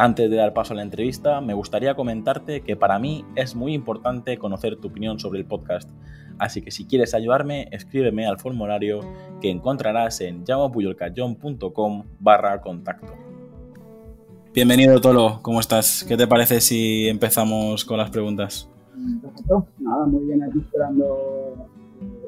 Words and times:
Antes 0.00 0.30
de 0.30 0.36
dar 0.36 0.52
paso 0.52 0.74
a 0.74 0.76
la 0.76 0.82
entrevista, 0.82 1.40
me 1.40 1.54
gustaría 1.54 1.96
comentarte 1.96 2.60
que 2.60 2.76
para 2.76 3.00
mí 3.00 3.24
es 3.34 3.56
muy 3.56 3.74
importante 3.74 4.38
conocer 4.38 4.76
tu 4.76 4.86
opinión 4.86 5.18
sobre 5.18 5.40
el 5.40 5.44
podcast, 5.44 5.90
así 6.38 6.62
que 6.62 6.70
si 6.70 6.86
quieres 6.86 7.14
ayudarme, 7.14 7.66
escríbeme 7.72 8.24
al 8.24 8.38
formulario 8.38 9.00
que 9.40 9.50
encontrarás 9.50 10.20
en 10.20 10.44
llamapuyolcayón.com 10.44 12.04
barra 12.20 12.60
contacto. 12.60 13.12
Bienvenido 14.54 15.00
Tolo, 15.00 15.40
¿cómo 15.42 15.58
estás? 15.58 16.04
¿Qué 16.04 16.16
te 16.16 16.28
parece 16.28 16.60
si 16.60 17.08
empezamos 17.08 17.84
con 17.84 17.98
las 17.98 18.10
preguntas? 18.10 18.70
Perfecto, 19.20 19.66
nada, 19.80 20.06
muy 20.06 20.26
bien, 20.26 20.44
aquí 20.44 20.60
esperando 20.60 21.66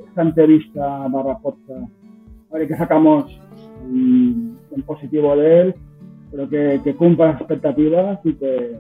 esta 0.09 0.23
entrevista 0.23 1.07
barra 1.07 1.38
podcast. 1.38 1.88
A 2.51 2.59
ver 2.59 2.66
qué 2.66 2.76
sacamos 2.76 3.30
en 3.85 4.59
positivo 4.85 5.37
de 5.37 5.60
él 5.60 5.74
pero 6.30 6.48
que, 6.48 6.80
que 6.84 6.95
cumpla 6.95 7.32
las 7.32 7.40
expectativas 7.40 8.18
y 8.24 8.34
que 8.34 8.78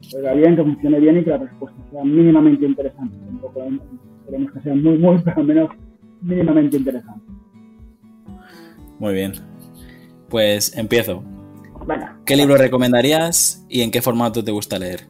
salga 0.00 0.34
bien, 0.34 0.56
que 0.56 0.62
funcione 0.62 1.00
bien 1.00 1.18
y 1.18 1.24
que 1.24 1.30
la 1.30 1.38
respuesta 1.38 1.78
sea 1.90 2.04
mínimamente 2.04 2.66
interesante. 2.66 3.16
Tampoco 3.26 3.62
queremos 4.26 4.52
que 4.52 4.60
sea 4.60 4.74
muy, 4.74 4.98
muy, 4.98 5.18
pero 5.24 5.40
al 5.40 5.46
menos 5.46 5.70
mínimamente 6.20 6.76
interesante. 6.76 7.24
Muy 8.98 9.14
bien. 9.14 9.32
Pues 10.28 10.76
empiezo. 10.76 11.22
Venga. 11.86 12.16
¿Qué 12.24 12.36
libro 12.36 12.56
recomendarías 12.56 13.66
y 13.68 13.82
en 13.82 13.90
qué 13.90 14.00
formato 14.00 14.42
te 14.42 14.52
gusta 14.52 14.78
leer? 14.78 15.00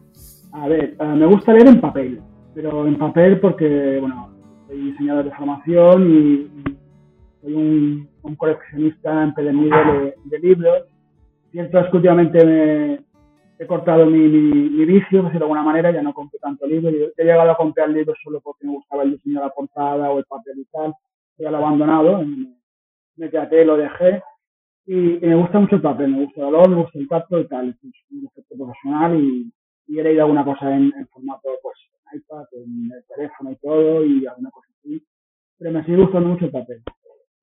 A 0.53 0.69
ver, 0.69 0.97
uh, 1.01 1.17
me 1.17 1.27
gusta 1.27 1.53
leer 1.53 1.69
en 1.69 1.81
papel, 1.81 2.21
pero 2.55 2.87
en 2.87 2.97
papel 2.97 3.41
porque, 3.41 3.99
bueno, 4.01 4.31
soy 4.67 4.79
diseñador 4.79 5.25
de 5.27 5.31
formación 5.33 6.11
y, 6.11 6.51
soy 7.43 7.55
un, 7.55 8.09
un 8.23 8.37
coleccionista 8.37 9.25
empedernido 9.25 9.77
de, 9.77 10.15
de 10.25 10.39
libros 10.39 10.85
Que 11.53 11.69
últimamente 11.93 12.45
me 12.47 13.05
he 13.59 13.67
cortado 13.67 14.07
mi, 14.07 14.27
mi, 14.27 14.85
vicio, 14.87 15.23
de 15.25 15.37
alguna 15.37 15.63
manera, 15.63 15.91
ya 15.91 16.03
no 16.03 16.15
compro 16.15 16.39
tanto 16.41 16.67
libro. 16.67 16.91
He 16.91 17.25
llegado 17.25 17.51
a 17.51 17.57
comprar 17.57 17.91
libros 17.91 18.17
solo 18.25 18.41
porque 18.41 18.67
me 18.67 18.73
gustaba 18.73 19.03
el 19.03 19.13
diseño 19.13 19.41
de 19.41 19.47
la 19.47 19.53
portada 19.53 20.11
o 20.11 20.19
el 20.19 20.25
papel 20.25 20.59
y 20.59 20.65
tal. 20.65 20.95
Ya 21.37 21.51
lo 21.51 21.59
he 21.59 21.61
abandonado, 21.61 22.25
me 23.17 23.29
traté, 23.29 23.65
lo 23.67 23.77
dejé. 23.77 24.23
Y, 24.87 24.95
me 24.95 25.35
gusta 25.35 25.61
mucho 25.61 25.77
el 25.77 25.83
papel, 25.83 26.11
me 26.11 26.25
gusta 26.25 26.41
el 26.41 26.47
olor, 26.47 26.69
me 26.71 26.77
gusta 26.77 26.99
el 26.99 27.09
tacto 27.09 27.39
y 27.39 27.47
tal. 27.47 27.69
Es 27.69 27.77
un 28.11 28.27
efecto 28.27 28.57
profesional 28.57 29.21
y, 29.21 29.53
he 29.89 30.03
leído 30.03 30.23
alguna 30.23 30.45
cosa 30.45 30.75
en, 30.75 30.91
formato, 31.09 31.51
pues, 31.63 31.77
en 32.13 32.19
iPad, 32.19 32.45
en 32.53 32.91
el 32.93 33.05
teléfono 33.15 33.53
y 33.53 33.57
todo, 33.57 34.05
y 34.07 34.27
alguna 34.27 34.51
cosa 34.51 34.69
así. 34.79 35.05
Pero 35.59 35.71
me 35.71 35.85
sigue 35.85 35.99
gustando 35.99 36.31
mucho 36.31 36.47
el 36.47 36.51
papel. 36.51 36.83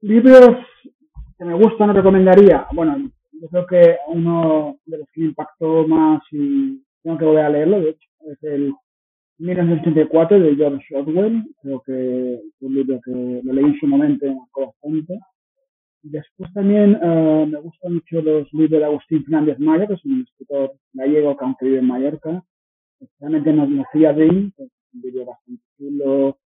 Libros 0.02 0.58
que 1.38 1.46
me 1.46 1.54
gustan, 1.54 1.88
no 1.88 1.94
recomendaría. 1.94 2.66
Bueno, 2.74 2.98
creo 3.50 3.66
que 3.68 3.98
uno 4.08 4.78
de 4.86 4.98
los 4.98 5.08
que 5.12 5.22
me 5.22 5.28
impactó 5.28 5.88
más 5.88 6.22
y 6.32 6.82
tengo 7.04 7.18
que 7.18 7.26
volver 7.26 7.46
a 7.46 7.50
leerlo, 7.50 7.82
de 7.82 7.90
hecho, 7.92 8.10
es 8.32 8.44
el 8.44 8.74
1984 9.40 10.40
de 10.40 10.56
George 10.56 10.96
Orwell. 10.96 11.44
Creo 11.62 11.82
que 11.82 12.34
es 12.36 12.42
un 12.62 12.76
libro 12.76 13.00
que 13.04 13.42
lo 13.44 13.54
leí 13.54 13.66
en 13.66 13.80
su 13.80 13.88
momento 13.88 14.26
marcó 14.26 14.68
bastante. 14.68 15.20
Después 16.02 16.52
también 16.54 16.96
uh, 16.96 17.46
me 17.46 17.60
gustan 17.60 17.96
mucho 17.96 18.22
los 18.22 18.52
libros 18.54 18.80
de 18.80 18.86
Agustín 18.86 19.24
Fernández 19.24 19.60
Mayo, 19.60 19.88
que 19.88 19.94
es 19.96 20.06
un 20.06 20.22
escritor 20.22 20.74
gallego 20.94 21.36
que 21.36 21.46
aunque 21.46 21.66
vive 21.66 21.80
en 21.80 21.88
Mallorca. 21.88 22.44
Especialmente 23.00 23.54
nos 23.54 23.70
decía 23.70 24.14
de 24.14 24.28
que 24.28 24.64
un 24.64 25.02
libro 25.02 25.26
bastante 25.26 25.64
chulo. 25.78 26.38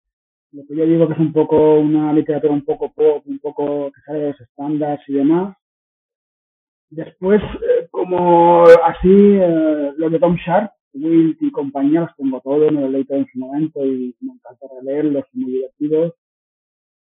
Lo 0.51 0.67
que 0.67 0.75
yo 0.75 0.85
digo 0.85 1.07
que 1.07 1.13
es 1.13 1.19
un 1.19 1.33
poco 1.33 1.79
una 1.79 2.13
literatura 2.13 2.53
un 2.53 2.63
poco 2.63 2.91
pop, 2.93 3.23
un 3.25 3.39
poco 3.39 3.91
que 3.91 4.01
sale 4.01 4.19
de 4.19 4.27
los 4.29 4.41
estándares 4.41 5.01
y 5.07 5.13
demás. 5.13 5.55
Después, 6.95 7.41
eh, 7.41 7.87
como 7.89 8.65
así, 8.65 9.09
eh, 9.09 9.93
los 9.97 10.11
de 10.11 10.19
Tom 10.19 10.35
Sharp, 10.35 10.71
Wilt 10.93 11.41
y 11.41 11.49
compañía, 11.49 12.01
los 12.01 12.15
tengo 12.15 12.39
todos, 12.41 12.71
me 12.71 12.81
los 12.81 12.91
leí 12.91 13.03
todo 13.05 13.17
en 13.17 13.25
su 13.33 13.39
momento 13.39 13.83
y 13.83 14.15
me 14.21 14.33
encanta 14.33 14.67
releerlos, 14.79 15.25
son 15.31 15.41
muy 15.41 15.53
divertidos. 15.53 16.13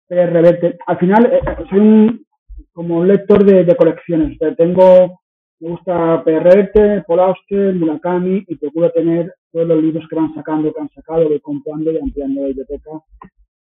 PRBT, 0.07 0.79
al 0.87 0.99
final, 0.99 1.33
eh, 1.33 1.41
soy 1.71 1.79
un, 1.79 2.27
como 2.75 2.99
un 2.99 3.09
lector 3.09 3.43
de, 3.47 3.65
de 3.65 3.77
colecciones. 3.77 4.39
tengo, 4.59 5.21
me 5.61 5.71
gusta 5.71 6.23
PRT, 6.23 7.07
Paul 7.07 7.21
Auster, 7.21 7.75
Murakami 7.75 8.45
y 8.47 8.57
procuro 8.57 8.91
tener 8.91 9.33
todos 9.51 9.69
los 9.69 9.83
libros 9.83 10.07
que 10.07 10.17
van 10.17 10.35
sacando, 10.35 10.71
que 10.71 10.83
han 10.83 10.91
sacado, 10.91 11.31
voy 11.31 11.41
comprando 11.41 11.93
y 11.93 11.99
ampliando 11.99 12.43
la 12.43 12.49
biblioteca. 12.49 12.91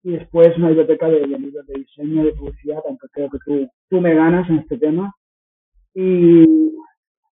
Y 0.03 0.11
después 0.11 0.57
una 0.57 0.69
biblioteca 0.69 1.09
de, 1.09 1.19
de 1.19 1.37
libros 1.37 1.67
de 1.67 1.79
diseño, 1.79 2.23
de 2.23 2.31
publicidad, 2.31 2.81
aunque 2.87 3.07
creo 3.11 3.29
que 3.29 3.39
tú, 3.45 3.69
tú 3.89 3.99
me 3.99 4.15
ganas 4.15 4.49
en 4.49 4.59
este 4.59 4.77
tema 4.77 5.13
y 5.93 6.45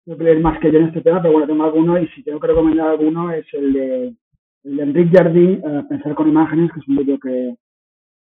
tengo 0.05 0.17
que 0.17 0.23
leer 0.23 0.39
más 0.39 0.59
que 0.59 0.71
yo 0.71 0.79
en 0.79 0.87
este 0.87 1.01
tema, 1.01 1.21
pero 1.21 1.33
bueno, 1.33 1.47
tengo 1.47 1.63
alguno 1.63 1.99
y 1.99 2.07
si 2.09 2.23
tengo 2.23 2.39
que 2.39 2.47
recomendar 2.47 2.89
alguno 2.89 3.31
es 3.31 3.45
el 3.53 3.73
de, 3.73 4.15
el 4.63 4.77
de 4.77 4.83
Enrique 4.83 5.17
Jardí, 5.17 5.59
uh, 5.63 5.87
Pensar 5.87 6.15
con 6.15 6.29
Imágenes, 6.29 6.71
que 6.71 6.79
es 6.79 6.87
un 6.87 6.95
libro 6.95 7.19
que, 7.19 7.55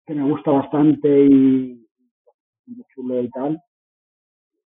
que 0.05 0.13
me 0.13 0.29
gusta 0.29 0.51
bastante 0.51 1.25
y 1.25 1.85
chulo 2.93 3.21
y 3.21 3.29
tal. 3.29 3.59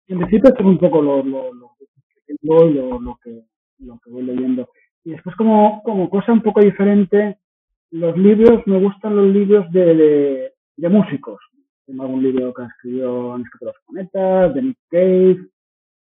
En 0.09 0.19
principio 0.19 0.51
esto 0.51 0.63
es 0.63 0.67
un 0.67 0.79
poco 0.79 1.03
lo, 1.03 1.23
lo, 1.23 1.53
lo 1.53 1.71
que 1.79 1.87
y 2.29 2.47
lo, 2.47 3.01
lo, 3.01 3.19
que, 3.23 3.45
lo 3.79 3.99
que 3.99 4.11
voy 4.11 4.23
leyendo. 4.23 4.69
Y 5.05 5.11
después 5.11 5.37
como, 5.37 5.83
como 5.83 6.09
cosa 6.09 6.33
un 6.33 6.43
poco 6.43 6.61
diferente, 6.61 7.39
los 7.91 8.17
libros, 8.17 8.67
me 8.67 8.79
gustan 8.81 9.17
los 9.17 9.27
libros 9.27 9.71
de, 9.73 10.53
de 10.77 10.89
músicos. 10.89 11.41
Tengo 11.87 12.03
algún 12.05 12.23
libro 12.23 12.55
que 12.55 12.63
escribió 12.63 13.37
en 13.37 13.43
escrito 13.43 13.67
los 13.67 13.75
planetas, 13.87 14.55
de 14.55 14.63
Nick 14.63 14.79
Cave, 14.89 15.49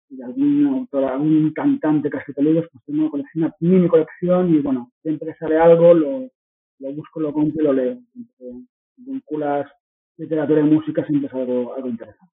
y 0.10 0.18
de 0.18 0.24
algún 0.24 0.68
autor, 0.68 1.06
algún 1.06 1.52
cantante 1.54 2.10
que 2.10 2.18
ha 2.18 2.20
escrito 2.20 2.42
libros, 2.42 2.68
pues 2.72 2.84
tengo 2.86 3.04
una 3.04 3.12
colección, 3.12 3.44
una 3.46 3.56
mini 3.60 3.88
colección 3.88 4.54
y 4.54 4.60
bueno, 4.60 4.92
siempre 5.02 5.30
que 5.30 5.40
sale 5.40 5.58
algo 5.58 5.94
lo, 5.94 6.30
lo 6.80 6.94
busco, 6.94 7.20
lo 7.22 7.34
compro 7.34 7.62
y 7.62 7.66
lo 7.66 7.74
leo. 7.74 8.00
Siempre 8.14 8.68
vinculas 8.98 9.72
literatura 10.18 10.62
y 10.62 10.64
música 10.64 11.06
siempre 11.06 11.28
es 11.28 11.34
algo, 11.34 11.74
algo 11.74 11.88
interesante. 11.88 12.34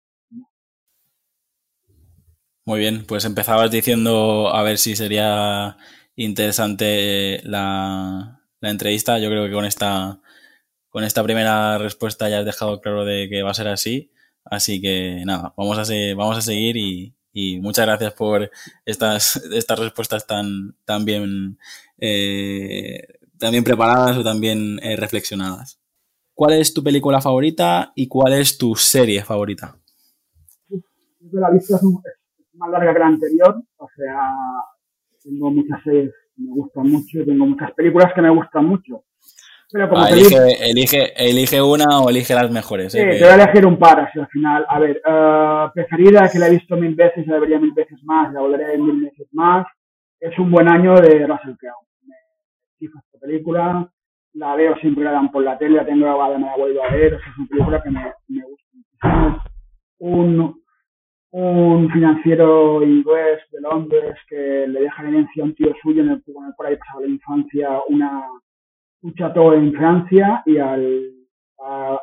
Muy 2.66 2.78
bien, 2.78 3.04
pues 3.06 3.26
empezabas 3.26 3.70
diciendo 3.70 4.48
a 4.54 4.62
ver 4.62 4.78
si 4.78 4.96
sería 4.96 5.76
interesante 6.16 7.40
la, 7.44 8.40
la 8.60 8.70
entrevista. 8.70 9.18
Yo 9.18 9.28
creo 9.28 9.44
que 9.44 9.52
con 9.52 9.66
esta 9.66 10.20
con 10.94 11.02
esta 11.02 11.24
primera 11.24 11.76
respuesta 11.76 12.28
ya 12.28 12.38
has 12.38 12.44
dejado 12.44 12.80
claro 12.80 13.04
de 13.04 13.28
que 13.28 13.42
va 13.42 13.50
a 13.50 13.54
ser 13.54 13.66
así. 13.66 14.12
Así 14.44 14.80
que 14.80 15.24
nada, 15.26 15.52
vamos 15.56 15.76
a, 15.76 16.14
vamos 16.14 16.38
a 16.38 16.40
seguir 16.40 16.76
y, 16.76 17.60
muchas 17.60 17.84
gracias 17.86 18.12
por 18.12 18.48
estas, 18.84 19.44
estas 19.52 19.80
respuestas 19.80 20.24
tan, 20.24 20.76
tan, 20.84 21.04
bien, 21.04 21.58
eh, 21.98 23.08
preparadas 23.64 24.18
o 24.18 24.22
tan 24.22 24.40
bien 24.40 24.78
eh, 24.84 24.94
reflexionadas. 24.94 25.82
¿Cuál 26.32 26.52
es 26.52 26.72
tu 26.72 26.84
película 26.84 27.20
favorita 27.20 27.92
y 27.96 28.06
cuál 28.06 28.34
es 28.34 28.56
tu 28.56 28.76
serie 28.76 29.24
favorita? 29.24 29.76
La 31.32 31.50
lista 31.50 31.74
es 31.74 31.82
más 32.52 32.70
larga 32.70 32.92
que 32.92 33.00
la 33.00 33.06
anterior, 33.06 33.60
o 33.78 33.88
sea, 33.96 34.30
tengo 35.24 35.50
muchas 35.50 35.82
series 35.82 36.12
que 36.36 36.42
me 36.42 36.52
gustan 36.52 36.88
mucho 36.88 37.18
y 37.18 37.26
tengo 37.26 37.46
muchas 37.46 37.72
películas 37.72 38.12
que 38.14 38.22
me 38.22 38.30
gustan 38.30 38.66
mucho. 38.66 39.04
Ah, 39.76 40.08
elige, 40.08 41.12
elige, 41.16 41.60
una 41.60 41.98
o 42.00 42.08
elige 42.08 42.32
las 42.32 42.48
mejores. 42.48 42.94
¿eh? 42.94 43.18
Te 43.18 43.24
voy 43.24 43.28
a 43.28 43.34
elegir 43.34 43.66
un 43.66 43.76
par 43.76 43.98
así 43.98 44.20
al 44.20 44.28
final. 44.28 44.64
A 44.68 44.78
ver, 44.78 45.02
uh, 45.04 45.72
preferida, 45.72 46.28
que 46.30 46.38
la 46.38 46.46
he 46.46 46.50
visto 46.50 46.76
mil 46.76 46.94
veces, 46.94 47.26
la 47.26 47.40
vería 47.40 47.58
mil 47.58 47.72
veces 47.72 47.98
más, 48.04 48.32
la 48.32 48.40
volveré 48.40 48.78
mil 48.78 49.02
veces 49.02 49.26
más. 49.32 49.66
Es 50.20 50.38
un 50.38 50.52
buen 50.52 50.68
año 50.68 50.94
de 50.94 51.26
Russell 51.26 51.56
Crowe. 51.58 51.88
Me 52.06 52.14
fijo 52.78 53.00
esta 53.00 53.18
película, 53.18 53.90
la 54.34 54.54
veo 54.54 54.76
siempre 54.76 55.02
la 55.02 55.10
dan 55.10 55.32
por 55.32 55.42
la 55.42 55.58
tele, 55.58 55.76
la 55.76 55.86
tengo 55.86 56.04
grabada, 56.04 56.38
me 56.38 56.46
la 56.46 56.56
vuelvo 56.56 56.84
a 56.84 56.92
ver. 56.92 57.14
es 57.14 57.20
una 57.36 57.48
película 57.48 57.82
que 57.82 57.90
me, 57.90 58.12
me 58.28 58.42
gusta 58.44 59.42
Un, 59.98 60.62
un 61.32 61.90
financiero 61.90 62.80
inglés 62.80 63.40
de 63.50 63.60
Londres 63.60 64.14
que 64.28 64.66
le 64.68 64.82
deja 64.82 65.02
en 65.02 65.08
herencia 65.08 65.42
a 65.42 65.46
un 65.46 65.54
tío 65.56 65.74
suyo 65.82 66.02
en 66.02 66.10
el, 66.10 66.22
en 66.24 66.44
el 66.46 66.54
cual 66.54 66.68
ahí 66.68 66.76
pasaba 66.76 67.00
la 67.00 67.08
infancia 67.08 67.80
una 67.88 68.22
un 69.04 69.14
chateau 69.14 69.52
en 69.52 69.72
Francia 69.74 70.42
y 70.46 70.56
al 70.56 71.12
a, 71.60 71.92
a, 71.92 72.00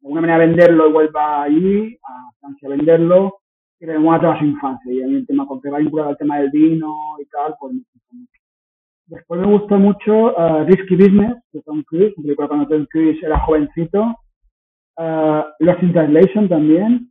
de 0.00 0.06
alguna 0.06 0.20
manera 0.20 0.38
venderlo 0.38 0.88
y 0.88 0.92
vuelva 0.92 1.42
allí, 1.42 1.98
a 2.02 2.30
Francia 2.40 2.68
a 2.68 2.70
venderlo, 2.72 3.40
y 3.78 3.86
le 3.86 3.94
toda 3.94 4.38
su 4.38 4.44
infancia. 4.44 4.92
Y 4.92 5.02
a 5.02 5.06
el 5.06 5.26
tema 5.26 5.46
con 5.46 5.60
que 5.60 5.70
va 5.70 5.78
vinculado 5.78 6.10
al 6.10 6.18
tema 6.18 6.38
del 6.38 6.50
vino 6.50 6.94
y 7.20 7.26
tal, 7.26 7.54
pues 7.58 7.74
me 7.74 7.80
mucho. 8.12 8.40
Después 9.06 9.40
me 9.40 9.46
gustó 9.46 9.78
mucho 9.78 10.34
uh, 10.36 10.64
Risky 10.64 10.96
Business 10.96 11.36
de 11.52 11.62
Tom 11.62 11.82
Cruise, 11.84 12.14
una 12.16 12.24
película 12.24 12.48
cuando 12.48 12.68
Tom 12.68 12.86
Cruise 12.90 13.22
era 13.22 13.40
jovencito. 13.40 14.14
Uh, 14.96 15.42
Lost 15.60 15.82
in 15.82 15.92
Translation 15.92 16.48
también. 16.48 17.10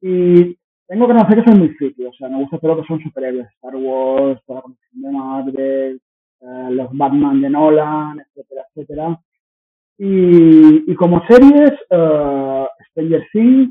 Y 0.00 0.56
tengo 0.86 1.06
que 1.06 1.14
conocer 1.14 1.36
que 1.36 1.50
soy 1.50 1.58
muy 1.58 1.68
friki, 1.70 2.04
o 2.04 2.12
sea, 2.12 2.28
me 2.28 2.36
gusta 2.36 2.58
todo 2.58 2.74
lo 2.74 2.82
que 2.82 2.88
son 2.88 3.00
superhéroes, 3.00 3.48
Star 3.54 3.74
Wars, 3.74 4.40
toda 4.46 4.58
la 4.58 4.62
conexión 4.62 5.02
de 5.02 5.10
Marvel, 5.10 6.02
uh, 6.44 6.70
los 6.70 6.88
Batman 6.92 7.40
de 7.40 7.50
Nolan, 7.50 8.20
etcétera, 8.20 8.62
etcétera. 8.68 9.20
Y, 9.98 10.90
y 10.90 10.94
como 10.94 11.24
series, 11.26 11.72
uh, 11.90 12.66
Stranger 12.90 13.26
Things, 13.32 13.70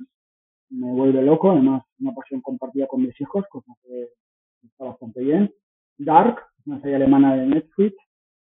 me 0.69 0.91
vuelve 0.91 1.21
loco, 1.21 1.51
además 1.51 1.83
una 1.99 2.13
pasión 2.13 2.41
compartida 2.41 2.87
con 2.87 3.01
mis 3.01 3.19
hijos, 3.21 3.45
cosa 3.49 3.71
que 3.83 4.09
está 4.63 4.85
bastante 4.85 5.21
bien. 5.21 5.53
Dark, 5.97 6.41
una 6.65 6.81
serie 6.81 6.95
alemana 6.95 7.35
de 7.35 7.45
Netflix. 7.45 7.95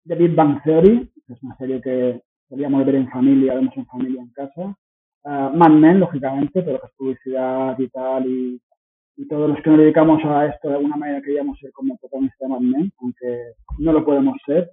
The 0.07 0.15
Big 0.15 0.35
Bang 0.35 0.61
Theory, 0.63 1.11
que 1.25 1.33
es 1.33 1.43
una 1.43 1.57
serie 1.57 1.81
que 1.81 2.21
solíamos 2.47 2.85
ver 2.85 2.95
en 2.95 3.09
familia, 3.09 3.55
vemos 3.55 3.75
en 3.75 3.87
familia 3.87 4.21
en 4.21 4.29
casa. 4.29 4.77
Uh, 5.23 5.57
Mad 5.57 5.71
Men, 5.71 5.99
lógicamente, 5.99 6.61
pero 6.61 6.79
que 6.79 6.85
es 6.85 6.93
publicidad 6.95 7.79
y 7.79 7.89
tal, 7.89 8.27
y, 8.27 8.61
y, 9.17 9.27
todos 9.27 9.49
los 9.49 9.61
que 9.61 9.69
nos 9.69 9.79
dedicamos 9.79 10.23
a 10.25 10.47
esto 10.47 10.69
de 10.69 10.75
alguna 10.75 10.97
manera 10.97 11.21
queríamos 11.21 11.57
ser 11.59 11.71
como 11.71 11.97
protagonista 11.97 12.45
de 12.45 12.49
Mad 12.49 12.89
aunque 12.99 13.53
no 13.79 13.91
lo 13.93 14.05
podemos 14.05 14.37
ser. 14.45 14.71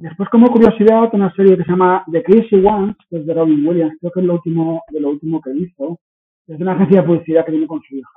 Después, 0.00 0.30
como 0.30 0.50
curiosidad, 0.50 1.10
una 1.12 1.30
serie 1.34 1.58
que 1.58 1.64
se 1.64 1.70
llama 1.70 2.04
The 2.10 2.22
Crazy 2.22 2.56
Ones, 2.64 2.96
que 3.10 3.18
es 3.18 3.26
de 3.26 3.34
Robin 3.34 3.66
Williams, 3.66 3.98
creo 4.00 4.10
que 4.10 4.20
es 4.20 4.26
lo 4.26 4.34
último, 4.34 4.82
de 4.90 4.98
lo 4.98 5.10
último 5.10 5.42
que 5.42 5.50
hizo. 5.54 5.98
Es 6.46 6.56
de 6.56 6.64
una 6.64 6.72
agencia 6.72 7.02
de 7.02 7.06
publicidad 7.06 7.44
que 7.44 7.52
tiene 7.52 7.66
con 7.66 7.82
su 7.82 7.96
hija. 7.96 8.08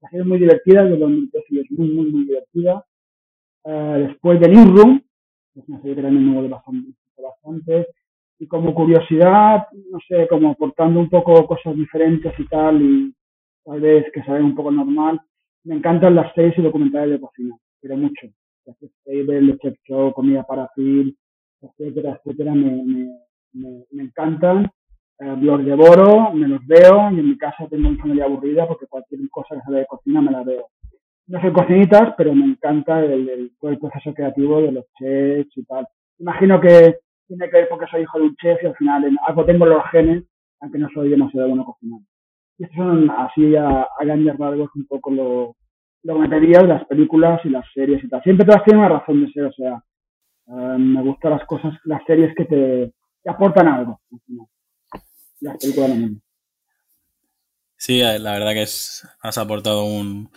La 0.00 0.10
serie 0.10 0.22
es 0.22 0.28
muy 0.28 0.38
divertida, 0.38 0.84
de 0.84 0.96
2013 0.96 1.46
y 1.50 1.58
es 1.58 1.70
muy, 1.72 1.88
muy, 1.88 2.12
muy 2.12 2.24
divertida. 2.24 2.84
Uh, 3.64 4.06
después 4.06 4.38
de 4.38 4.48
Newsroom, 4.48 5.00
que 5.52 5.60
es 5.60 5.68
una 5.68 5.80
serie 5.80 5.96
que 5.96 6.02
también 6.02 6.30
me 6.30 6.40
gusta 6.40 6.54
bastante, 6.54 6.92
bastante. 7.20 7.86
Y 8.38 8.46
como 8.46 8.72
curiosidad, 8.72 9.66
no 9.90 9.98
sé, 10.06 10.28
como 10.28 10.50
aportando 10.50 11.00
un 11.00 11.08
poco 11.08 11.46
cosas 11.48 11.74
diferentes 11.74 12.32
y 12.38 12.46
tal, 12.46 12.80
y 12.80 13.14
tal 13.64 13.80
vez 13.80 14.06
que 14.12 14.22
saben 14.22 14.44
un 14.44 14.54
poco 14.54 14.70
normal, 14.70 15.20
me 15.64 15.76
encantan 15.76 16.14
las 16.14 16.32
series 16.34 16.58
y 16.58 16.62
documentales 16.62 17.10
de 17.10 17.20
cocina, 17.20 17.56
pero 17.80 17.96
mucho. 17.96 18.28
Table, 19.04 19.58
Chef 19.58 19.76
Show, 19.84 20.12
Comida 20.12 20.42
para 20.42 20.68
Phil, 20.74 21.16
etcétera, 21.60 22.18
etcétera, 22.18 22.54
me, 22.54 22.70
me, 22.84 23.10
me, 23.52 23.84
me 23.90 24.02
encantan. 24.02 24.70
Eh, 25.18 25.36
los 25.40 25.64
devoro, 25.64 26.32
me 26.32 26.48
los 26.48 26.66
veo 26.66 27.10
y 27.12 27.20
en 27.20 27.28
mi 27.28 27.38
casa 27.38 27.68
tengo 27.68 27.88
una 27.88 27.98
familia 27.98 28.24
aburrida 28.24 28.66
porque 28.66 28.86
cualquier 28.86 29.20
cosa 29.30 29.54
que 29.54 29.62
sale 29.62 29.78
de 29.80 29.86
cocina 29.86 30.20
me 30.20 30.32
la 30.32 30.42
veo. 30.42 30.68
No 31.26 31.40
soy 31.40 31.52
cocinitas, 31.52 32.14
pero 32.16 32.34
me 32.34 32.44
encanta 32.44 33.00
el, 33.04 33.28
el, 33.28 33.52
todo 33.60 33.70
el 33.70 33.78
proceso 33.78 34.12
creativo 34.12 34.60
de 34.60 34.72
los 34.72 34.84
chefs 34.98 35.56
y 35.56 35.64
tal. 35.64 35.86
Imagino 36.18 36.60
que 36.60 36.98
tiene 37.26 37.48
que 37.48 37.56
ver 37.56 37.68
porque 37.68 37.86
soy 37.90 38.02
hijo 38.02 38.18
de 38.18 38.24
un 38.24 38.36
chef 38.36 38.62
y 38.62 38.66
al 38.66 38.76
final 38.76 39.04
en 39.04 39.16
algo 39.26 39.44
tengo 39.44 39.66
los 39.66 39.84
genes, 39.90 40.24
aunque 40.60 40.78
no 40.78 40.88
soy 40.92 41.08
demasiado 41.08 41.48
bueno 41.48 41.64
cocinando. 41.64 42.06
Estos 42.58 42.76
son 42.76 43.10
así 43.10 43.56
a, 43.56 43.82
a 43.82 44.04
grandes 44.04 44.36
rasgos 44.38 44.70
un 44.74 44.86
poco 44.86 45.10
lo, 45.10 45.56
lo 46.04 46.28
pedía 46.28 46.60
de 46.60 46.68
las 46.68 46.84
películas 46.84 47.40
y 47.44 47.48
las 47.48 47.64
series 47.74 48.04
y 48.04 48.08
tal. 48.08 48.22
Siempre 48.22 48.46
todas 48.46 48.62
tienen 48.64 48.84
una 48.84 48.98
razón 49.00 49.24
de 49.24 49.32
ser, 49.32 49.44
o 49.44 49.52
sea, 49.52 49.82
uh, 50.46 50.78
me 50.78 51.02
gustan 51.02 51.32
las 51.32 51.46
cosas, 51.46 51.74
las 51.84 52.04
series 52.06 52.34
que 52.36 52.44
te, 52.44 52.92
aportan 53.28 53.68
algo. 53.68 54.00
Las 55.40 55.56
películas 55.58 55.96
no. 55.96 56.20
Sí, 57.76 58.00
la 58.00 58.32
verdad 58.32 58.52
que 58.52 58.62
es, 58.62 59.06
has 59.20 59.36
aportado 59.36 59.84
un, 59.84 60.30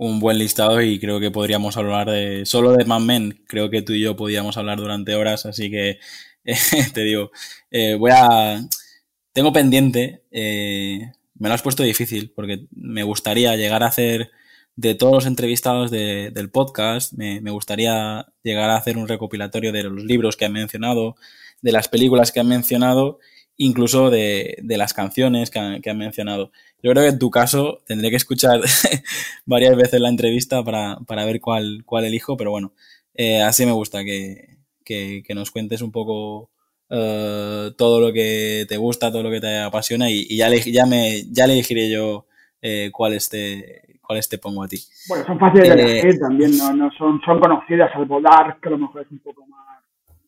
un 0.00 0.18
buen 0.18 0.38
listado 0.38 0.80
y 0.80 0.98
creo 0.98 1.20
que 1.20 1.30
podríamos 1.30 1.76
hablar 1.76 2.08
de 2.08 2.46
solo 2.46 2.72
de 2.72 2.84
Mad 2.84 3.00
Men. 3.00 3.44
Creo 3.46 3.68
que 3.68 3.82
tú 3.82 3.92
y 3.92 4.00
yo 4.00 4.16
podíamos 4.16 4.56
hablar 4.56 4.78
durante 4.78 5.14
horas, 5.14 5.44
así 5.44 5.70
que 5.70 5.98
eh, 6.44 6.56
te 6.94 7.02
digo, 7.02 7.30
eh, 7.70 7.96
voy 7.96 8.10
a... 8.14 8.60
Tengo 9.32 9.52
pendiente, 9.52 10.24
eh, 10.30 11.12
me 11.40 11.48
lo 11.48 11.54
has 11.54 11.62
puesto 11.62 11.82
difícil 11.82 12.32
porque 12.36 12.66
me 12.70 13.02
gustaría 13.02 13.56
llegar 13.56 13.82
a 13.82 13.86
hacer 13.86 14.30
de 14.76 14.94
todos 14.94 15.12
los 15.12 15.26
entrevistados 15.26 15.90
de, 15.90 16.30
del 16.30 16.50
podcast, 16.50 17.14
me, 17.14 17.40
me, 17.40 17.50
gustaría 17.50 18.26
llegar 18.42 18.70
a 18.70 18.76
hacer 18.76 18.98
un 18.98 19.08
recopilatorio 19.08 19.72
de 19.72 19.82
los 19.84 20.04
libros 20.04 20.36
que 20.36 20.44
han 20.44 20.52
mencionado, 20.52 21.16
de 21.62 21.72
las 21.72 21.88
películas 21.88 22.30
que 22.30 22.40
han 22.40 22.48
mencionado, 22.48 23.18
incluso 23.56 24.10
de, 24.10 24.58
de 24.62 24.76
las 24.76 24.92
canciones 24.92 25.50
que 25.50 25.58
han, 25.58 25.82
que 25.82 25.90
han 25.90 25.98
mencionado. 25.98 26.52
Yo 26.82 26.92
creo 26.92 27.04
que 27.04 27.10
en 27.10 27.18
tu 27.18 27.30
caso 27.30 27.82
tendré 27.86 28.10
que 28.10 28.16
escuchar 28.16 28.60
varias 29.46 29.76
veces 29.76 30.00
la 30.00 30.08
entrevista 30.10 30.62
para, 30.62 30.98
para 31.06 31.24
ver 31.24 31.40
cuál, 31.40 31.82
cuál 31.86 32.04
elijo, 32.04 32.36
pero 32.36 32.50
bueno, 32.50 32.74
eh, 33.14 33.42
así 33.42 33.64
me 33.64 33.72
gusta 33.72 34.04
que, 34.04 34.58
que, 34.84 35.22
que, 35.26 35.34
nos 35.34 35.50
cuentes 35.50 35.80
un 35.80 35.90
poco 35.90 36.50
uh, 36.90 37.70
todo 37.76 38.00
lo 38.00 38.12
que 38.12 38.66
te 38.68 38.76
gusta, 38.76 39.10
todo 39.10 39.22
lo 39.22 39.30
que 39.30 39.40
te 39.40 39.58
apasiona 39.58 40.10
y, 40.10 40.26
y 40.28 40.36
ya, 40.36 40.48
le, 40.48 40.60
ya, 40.60 40.86
me, 40.86 41.22
ya 41.30 41.46
le 41.46 41.54
elegiré 41.54 41.90
yo 41.90 42.26
eh, 42.60 42.90
cuáles, 42.92 43.28
te, 43.28 43.98
cuáles 44.06 44.28
te 44.28 44.38
pongo 44.38 44.62
a 44.62 44.68
ti. 44.68 44.78
Bueno, 45.08 45.24
son 45.26 45.38
fáciles 45.38 45.68
de 45.68 45.74
elegir 45.74 46.14
eh, 46.16 46.18
también, 46.18 46.56
no, 46.58 46.72
no 46.74 46.90
son, 46.98 47.20
son 47.24 47.40
conocidas, 47.40 47.90
salvo 47.92 48.20
Dark, 48.20 48.60
que 48.60 48.68
a 48.68 48.72
lo 48.72 48.78
mejor 48.78 49.02
es 49.02 49.10
un 49.10 49.20
poco 49.20 49.46
más 49.46 49.60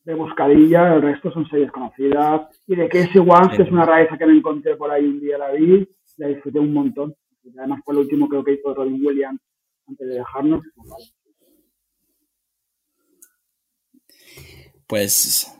de 0.03 0.13
buscadilla, 0.13 0.95
el 0.95 1.01
resto 1.01 1.31
son 1.31 1.47
series 1.49 1.71
conocidas. 1.71 2.41
Y 2.67 2.75
de 2.75 2.89
Casey 2.89 3.21
Once, 3.25 3.55
que 3.55 3.63
es 3.63 3.71
una 3.71 3.85
raíz 3.85 4.09
que 4.17 4.25
me 4.25 4.35
encontré 4.35 4.75
por 4.75 4.91
ahí 4.91 5.05
un 5.05 5.19
día, 5.19 5.37
la 5.37 5.51
vi, 5.51 5.87
la 6.17 6.27
disfruté 6.27 6.59
un 6.59 6.73
montón. 6.73 7.15
Además 7.57 7.81
fue 7.83 7.93
el 7.93 8.01
último 8.01 8.27
creo 8.27 8.43
que 8.43 8.53
hizo 8.53 8.73
Robin 8.73 9.05
Williams 9.05 9.39
antes 9.87 10.07
de 10.07 10.15
dejarnos. 10.15 10.63
Pues 10.75 11.13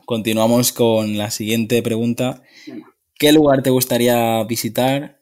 continuamos 0.06 0.72
con 0.72 1.18
la 1.18 1.30
siguiente 1.30 1.82
pregunta. 1.82 2.42
¿Qué 3.18 3.32
lugar 3.32 3.64
te 3.64 3.70
gustaría 3.70 4.44
visitar? 4.44 5.20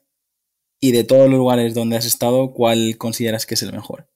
Y 0.80 0.92
de 0.92 1.04
todos 1.04 1.30
los 1.30 1.38
lugares 1.38 1.76
donde 1.76 1.98
has 1.98 2.06
estado, 2.06 2.54
¿cuál 2.54 2.98
consideras 2.98 3.46
que 3.46 3.54
es 3.54 3.64
el 3.64 3.72
mejor? 3.72 4.08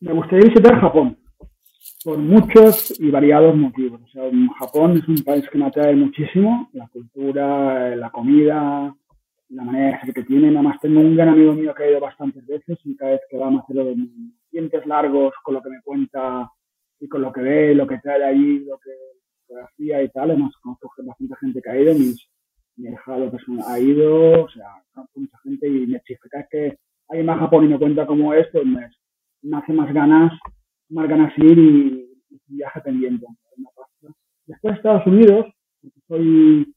Me 0.00 0.12
gustaría 0.12 0.48
visitar 0.48 0.80
Japón, 0.80 1.18
por 2.04 2.18
muchos 2.18 2.98
y 3.00 3.10
variados 3.10 3.56
motivos. 3.56 4.00
O 4.02 4.08
sea, 4.08 4.22
Japón 4.58 4.98
es 4.98 5.08
un 5.08 5.24
país 5.24 5.48
que 5.50 5.58
me 5.58 5.66
atrae 5.66 5.94
muchísimo, 5.94 6.68
la 6.72 6.88
cultura, 6.88 7.96
la 7.96 8.10
comida, 8.10 8.94
la 9.48 9.64
manera 9.64 10.00
que 10.14 10.22
tiene. 10.24 10.50
Nada 10.50 10.62
más 10.62 10.80
tengo 10.80 11.00
un 11.00 11.14
gran 11.14 11.30
amigo 11.30 11.52
mío 11.52 11.74
que 11.74 11.84
ha 11.84 11.90
ido 11.90 12.00
bastantes 12.00 12.46
veces 12.46 12.78
y 12.84 12.96
cada 12.96 13.12
vez 13.12 13.20
que 13.30 13.36
va 13.36 13.50
me 13.50 13.60
hace 13.60 13.74
los 13.74 13.96
dientes 14.50 14.86
largos 14.86 15.32
con 15.42 15.54
lo 15.54 15.62
que 15.62 15.70
me 15.70 15.82
cuenta 15.82 16.50
y 17.02 17.08
con 17.08 17.20
lo 17.20 17.32
que 17.32 17.40
ve, 17.40 17.74
lo 17.74 17.86
que 17.86 17.98
trae 17.98 18.20
de 18.20 18.24
allí, 18.24 18.60
lo 18.60 18.78
que 18.78 18.90
fotografía 19.44 20.02
y 20.02 20.08
tal. 20.10 20.30
Además, 20.30 20.54
conozco 20.62 20.88
bastante 20.98 21.34
gente 21.40 21.60
que 21.60 21.70
ha 21.70 21.80
ido, 21.80 21.94
mis, 21.94 22.28
mi 22.76 22.90
hijado 22.90 23.28
personal 23.28 23.64
ha 23.66 23.80
ido, 23.80 24.44
o 24.44 24.48
sea, 24.48 24.68
mucha 25.16 25.38
gente 25.42 25.66
y 25.66 25.86
me 25.86 25.94
vez 25.94 26.46
que 26.48 26.78
hay 27.08 27.24
más 27.24 27.40
Japón 27.40 27.64
y 27.64 27.68
me 27.68 27.78
cuenta 27.78 28.06
cómo 28.06 28.32
es, 28.34 28.46
pues 28.52 28.64
me, 28.64 29.56
hace 29.56 29.72
más 29.72 29.92
ganas, 29.92 30.32
más 30.90 31.08
ganas 31.08 31.36
ir 31.38 31.58
y, 31.58 32.08
y 32.30 32.56
viaje 32.56 32.80
pendiente. 32.80 33.26
Después 34.46 34.76
Estados 34.76 35.06
Unidos, 35.06 35.46
soy 36.06 36.72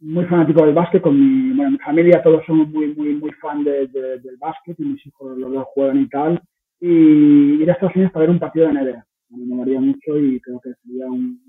muy 0.00 0.26
fanático 0.26 0.64
del 0.64 0.74
básquet, 0.74 1.02
con 1.02 1.18
mi, 1.18 1.56
bueno, 1.56 1.72
mi 1.72 1.78
familia 1.78 2.22
todos 2.22 2.44
somos 2.46 2.68
muy, 2.68 2.94
muy, 2.94 3.14
muy 3.14 3.32
fan 3.32 3.64
de, 3.64 3.86
de, 3.88 4.18
del 4.18 4.36
básquet 4.36 4.78
mis 4.78 5.04
hijos 5.06 5.38
los 5.38 5.52
dos 5.52 5.66
juegan 5.74 6.02
y 6.02 6.08
tal. 6.08 6.42
Y 6.80 7.62
ir 7.62 7.70
a 7.70 7.72
Estados 7.72 7.96
Unidos 7.96 8.12
para 8.12 8.24
ver 8.26 8.30
un 8.30 8.38
partido 8.38 8.68
de 8.68 8.74
NBA. 8.74 9.07
A 9.30 9.36
mí 9.36 9.44
me 9.44 9.54
molaría 9.54 9.80
mucho 9.80 10.18
y 10.18 10.40
creo 10.40 10.60
que 10.60 10.72
sería 10.82 11.06
un... 11.06 11.42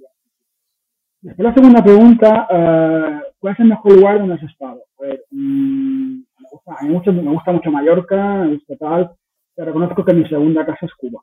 Después 1.22 1.46
la 1.46 1.54
segunda 1.54 1.84
pregunta, 1.84 2.48
uh, 2.50 3.34
¿cuál 3.40 3.54
es 3.54 3.60
el 3.60 3.68
mejor 3.68 3.94
lugar 3.94 4.20
donde 4.20 4.36
has 4.36 4.44
estado? 4.44 4.82
A 5.00 5.02
ver, 5.02 5.26
um, 5.32 6.20
me, 6.20 6.50
gusta, 6.50 6.76
a 6.80 6.84
mí 6.84 6.90
mucho, 6.94 7.12
me 7.12 7.32
gusta 7.32 7.52
mucho 7.52 7.72
Mallorca, 7.72 8.36
me 8.46 8.54
gusta 8.54 8.78
tal, 8.78 9.12
pero 9.54 9.68
reconozco 9.68 10.06
que 10.06 10.14
mi 10.14 10.28
segunda 10.30 10.66
casa 10.66 10.86
es 10.86 10.94
Cuba. 10.94 11.22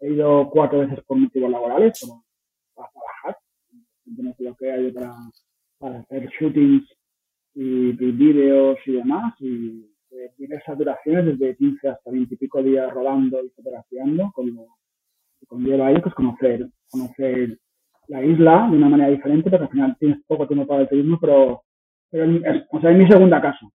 He 0.00 0.12
ido 0.12 0.50
cuatro 0.50 0.80
veces 0.80 1.02
por 1.04 1.16
motivos 1.16 1.50
laborales, 1.50 1.98
como 2.00 2.22
para 2.74 2.90
trabajar, 2.90 3.38
no 4.04 4.34
lo 4.38 4.54
que 4.56 4.70
hay 4.70 4.92
para 4.92 5.14
para 5.80 6.00
hacer 6.00 6.28
shootings 6.38 6.86
y, 7.54 7.88
y 7.88 8.12
vídeos 8.12 8.78
y 8.86 8.92
demás, 8.92 9.34
y 9.40 9.90
eh, 10.10 10.32
diversas 10.36 10.78
duraciones, 10.78 11.38
desde 11.38 11.56
15 11.56 11.88
hasta 11.88 12.10
20 12.10 12.34
y 12.34 12.36
pico 12.36 12.62
días 12.62 12.92
rodando 12.92 13.42
y 13.42 13.48
fotografiando, 13.48 14.30
con 14.32 14.54
conlleva 15.46 15.90
ello, 15.90 16.02
pues 16.02 16.14
conocer, 16.14 16.68
conocer 16.90 17.58
la 18.08 18.24
isla 18.24 18.68
de 18.70 18.76
una 18.76 18.88
manera 18.88 19.10
diferente, 19.10 19.50
porque 19.50 19.64
al 19.64 19.70
final 19.70 19.96
tienes 19.98 20.18
poco 20.26 20.46
tiempo 20.46 20.66
para 20.66 20.82
el 20.82 20.88
turismo, 20.88 21.18
pero, 21.20 21.62
pero 22.10 22.24
es, 22.24 22.64
o 22.70 22.80
sea, 22.80 22.90
es 22.90 22.98
mi 22.98 23.06
segunda 23.08 23.40
casa. 23.40 23.66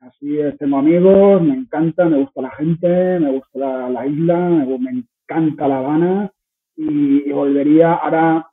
Así 0.00 0.38
es, 0.38 0.58
tengo 0.58 0.78
amigos, 0.78 1.40
me 1.42 1.54
encanta, 1.54 2.04
me 2.04 2.18
gusta 2.18 2.42
la 2.42 2.50
gente, 2.50 3.18
me 3.20 3.30
gusta 3.30 3.58
la, 3.58 3.88
la 3.88 4.06
isla, 4.06 4.36
me, 4.36 4.78
me, 4.78 5.04
encanta 5.22 5.66
La 5.66 5.78
Habana 5.78 6.30
y, 6.76 7.30
volvería 7.32 7.94
ahora 7.94 8.46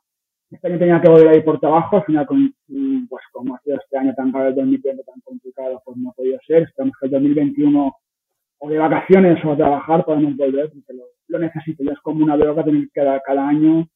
este 0.50 0.68
año 0.68 0.78
tenía 0.78 1.00
que 1.00 1.08
volver 1.08 1.28
a 1.28 1.36
ir 1.36 1.44
por 1.44 1.58
trabajo, 1.58 1.96
al 1.96 2.04
final, 2.04 2.26
con, 2.26 2.54
pues 3.08 3.24
como 3.32 3.54
ha 3.54 3.60
sido 3.60 3.76
este 3.76 3.96
año 3.96 4.14
tan 4.14 4.32
raro, 4.32 4.48
el 4.48 4.54
2020 4.54 5.02
tan 5.02 5.20
complicado, 5.20 5.80
pues 5.82 5.96
no 5.96 6.10
ha 6.10 6.12
podido 6.12 6.38
ser. 6.46 6.64
Esperamos 6.64 6.94
que 7.00 7.06
el 7.06 7.12
2021 7.12 7.96
o 8.58 8.68
de 8.68 8.78
vacaciones 8.78 9.42
o 9.44 9.52
a 9.52 9.56
trabajar 9.56 10.04
podemos 10.04 10.36
volver, 10.36 10.70
porque 10.70 10.92
lo 11.32 11.38
necesito, 11.38 11.82
ya 11.82 11.92
es 11.92 12.00
como 12.00 12.24
una 12.24 12.36
droga 12.36 12.64
tener 12.64 12.88
que 12.92 13.00
dar 13.00 13.22
cada 13.24 13.48
año, 13.48 13.88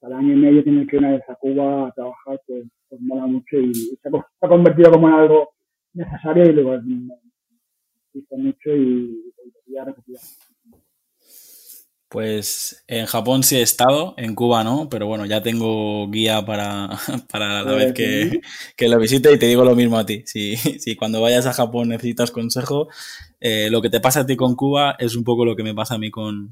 cada 0.00 0.18
año 0.18 0.34
y 0.34 0.36
medio 0.36 0.64
tener 0.64 0.86
que 0.86 0.96
ir 0.96 1.02
una 1.02 1.12
vez 1.12 1.22
a 1.28 1.36
Cuba 1.36 1.86
a 1.86 1.92
trabajar, 1.92 2.40
pues, 2.46 2.66
pues 2.88 3.00
mola 3.00 3.26
mucho 3.26 3.58
y 3.58 3.72
se 3.74 4.08
ha, 4.08 4.48
convertido 4.48 4.90
como 4.90 5.08
en 5.08 5.14
algo 5.14 5.50
necesario 5.92 6.44
y 6.46 6.52
luego 6.52 6.82
gusta 8.12 8.36
mucho 8.36 8.70
y 8.74 9.32
volvería 9.36 9.84
repetir. 9.84 10.16
Pues 12.14 12.84
en 12.86 13.06
Japón 13.06 13.42
sí 13.42 13.56
he 13.56 13.62
estado, 13.62 14.14
en 14.18 14.36
Cuba 14.36 14.62
no, 14.62 14.86
pero 14.88 15.08
bueno, 15.08 15.26
ya 15.26 15.42
tengo 15.42 16.08
guía 16.08 16.46
para, 16.46 16.90
para 17.32 17.64
la 17.64 17.74
vez 17.74 17.92
que, 17.92 18.40
que, 18.76 18.88
lo 18.88 19.00
visite 19.00 19.32
y 19.32 19.38
te 19.40 19.46
digo 19.46 19.64
lo 19.64 19.74
mismo 19.74 19.98
a 19.98 20.06
ti. 20.06 20.22
Si, 20.24 20.54
si 20.78 20.94
cuando 20.94 21.20
vayas 21.20 21.44
a 21.48 21.52
Japón 21.52 21.88
necesitas 21.88 22.30
consejo, 22.30 22.86
eh, 23.40 23.68
lo 23.68 23.82
que 23.82 23.90
te 23.90 23.98
pasa 23.98 24.20
a 24.20 24.26
ti 24.26 24.36
con 24.36 24.54
Cuba 24.54 24.94
es 25.00 25.16
un 25.16 25.24
poco 25.24 25.44
lo 25.44 25.56
que 25.56 25.64
me 25.64 25.74
pasa 25.74 25.96
a 25.96 25.98
mí 25.98 26.12
con, 26.12 26.50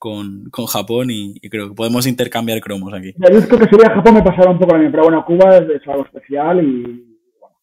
con, 0.00 0.50
con 0.50 0.66
Japón 0.66 1.12
y, 1.12 1.38
creo 1.48 1.68
que 1.68 1.74
podemos 1.76 2.08
intercambiar 2.08 2.60
cromos 2.60 2.92
aquí. 2.92 3.14
Yo 3.16 3.40
creo 3.46 3.60
que 3.60 3.68
si 3.68 3.76
voy 3.76 3.86
a 3.86 3.94
Japón 3.94 4.14
me 4.14 4.22
pasará 4.22 4.50
un 4.50 4.58
poco 4.58 4.72
lo 4.72 4.78
mismo, 4.80 4.90
pero 4.90 5.04
bueno, 5.04 5.24
Cuba 5.24 5.58
es, 5.58 5.86
algo 5.86 6.06
especial 6.06 6.60
y, 6.60 7.20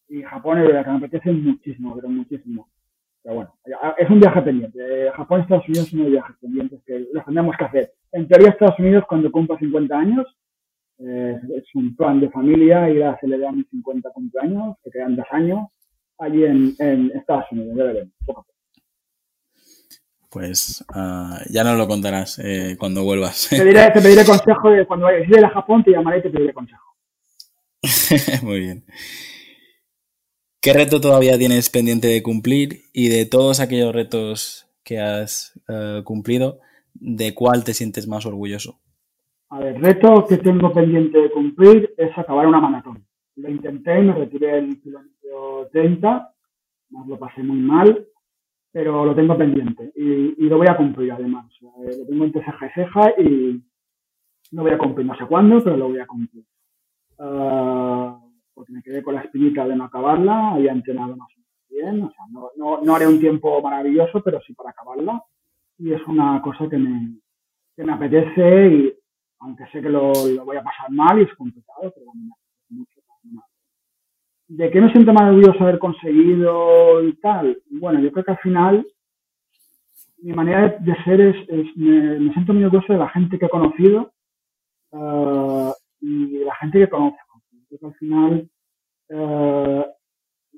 y 0.08 0.22
Japón 0.22 0.58
es 0.58 0.68
verdad 0.68 0.86
que 0.86 0.90
me 0.90 0.96
apetece 0.96 1.30
muchísimo, 1.30 1.94
pero 1.96 2.08
muchísimo. 2.08 2.66
Pero 3.22 3.36
bueno, 3.36 3.54
es 3.98 4.10
un 4.10 4.20
viaje 4.20 4.42
pendiente. 4.42 5.10
Japón 5.14 5.40
y 5.40 5.42
Estados 5.42 5.68
Unidos 5.68 5.88
son 5.88 6.00
unos 6.00 6.12
viajes 6.12 6.36
pendientes 6.40 6.80
que 6.84 7.06
los 7.12 7.24
tenemos 7.24 7.56
que 7.56 7.64
hacer. 7.64 7.92
En 8.10 8.26
teoría, 8.26 8.50
Estados 8.50 8.78
Unidos, 8.78 9.04
cuando 9.08 9.30
cumpla 9.30 9.58
50 9.58 9.96
años, 9.96 10.26
eh, 10.98 11.38
es 11.56 11.64
un 11.74 11.96
plan 11.96 12.20
de 12.20 12.30
familia 12.30 12.90
ir 12.90 13.04
a 13.04 13.18
celebrar 13.18 13.54
mis 13.54 13.68
50 13.70 14.10
cumpleaños, 14.10 14.76
que 14.82 14.90
quedan 14.90 15.16
dos 15.16 15.26
años, 15.30 15.68
allí 16.18 16.44
en, 16.44 17.12
Estados 17.14 17.46
Unidos. 17.52 17.76
Ya 17.76 17.84
veremos, 17.84 18.12
Pues 20.28 20.84
uh, 20.94 21.36
ya 21.48 21.62
nos 21.64 21.78
lo 21.78 21.86
contarás 21.86 22.40
eh, 22.40 22.76
cuando 22.78 23.04
vuelvas. 23.04 23.48
Te, 23.50 23.64
diré, 23.64 23.90
te 23.92 24.00
pediré 24.00 24.24
consejo 24.24 24.70
de 24.70 24.86
cuando 24.86 25.06
vayas 25.06 25.44
a 25.44 25.48
Japón, 25.48 25.84
te 25.84 25.92
llamaré 25.92 26.18
y 26.18 26.22
te 26.22 26.30
pediré 26.30 26.52
consejo. 26.52 26.96
Muy 28.42 28.60
bien. 28.60 28.84
¿Qué 30.62 30.72
reto 30.72 31.00
todavía 31.00 31.36
tienes 31.36 31.70
pendiente 31.70 32.06
de 32.06 32.22
cumplir? 32.22 32.82
Y 32.92 33.08
de 33.08 33.26
todos 33.26 33.58
aquellos 33.58 33.92
retos 33.92 34.70
que 34.84 35.00
has 35.00 35.60
eh, 35.68 36.02
cumplido, 36.04 36.60
¿de 36.94 37.34
cuál 37.34 37.64
te 37.64 37.74
sientes 37.74 38.06
más 38.06 38.26
orgulloso? 38.26 38.78
A 39.48 39.58
ver, 39.58 39.80
reto 39.80 40.24
que 40.24 40.36
tengo 40.36 40.72
pendiente 40.72 41.18
de 41.18 41.32
cumplir 41.32 41.92
es 41.98 42.16
acabar 42.16 42.46
una 42.46 42.60
maratón. 42.60 43.04
Lo 43.34 43.50
intenté, 43.50 44.00
me 44.02 44.12
retiré 44.12 44.58
el 44.58 44.80
kilómetro 44.80 45.68
30, 45.72 46.32
más 46.90 47.08
lo 47.08 47.18
pasé 47.18 47.42
muy 47.42 47.58
mal, 47.58 48.06
pero 48.70 49.04
lo 49.04 49.16
tengo 49.16 49.36
pendiente 49.36 49.90
y, 49.96 50.44
lo 50.44 50.58
voy 50.58 50.68
a 50.68 50.76
cumplir 50.76 51.10
además. 51.10 51.52
Eh, 51.60 51.96
lo 51.98 52.06
tengo 52.06 52.24
entre 52.24 52.44
ceja 52.44 52.66
y 52.66 52.70
ceja 52.70 53.20
y 53.20 53.62
lo 54.52 54.62
voy 54.62 54.70
a 54.70 54.78
cumplir. 54.78 55.08
No 55.08 55.16
sé 55.16 55.26
cuándo, 55.26 55.60
pero 55.64 55.76
lo 55.76 55.88
voy 55.88 55.98
a 55.98 56.06
cumplir. 56.06 56.44
Ah, 57.18 58.21
porque 58.54 58.72
me 58.72 58.82
quedé 58.82 59.02
con 59.02 59.14
la 59.14 59.22
espinita 59.22 59.66
de 59.66 59.76
no 59.76 59.84
acabarla, 59.84 60.52
había 60.52 60.72
entrenado 60.72 61.16
más 61.16 61.28
o 61.28 61.38
menos 61.38 61.52
bien, 61.68 62.02
o 62.02 62.10
sea, 62.10 62.24
no, 62.30 62.50
no, 62.56 62.82
no, 62.82 62.94
haré 62.94 63.06
un 63.06 63.18
tiempo 63.18 63.60
maravilloso, 63.62 64.22
pero 64.22 64.40
sí 64.40 64.54
para 64.54 64.70
acabarla. 64.70 65.22
Y 65.78 65.92
es 65.92 66.06
una 66.06 66.40
cosa 66.42 66.68
que 66.68 66.76
me, 66.76 67.16
que 67.74 67.84
me 67.84 67.92
apetece 67.92 68.68
y 68.68 68.94
aunque 69.40 69.66
sé 69.72 69.80
que 69.80 69.88
lo, 69.88 70.12
lo, 70.12 70.44
voy 70.44 70.56
a 70.56 70.62
pasar 70.62 70.90
mal 70.90 71.18
y 71.18 71.22
es 71.22 71.34
complicado, 71.34 71.92
pero 71.94 72.06
bueno, 72.06 72.22
me 72.24 72.32
apetece 72.32 72.74
mucho. 72.74 73.02
¿De 74.48 74.70
qué 74.70 74.80
me 74.82 74.92
siento 74.92 75.12
de 75.12 75.58
haber 75.60 75.78
conseguido 75.78 77.02
y 77.02 77.14
tal? 77.14 77.58
Bueno, 77.70 78.00
yo 78.00 78.12
creo 78.12 78.24
que 78.24 78.30
al 78.32 78.38
final 78.38 78.86
mi 80.18 80.32
manera 80.34 80.76
de, 80.78 80.94
ser 81.04 81.20
es, 81.20 81.36
es 81.48 81.76
me, 81.76 82.18
me, 82.18 82.32
siento 82.34 82.52
muy 82.52 82.64
orgulloso 82.64 82.92
de 82.92 82.98
la 82.98 83.08
gente 83.08 83.38
que 83.38 83.46
he 83.46 83.48
conocido 83.48 84.12
uh, 84.90 85.72
y 86.00 86.38
de 86.38 86.44
la 86.44 86.54
gente 86.56 86.80
que 86.80 86.88
conozco 86.88 87.31
que 87.78 87.86
al 87.86 87.94
final 87.94 88.48
eh, 89.08 89.86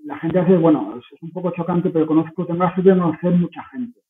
la 0.05 0.19
gente 0.19 0.39
hace, 0.39 0.57
bueno, 0.57 0.99
es, 0.99 1.23
un 1.23 1.31
poco 1.33 1.51
chocante, 1.53 1.91
pero 1.91 2.07
conozco, 2.07 2.47
tengo 2.47 2.65
la 2.65 2.75
suerte 2.75 2.91
de 2.91 2.99
conocer 2.99 3.33
mucha 3.33 3.65
gente. 3.65 4.01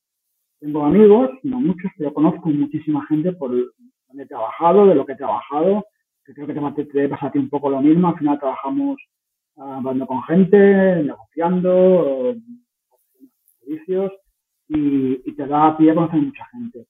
Tengo 0.60 0.84
amigos, 0.84 1.30
no 1.42 1.60
muchos, 1.60 1.90
pero 1.96 2.12
conozco 2.12 2.48
muchísima 2.48 3.06
gente 3.06 3.32
por 3.32 3.50
donde 3.50 4.22
he 4.22 4.26
trabajado, 4.26 4.86
de 4.86 4.94
lo 4.94 5.04
que 5.04 5.12
he 5.12 5.16
trabajado, 5.16 5.84
que 6.24 6.32
creo 6.34 6.46
que 6.46 6.54
te, 6.54 6.84
te 6.86 7.08
pasa 7.08 7.26
a 7.26 7.32
ti 7.32 7.38
un 7.38 7.50
poco 7.50 7.68
lo 7.70 7.80
mismo, 7.80 8.08
al 8.08 8.18
final 8.18 8.38
trabajamos 8.38 8.96
uh, 9.56 9.62
hablando 9.62 10.06
con 10.06 10.22
gente, 10.22 10.56
negociando, 11.02 12.34
servicios, 13.60 14.12
y, 14.68 15.20
y, 15.28 15.32
te 15.32 15.46
da 15.46 15.76
pie 15.76 15.90
a 15.90 15.94
conocer 15.94 16.20
mucha 16.20 16.46
gente. 16.46 16.86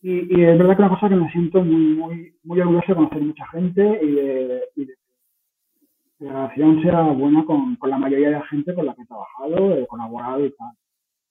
Y, 0.00 0.40
y, 0.40 0.44
es 0.44 0.56
verdad 0.56 0.76
que 0.76 0.82
una 0.82 0.94
cosa 0.94 1.08
que 1.08 1.16
me 1.16 1.30
siento 1.30 1.62
muy, 1.62 1.94
muy, 1.94 2.34
muy 2.44 2.60
orgulloso 2.60 2.86
de 2.88 2.94
conocer 2.94 3.22
mucha 3.22 3.46
gente 3.48 4.00
y 4.02 4.12
de, 4.12 4.62
y 4.76 4.84
de 4.86 4.94
la 6.18 6.32
relación 6.32 6.82
sea 6.82 7.02
buena 7.02 7.44
con, 7.44 7.76
con, 7.76 7.90
la 7.90 7.98
mayoría 7.98 8.28
de 8.28 8.34
la 8.34 8.46
gente 8.46 8.74
con 8.74 8.86
la 8.86 8.94
que 8.94 9.02
he 9.02 9.06
trabajado, 9.06 9.76
he 9.76 9.86
colaborado 9.86 10.44
y 10.44 10.50
tal. 10.50 10.70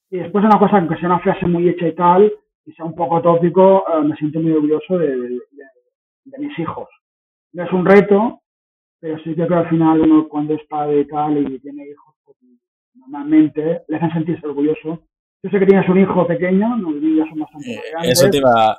Y 0.09 0.17
después 0.19 0.45
una 0.45 0.59
cosa, 0.59 0.77
aunque 0.77 0.95
sea 0.97 1.09
una 1.09 1.19
frase 1.19 1.45
muy 1.45 1.67
hecha 1.67 1.87
y 1.87 1.95
tal, 1.95 2.31
y 2.65 2.71
sea 2.73 2.85
un 2.85 2.95
poco 2.95 3.21
tópico, 3.21 3.83
eh, 3.87 4.03
me 4.03 4.15
siento 4.15 4.39
muy 4.39 4.51
orgulloso 4.51 4.97
de, 4.97 5.17
de, 5.17 5.39
de, 6.25 6.39
mis 6.39 6.57
hijos. 6.59 6.87
No 7.53 7.63
es 7.63 7.71
un 7.71 7.85
reto, 7.85 8.41
pero 8.99 9.17
sí 9.19 9.31
que 9.31 9.35
creo 9.35 9.47
que 9.47 9.55
al 9.55 9.69
final 9.69 10.01
uno 10.01 10.27
cuando 10.27 10.53
es 10.53 10.65
padre 10.67 11.01
y 11.01 11.07
tal 11.07 11.37
y 11.37 11.59
tiene 11.59 11.87
hijos, 11.87 12.15
pues, 12.23 12.37
normalmente 12.95 13.81
le 13.87 13.97
hacen 13.97 14.11
sentirse 14.11 14.47
orgulloso. 14.47 15.01
Yo 15.43 15.49
sé 15.49 15.59
que 15.59 15.65
tienes 15.65 15.87
un 15.89 15.99
hijo 15.99 16.25
pequeño, 16.25 16.77
no 16.77 16.91
ya 16.93 17.29
son 17.29 17.39
bastante 17.39 17.73
eh, 17.73 17.81
Eso 18.03 18.29
te 18.29 18.41
va, 18.41 18.77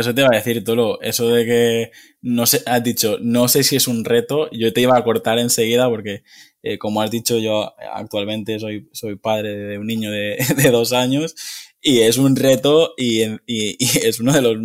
eso 0.00 0.14
te 0.14 0.20
iba 0.20 0.30
a 0.30 0.36
decir, 0.36 0.62
Tolo. 0.62 1.00
Eso 1.00 1.28
de 1.28 1.44
que 1.46 1.90
no 2.20 2.44
sé, 2.46 2.62
has 2.66 2.82
dicho, 2.84 3.18
no 3.20 3.48
sé 3.48 3.62
si 3.62 3.76
es 3.76 3.88
un 3.88 4.04
reto, 4.04 4.50
yo 4.50 4.72
te 4.72 4.82
iba 4.82 4.96
a 4.96 5.04
cortar 5.04 5.38
enseguida 5.38 5.88
porque, 5.88 6.22
eh, 6.62 6.76
como 6.78 7.00
has 7.00 7.10
dicho, 7.10 7.38
yo 7.38 7.74
actualmente 7.92 8.58
soy, 8.58 8.88
soy 8.92 9.16
padre 9.16 9.56
de 9.56 9.78
un 9.78 9.86
niño 9.86 10.10
de, 10.10 10.36
dos 10.70 10.92
años 10.92 11.34
y 11.80 12.00
es 12.00 12.18
un 12.18 12.36
reto 12.36 12.92
y, 12.98 13.22
es 13.46 14.20
uno 14.20 14.32
de 14.32 14.42
los 14.42 14.56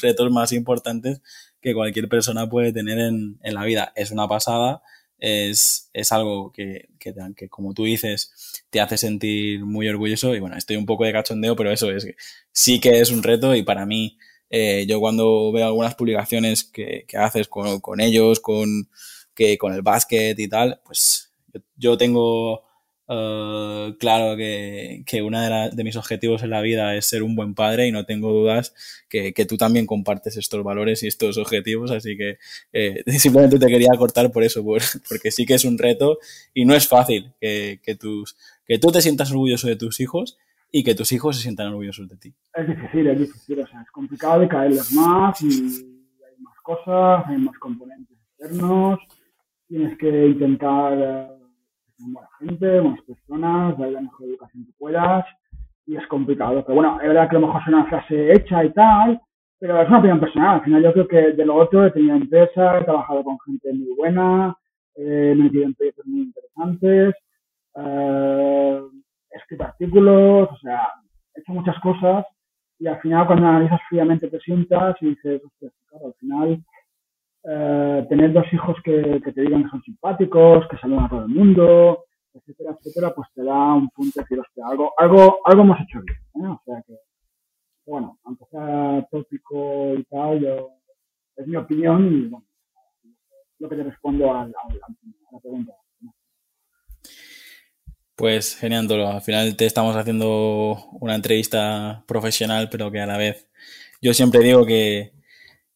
retos 0.00 0.30
más 0.32 0.52
importantes 0.52 1.20
que 1.60 1.74
cualquier 1.74 2.08
persona 2.08 2.48
puede 2.48 2.72
tener 2.72 2.98
en, 2.98 3.38
en 3.42 3.54
la 3.54 3.64
vida. 3.64 3.92
Es 3.94 4.10
una 4.10 4.26
pasada, 4.26 4.82
es, 5.18 5.90
es 5.92 6.10
algo 6.10 6.50
que, 6.50 6.88
que, 6.98 7.14
que, 7.36 7.48
como 7.48 7.72
tú 7.72 7.84
dices, 7.84 8.64
te 8.70 8.80
hace 8.80 8.96
sentir 8.98 9.64
muy 9.64 9.88
orgulloso 9.88 10.34
y 10.34 10.40
bueno, 10.40 10.56
estoy 10.56 10.74
un 10.74 10.86
poco 10.86 11.04
de 11.04 11.12
cachondeo, 11.12 11.54
pero 11.54 11.70
eso 11.70 11.88
es, 11.92 12.04
sí 12.50 12.80
que 12.80 13.00
es 13.00 13.12
un 13.12 13.22
reto 13.22 13.54
y 13.54 13.62
para 13.62 13.86
mí 13.86 14.18
eh, 14.54 14.84
yo 14.86 15.00
cuando 15.00 15.50
veo 15.50 15.66
algunas 15.66 15.94
publicaciones 15.94 16.62
que, 16.62 17.06
que 17.08 17.16
haces 17.16 17.48
con, 17.48 17.80
con, 17.80 18.02
ellos, 18.02 18.38
con, 18.38 18.86
que, 19.34 19.56
con 19.56 19.72
el 19.72 19.80
básquet 19.80 20.38
y 20.38 20.46
tal, 20.46 20.78
pues 20.84 21.32
yo, 21.74 21.96
tengo 21.96 22.62
uh, 23.08 23.94
claro 23.98 24.36
que, 24.36 25.04
que 25.06 25.22
uno 25.22 25.40
de, 25.70 25.84
mis 25.84 25.96
objetivos 25.96 26.42
en 26.42 26.50
la 26.50 26.60
vida 26.60 26.94
es 26.94 27.06
ser 27.06 27.22
un 27.22 27.34
buen 27.34 27.54
padre 27.54 27.88
y 27.88 27.92
no 27.92 28.04
tengo 28.04 28.30
dudas 28.30 28.74
que, 29.08 29.32
que 29.32 29.46
tú 29.46 29.56
también 29.56 29.86
compartes 29.86 30.36
estos 30.36 30.62
valores 30.62 31.02
y 31.02 31.06
estos 31.06 31.38
objetivos, 31.38 31.90
así 31.90 32.18
que 32.18 32.36
eh, 32.74 33.02
simplemente 33.18 33.58
te 33.58 33.68
quería 33.68 33.92
cortar 33.96 34.30
por 34.32 34.44
eso, 34.44 34.62
por, 34.62 34.82
porque 35.08 35.30
sí 35.30 35.46
que 35.46 35.54
es 35.54 35.64
un 35.64 35.78
reto 35.78 36.18
y 36.52 36.66
no 36.66 36.74
es 36.74 36.86
fácil 36.86 37.32
que, 37.40 37.80
que, 37.82 37.94
tus, 37.94 38.36
que 38.66 38.78
tú 38.78 38.92
te 38.92 39.00
sientas 39.00 39.30
orgulloso 39.30 39.66
de 39.66 39.76
tus 39.76 39.98
hijos 40.00 40.36
y 40.72 40.82
que 40.82 40.94
tus 40.94 41.12
hijos 41.12 41.36
se 41.36 41.42
sientan 41.42 41.68
orgullosos 41.68 42.08
de 42.08 42.16
ti. 42.16 42.34
Es 42.54 42.66
difícil, 42.66 43.06
es 43.06 43.18
difícil, 43.18 43.60
o 43.60 43.66
sea, 43.66 43.82
es 43.82 43.90
complicado 43.90 44.40
de 44.40 44.48
caerles 44.48 44.90
más 44.92 45.40
y 45.42 45.46
hay 45.46 46.40
más 46.40 46.58
cosas, 46.62 47.24
hay 47.26 47.36
más 47.36 47.56
componentes 47.58 48.16
externos, 48.38 48.98
tienes 49.68 49.96
que 49.98 50.26
intentar 50.28 50.94
eh, 50.98 51.28
buena 51.98 52.28
gente, 52.38 52.80
buenas 52.80 53.02
personas, 53.02 53.78
dar 53.78 53.90
la 53.90 54.00
mejor 54.00 54.28
educación 54.28 54.64
que 54.64 54.72
puedas 54.78 55.26
y 55.86 55.96
es 55.96 56.06
complicado. 56.06 56.64
Pero 56.64 56.74
bueno, 56.74 56.98
es 57.02 57.08
verdad 57.08 57.28
que 57.28 57.36
a 57.36 57.38
lo 57.38 57.46
mejor 57.48 57.62
es 57.62 57.68
una 57.68 57.86
frase 57.86 58.32
hecha 58.32 58.64
y 58.64 58.72
tal, 58.72 59.20
pero 59.58 59.80
es 59.80 59.88
una 59.88 59.98
opinión 59.98 60.20
personal. 60.20 60.54
Al 60.54 60.64
final 60.64 60.82
yo 60.82 60.92
creo 60.94 61.08
que 61.08 61.32
de 61.32 61.44
lo 61.44 61.56
otro 61.56 61.84
he 61.84 61.90
tenido 61.90 62.16
empresa, 62.16 62.78
he 62.78 62.84
trabajado 62.84 63.22
con 63.22 63.38
gente 63.40 63.74
muy 63.74 63.94
buena, 63.94 64.56
he 64.94 65.34
metido 65.34 65.64
en 65.64 65.74
proyectos 65.74 66.06
muy 66.06 66.22
interesantes. 66.22 67.14
Eh, 67.74 68.82
escrito 69.34 69.64
artículos, 69.64 70.48
o 70.50 70.56
sea, 70.58 70.88
he 71.34 71.40
hecho 71.40 71.52
muchas 71.52 71.78
cosas 71.80 72.26
y 72.78 72.86
al 72.86 73.00
final 73.00 73.26
cuando 73.26 73.46
analizas 73.46 73.80
fríamente 73.88 74.28
te 74.28 74.40
sientas 74.40 74.96
y 75.00 75.10
dices, 75.10 75.42
claro, 75.86 76.06
al 76.06 76.14
final 76.14 76.64
eh, 77.44 78.06
tener 78.08 78.32
dos 78.32 78.44
hijos 78.52 78.76
que, 78.84 79.20
que, 79.24 79.32
te 79.32 79.40
digan 79.40 79.64
que 79.64 79.70
son 79.70 79.82
simpáticos, 79.82 80.66
que 80.68 80.78
saludan 80.78 81.04
a 81.04 81.08
todo 81.08 81.22
el 81.22 81.28
mundo, 81.28 82.04
etcétera, 82.34 82.76
etcétera, 82.78 83.12
pues 83.14 83.28
te 83.34 83.44
da 83.44 83.74
un 83.74 83.88
punto 83.90 84.20
de 84.20 84.22
decir, 84.22 84.40
algo, 84.64 84.92
algo, 84.96 85.38
algo 85.44 85.62
hemos 85.62 85.80
hecho 85.80 86.00
bien, 86.02 86.18
¿eh? 86.44 86.48
O 86.48 86.62
sea 86.64 86.82
que, 86.86 86.94
bueno, 87.86 88.18
aunque 88.24 88.44
sea 88.46 89.06
tópico 89.10 89.94
y 89.94 90.04
tal, 90.04 90.40
yo, 90.40 90.70
es 91.36 91.46
mi 91.46 91.56
opinión 91.56 92.06
y 92.12 92.28
bueno, 92.28 92.46
lo 93.58 93.68
que 93.68 93.76
te 93.76 93.84
respondo 93.84 94.34
al, 94.34 94.54
a 94.54 95.32
la 95.32 95.40
pregunta. 95.40 95.72
Pues 98.16 98.56
genial, 98.56 98.90
Al 99.06 99.22
final 99.22 99.56
te 99.56 99.66
estamos 99.66 99.96
haciendo 99.96 100.86
una 101.00 101.14
entrevista 101.14 102.04
profesional, 102.06 102.68
pero 102.70 102.90
que 102.90 103.00
a 103.00 103.06
la 103.06 103.16
vez 103.16 103.48
yo 104.02 104.14
siempre 104.14 104.40
digo 104.40 104.66
que, 104.66 105.12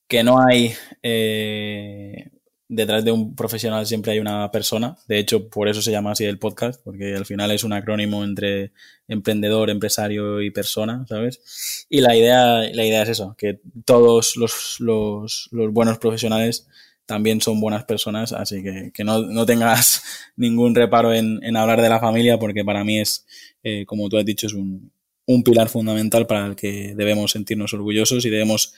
que 0.08 0.22
no 0.22 0.40
hay 0.40 0.74
eh, 1.02 2.30
detrás 2.68 3.04
de 3.04 3.12
un 3.12 3.34
profesional 3.34 3.86
siempre 3.86 4.12
hay 4.12 4.18
una 4.18 4.50
persona. 4.50 4.96
De 5.08 5.18
hecho, 5.18 5.48
por 5.48 5.68
eso 5.68 5.82
se 5.82 5.90
llama 5.92 6.12
así 6.12 6.24
el 6.24 6.38
podcast, 6.38 6.82
porque 6.84 7.14
al 7.14 7.26
final 7.26 7.50
es 7.50 7.64
un 7.64 7.72
acrónimo 7.72 8.24
entre 8.24 8.72
emprendedor, 9.08 9.70
empresario 9.70 10.42
y 10.42 10.50
persona, 10.50 11.06
¿sabes? 11.08 11.86
Y 11.88 12.00
la 12.00 12.16
idea, 12.16 12.60
la 12.72 12.84
idea 12.84 13.02
es 13.02 13.10
eso, 13.10 13.34
que 13.38 13.60
todos 13.84 14.36
los, 14.36 14.76
los, 14.80 15.48
los 15.52 15.72
buenos 15.72 15.98
profesionales 15.98 16.68
también 17.06 17.40
son 17.40 17.60
buenas 17.60 17.84
personas, 17.84 18.32
así 18.32 18.62
que, 18.62 18.90
que 18.92 19.04
no, 19.04 19.22
no, 19.22 19.46
tengas 19.46 20.02
ningún 20.36 20.74
reparo 20.74 21.12
en, 21.12 21.42
en, 21.42 21.56
hablar 21.56 21.80
de 21.80 21.88
la 21.88 22.00
familia, 22.00 22.38
porque 22.38 22.64
para 22.64 22.84
mí 22.84 22.98
es, 22.98 23.26
eh, 23.62 23.86
como 23.86 24.08
tú 24.08 24.18
has 24.18 24.24
dicho, 24.24 24.46
es 24.46 24.54
un, 24.54 24.90
un 25.26 25.42
pilar 25.42 25.68
fundamental 25.68 26.26
para 26.26 26.46
el 26.46 26.56
que 26.56 26.94
debemos 26.94 27.32
sentirnos 27.32 27.72
orgullosos 27.74 28.24
y 28.24 28.30
debemos 28.30 28.74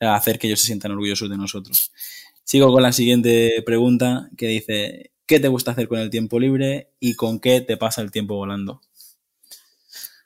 hacer 0.00 0.38
que 0.38 0.46
ellos 0.46 0.60
se 0.60 0.66
sientan 0.66 0.92
orgullosos 0.92 1.28
de 1.28 1.36
nosotros. 1.36 1.92
Sigo 2.44 2.72
con 2.72 2.82
la 2.82 2.92
siguiente 2.92 3.62
pregunta 3.66 4.28
que 4.36 4.46
dice, 4.46 5.10
¿qué 5.26 5.40
te 5.40 5.48
gusta 5.48 5.72
hacer 5.72 5.88
con 5.88 5.98
el 5.98 6.10
tiempo 6.10 6.38
libre 6.38 6.88
y 7.00 7.14
con 7.14 7.40
qué 7.40 7.60
te 7.60 7.76
pasa 7.76 8.00
el 8.00 8.10
tiempo 8.10 8.36
volando? 8.36 8.80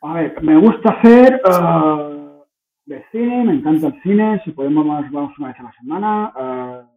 A 0.03 0.15
ver, 0.15 0.43
me 0.43 0.59
gusta 0.59 0.91
hacer 0.91 1.41
uh, 1.45 2.45
de 2.85 3.05
cine, 3.11 3.45
me 3.45 3.55
encanta 3.55 3.89
el 3.89 4.03
cine, 4.03 4.41
si 4.45 4.51
podemos 4.51 4.87
vamos 4.87 5.33
una 5.39 5.49
vez 5.49 5.57
a 5.61 5.63
la 5.63 5.73
semana, 5.81 6.33
uh, 6.37 6.92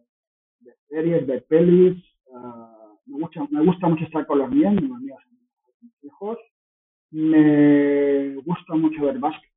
series, 0.88 1.26
de 1.26 1.40
pelis, 1.42 2.02
uh, 2.26 2.96
me, 3.06 3.20
gusta, 3.20 3.46
me 3.50 3.64
gusta 3.64 3.88
mucho 3.88 4.04
estar 4.04 4.26
con 4.26 4.38
los 4.38 4.50
míos, 4.50 4.74
mis 4.74 5.12
hijos, 6.02 6.38
me 7.10 8.34
gusta 8.44 8.74
mucho 8.74 9.04
ver 9.04 9.18
básquet, 9.18 9.50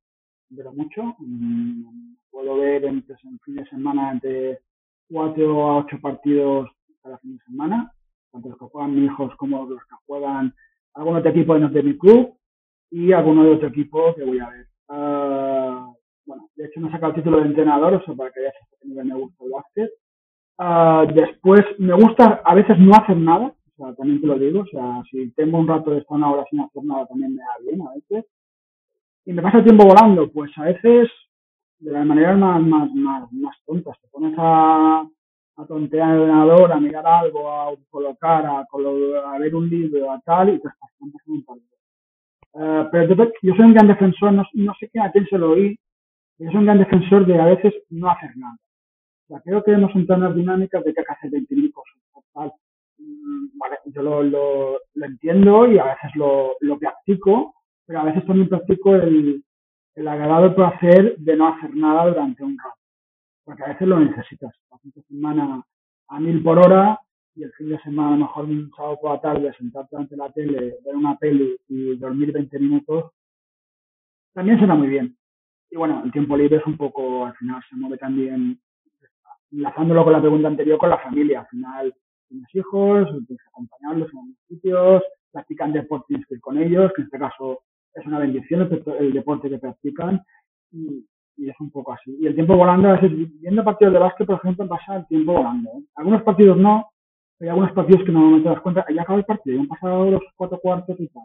pero 0.54 0.72
mucho, 0.72 1.14
mm, 1.18 2.14
puedo 2.30 2.56
ver 2.56 2.84
entre, 2.84 3.16
en 3.24 3.38
fin 3.40 3.56
de 3.56 3.66
semana 3.66 4.12
entre 4.12 4.60
cuatro 5.08 5.68
a 5.68 5.78
ocho 5.78 6.00
partidos 6.00 6.70
cada 7.02 7.18
fin 7.18 7.36
de 7.36 7.44
semana, 7.44 7.92
tanto 8.32 8.48
los 8.48 8.58
que 8.58 8.66
juegan 8.66 8.94
mis 8.94 9.10
hijos 9.10 9.34
como 9.36 9.64
los 9.66 9.80
que 9.80 9.96
juegan 10.06 10.54
algún 10.94 11.16
otro 11.16 11.30
equipo 11.30 11.58
de, 11.58 11.82
mi 11.82 11.98
club 11.98 12.34
y 12.90 13.12
alguno 13.12 13.44
de 13.44 13.50
otro 13.50 13.68
equipo 13.68 14.14
que 14.14 14.24
voy 14.24 14.38
a 14.38 14.48
ver. 14.48 14.66
Uh, 14.88 15.94
bueno, 16.26 16.48
de 16.56 16.66
hecho 16.66 16.80
me 16.80 16.88
he 16.88 16.92
sacado 16.92 17.12
el 17.12 17.16
título 17.16 17.40
de 17.40 17.46
entrenador, 17.46 17.94
o 17.94 18.04
sea, 18.04 18.14
para 18.14 18.30
que 18.32 18.40
veas 18.40 18.54
que 18.80 18.88
me 18.88 19.14
gusta 19.14 19.44
el 19.44 19.50
básquet. 19.50 19.90
Uh, 20.62 21.10
después, 21.14 21.62
me 21.78 21.94
gusta 21.94 22.42
a 22.44 22.54
veces 22.54 22.78
no 22.78 22.92
hacer 22.92 23.16
nada, 23.16 23.46
o 23.46 23.76
sea, 23.78 23.94
también 23.94 24.20
te 24.20 24.26
lo 24.26 24.38
digo, 24.38 24.60
o 24.60 24.66
sea, 24.66 25.02
si 25.10 25.30
tengo 25.30 25.56
un 25.58 25.66
rato 25.66 25.90
de 25.90 26.00
estar 26.00 26.18
una 26.18 26.30
hora 26.30 26.44
sin 26.50 26.60
hacer 26.60 26.84
nada 26.84 27.06
también 27.06 27.34
me 27.34 27.40
da 27.40 27.56
bien 27.62 27.80
a 27.80 27.94
veces. 27.94 28.30
Y 29.24 29.32
me 29.32 29.40
pasa 29.40 29.58
el 29.58 29.64
tiempo 29.64 29.86
volando, 29.86 30.30
pues 30.30 30.50
a 30.58 30.64
veces 30.64 31.08
de 31.78 31.92
las 31.92 32.04
maneras 32.04 32.36
más, 32.36 32.60
más, 32.60 32.92
más, 32.92 33.32
más 33.32 33.56
tontas. 33.64 33.98
Te 34.02 34.08
pones 34.08 34.34
a, 34.36 35.02
a 35.56 35.66
tontear 35.66 36.10
el 36.10 36.20
ordenador, 36.20 36.72
a 36.72 36.78
mirar 36.78 37.06
algo, 37.06 37.50
a 37.50 37.74
colocar, 37.88 38.44
a, 38.44 38.58
a 38.60 39.38
ver 39.38 39.54
un 39.54 39.66
libro, 39.66 40.12
a 40.12 40.20
tal, 40.20 40.50
y 40.50 40.60
te 40.60 40.68
estás 40.68 40.74
pasando 40.78 41.16
un 41.26 41.42
partido. 41.42 41.70
Uh, 42.52 42.90
pero 42.92 43.14
yo, 43.14 43.32
yo, 43.40 43.54
soy 43.54 43.64
un 43.64 43.72
gran 43.72 43.88
defensor, 43.88 44.30
no, 44.34 44.44
no 44.52 44.74
sé 44.78 44.90
a 45.00 45.10
quién 45.10 45.24
se 45.24 45.38
lo 45.38 45.52
oí, 45.52 45.78
yo 46.38 46.50
soy 46.50 46.56
un 46.56 46.64
gran 46.66 46.78
defensor 46.78 47.24
de 47.24 47.40
a 47.40 47.46
veces 47.46 47.72
no 47.88 48.10
hacer 48.10 48.36
nada. 48.36 48.58
Creo 49.44 49.62
que 49.62 49.72
entrado 49.72 50.22
en 50.22 50.28
las 50.28 50.34
dinámicas 50.34 50.84
de 50.84 50.92
que 50.92 51.00
hay 51.00 51.06
que 51.06 51.12
hacer 51.12 51.30
20.000 51.30 51.72
cosas. 51.72 51.96
Tal. 52.32 52.52
Mm, 52.98 53.58
vale, 53.58 53.78
yo 53.86 54.02
lo, 54.02 54.22
lo, 54.22 54.78
entiendo 54.94 55.66
y 55.66 55.78
a 55.78 55.84
veces 55.84 56.14
lo, 56.14 56.52
lo 56.60 56.78
practico, 56.78 57.54
pero 57.86 58.00
a 58.00 58.04
veces 58.04 58.24
también 58.26 58.48
practico 58.48 58.94
el, 58.94 59.44
el 59.94 60.08
agradable 60.08 60.50
placer 60.50 61.16
de 61.16 61.36
no 61.36 61.48
hacer 61.48 61.74
nada 61.74 62.06
durante 62.06 62.42
un 62.44 62.56
rato. 62.58 62.78
Porque 63.44 63.64
a 63.64 63.68
veces 63.68 63.88
lo 63.88 64.00
necesitas. 64.00 64.52
La 64.70 64.78
semana 65.08 65.64
a 66.08 66.20
mil 66.20 66.42
por 66.42 66.58
hora 66.58 67.00
y 67.34 67.44
el 67.44 67.52
fin 67.52 67.68
de 67.70 67.80
semana 67.80 68.08
a 68.08 68.12
lo 68.12 68.26
mejor 68.26 68.44
un 68.44 68.70
sábado 68.76 68.98
por 69.00 69.12
la 69.12 69.20
tarde 69.20 69.52
sentarte 69.54 69.96
ante 69.96 70.16
la 70.16 70.30
tele, 70.32 70.76
ver 70.84 70.96
una 70.96 71.16
peli 71.16 71.56
y 71.68 71.96
dormir 71.96 72.32
20 72.32 72.58
minutos, 72.58 73.12
también 74.32 74.58
suena 74.58 74.74
muy 74.74 74.88
bien. 74.88 75.16
Y 75.70 75.76
bueno, 75.76 76.02
el 76.04 76.10
tiempo 76.10 76.36
libre 76.36 76.56
es 76.56 76.66
un 76.66 76.76
poco, 76.76 77.26
al 77.26 77.34
final 77.36 77.62
se 77.68 77.76
mueve 77.76 77.96
también, 77.98 78.60
enlazándolo 79.52 80.04
con 80.04 80.12
la 80.12 80.20
pregunta 80.20 80.48
anterior, 80.48 80.78
con 80.78 80.90
la 80.90 80.98
familia. 80.98 81.40
Al 81.40 81.46
final 81.48 81.94
tienes 82.28 82.54
hijos, 82.54 83.08
tienes 83.08 83.42
que 83.42 83.48
acompañarlos 83.48 84.12
en 84.12 84.18
algunos 84.18 84.38
sitios, 84.48 85.02
practican 85.32 85.72
deporte, 85.72 86.06
tienes 86.08 86.26
que 86.26 86.34
ir 86.34 86.40
con 86.40 86.58
ellos, 86.58 86.92
que 86.94 87.02
en 87.02 87.06
este 87.06 87.18
caso 87.18 87.60
es 87.94 88.06
una 88.06 88.18
bendición 88.18 88.68
el, 88.98 89.12
deporte 89.12 89.50
que 89.50 89.58
practican 89.58 90.22
y, 90.72 91.06
es 91.38 91.58
un 91.58 91.70
poco 91.70 91.94
así. 91.94 92.16
Y 92.20 92.26
el 92.26 92.34
tiempo 92.34 92.54
volando, 92.54 92.88
a 92.88 92.92
veces 92.92 93.12
viendo 93.40 93.64
partidos 93.64 93.94
de 93.94 93.98
básquet, 93.98 94.26
por 94.26 94.36
ejemplo, 94.36 94.68
pasa 94.68 94.96
el 94.96 95.06
tiempo 95.06 95.32
volando. 95.32 95.70
¿eh? 95.70 95.82
Algunos 95.94 96.22
partidos 96.22 96.58
no, 96.58 96.90
hay 97.40 97.48
algunos 97.48 97.72
partidos 97.72 98.04
que 98.04 98.12
no 98.12 98.42
te 98.42 98.48
das 98.50 98.60
cuenta, 98.60 98.84
ya 98.94 99.02
acaba 99.02 99.18
el 99.18 99.24
partido, 99.24 99.58
han 99.58 99.66
pasado 99.66 100.10
los 100.10 100.22
cuatro 100.36 100.58
cuartos 100.60 101.00
y 101.00 101.08
tal. 101.08 101.22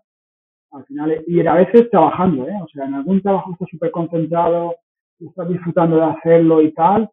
Al 0.71 0.85
final, 0.85 1.21
y 1.27 1.45
a 1.45 1.53
veces 1.53 1.89
trabajando, 1.89 2.47
¿eh? 2.47 2.57
o 2.63 2.67
sea, 2.69 2.85
en 2.85 2.93
algún 2.93 3.21
trabajo 3.21 3.51
estás 3.51 3.67
súper 3.69 3.91
concentrado 3.91 4.75
estás 5.19 5.47
disfrutando 5.47 5.97
de 5.97 6.03
hacerlo 6.03 6.61
y 6.61 6.71
tal, 6.73 7.09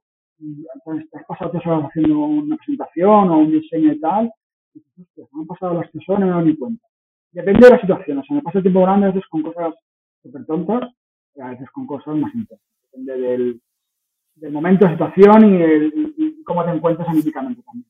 entonces 0.74 1.10
te 1.10 1.18
has 1.18 1.26
pasado 1.26 1.50
tres 1.50 1.66
horas 1.66 1.88
haciendo 1.88 2.18
una 2.18 2.56
presentación 2.56 3.30
o 3.30 3.38
un 3.38 3.50
diseño 3.50 3.92
y 3.92 4.00
tal, 4.00 4.32
y 4.74 4.82
dices, 4.96 5.28
han 5.32 5.46
pasado 5.46 5.74
las 5.74 5.90
tres 5.90 6.08
horas 6.08 6.22
y 6.22 6.28
no 6.28 6.36
me 6.36 6.42
doy 6.42 6.52
ni 6.52 6.56
cuenta 6.56 6.86
depende 7.32 7.66
de 7.66 7.70
la 7.70 7.80
situación. 7.80 8.18
O 8.18 8.24
sea, 8.24 8.36
me 8.36 8.42
pasa 8.42 8.58
el 8.58 8.64
tiempo 8.64 8.82
grande 8.82 9.06
a 9.06 9.10
veces 9.10 9.28
con 9.28 9.42
cosas 9.42 9.74
súper 10.22 10.46
tontas 10.46 10.90
y 11.34 11.40
a 11.40 11.48
veces 11.48 11.68
con 11.70 11.86
cosas 11.86 12.14
más 12.16 12.34
intensas. 12.34 12.66
Depende 12.92 13.18
del, 13.18 13.60
del 14.36 14.52
momento, 14.52 14.88
situación 14.88 15.54
y, 15.54 15.62
el, 15.62 16.14
y, 16.16 16.42
cómo 16.44 16.64
te 16.64 16.70
encuentras 16.70 17.08
anímicamente 17.08 17.62
también. 17.62 17.86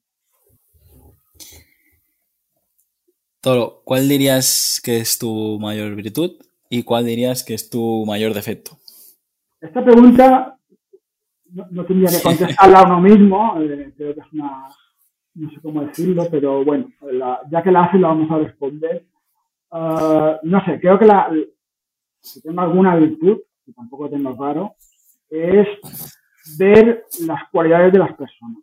Toro, 3.41 3.83
¿cuál 3.85 4.09
dirías 4.09 4.81
que 4.85 4.99
es 4.99 5.19
tu 5.19 5.59
mayor 5.59 5.97
virtud 5.97 6.37
y 6.71 6.85
cuál 6.85 7.07
dirías 7.07 7.45
que 7.45 7.55
es 7.55 7.69
tu 7.69 8.05
mayor 8.07 8.35
defecto? 8.35 8.79
Esta 9.61 9.85
pregunta 9.85 10.57
no, 11.55 11.67
no 11.71 11.85
tendría 11.85 12.11
que 12.11 12.23
contestarla 12.23 12.81
a 12.81 12.87
uno 12.87 13.01
mismo, 13.01 13.61
eh, 13.61 13.93
creo 13.97 14.15
que 14.15 14.21
es 14.21 14.33
una, 14.33 14.69
no 15.35 15.51
sé 15.51 15.61
cómo 15.61 15.83
decirlo, 15.83 16.27
pero 16.31 16.65
bueno, 16.65 16.87
la, 17.03 17.41
ya 17.51 17.63
que 17.63 17.71
la 17.71 17.85
hace 17.85 17.99
la 17.99 18.09
vamos 18.09 18.31
a 18.31 18.39
responder. 18.39 19.07
Uh, 19.71 20.37
no 20.43 20.65
sé, 20.65 20.79
creo 20.81 20.99
que 20.99 21.07
la, 21.07 21.31
si 22.21 22.43
tengo 22.43 22.61
alguna 22.61 22.97
virtud, 22.97 23.39
que 23.65 23.73
tampoco 23.73 24.09
tengo 24.09 24.37
claro, 24.37 24.75
es 25.31 25.67
ver 26.59 27.05
las 27.27 27.49
cualidades 27.51 27.93
de 27.93 27.99
las 27.99 28.15
personas. 28.15 28.59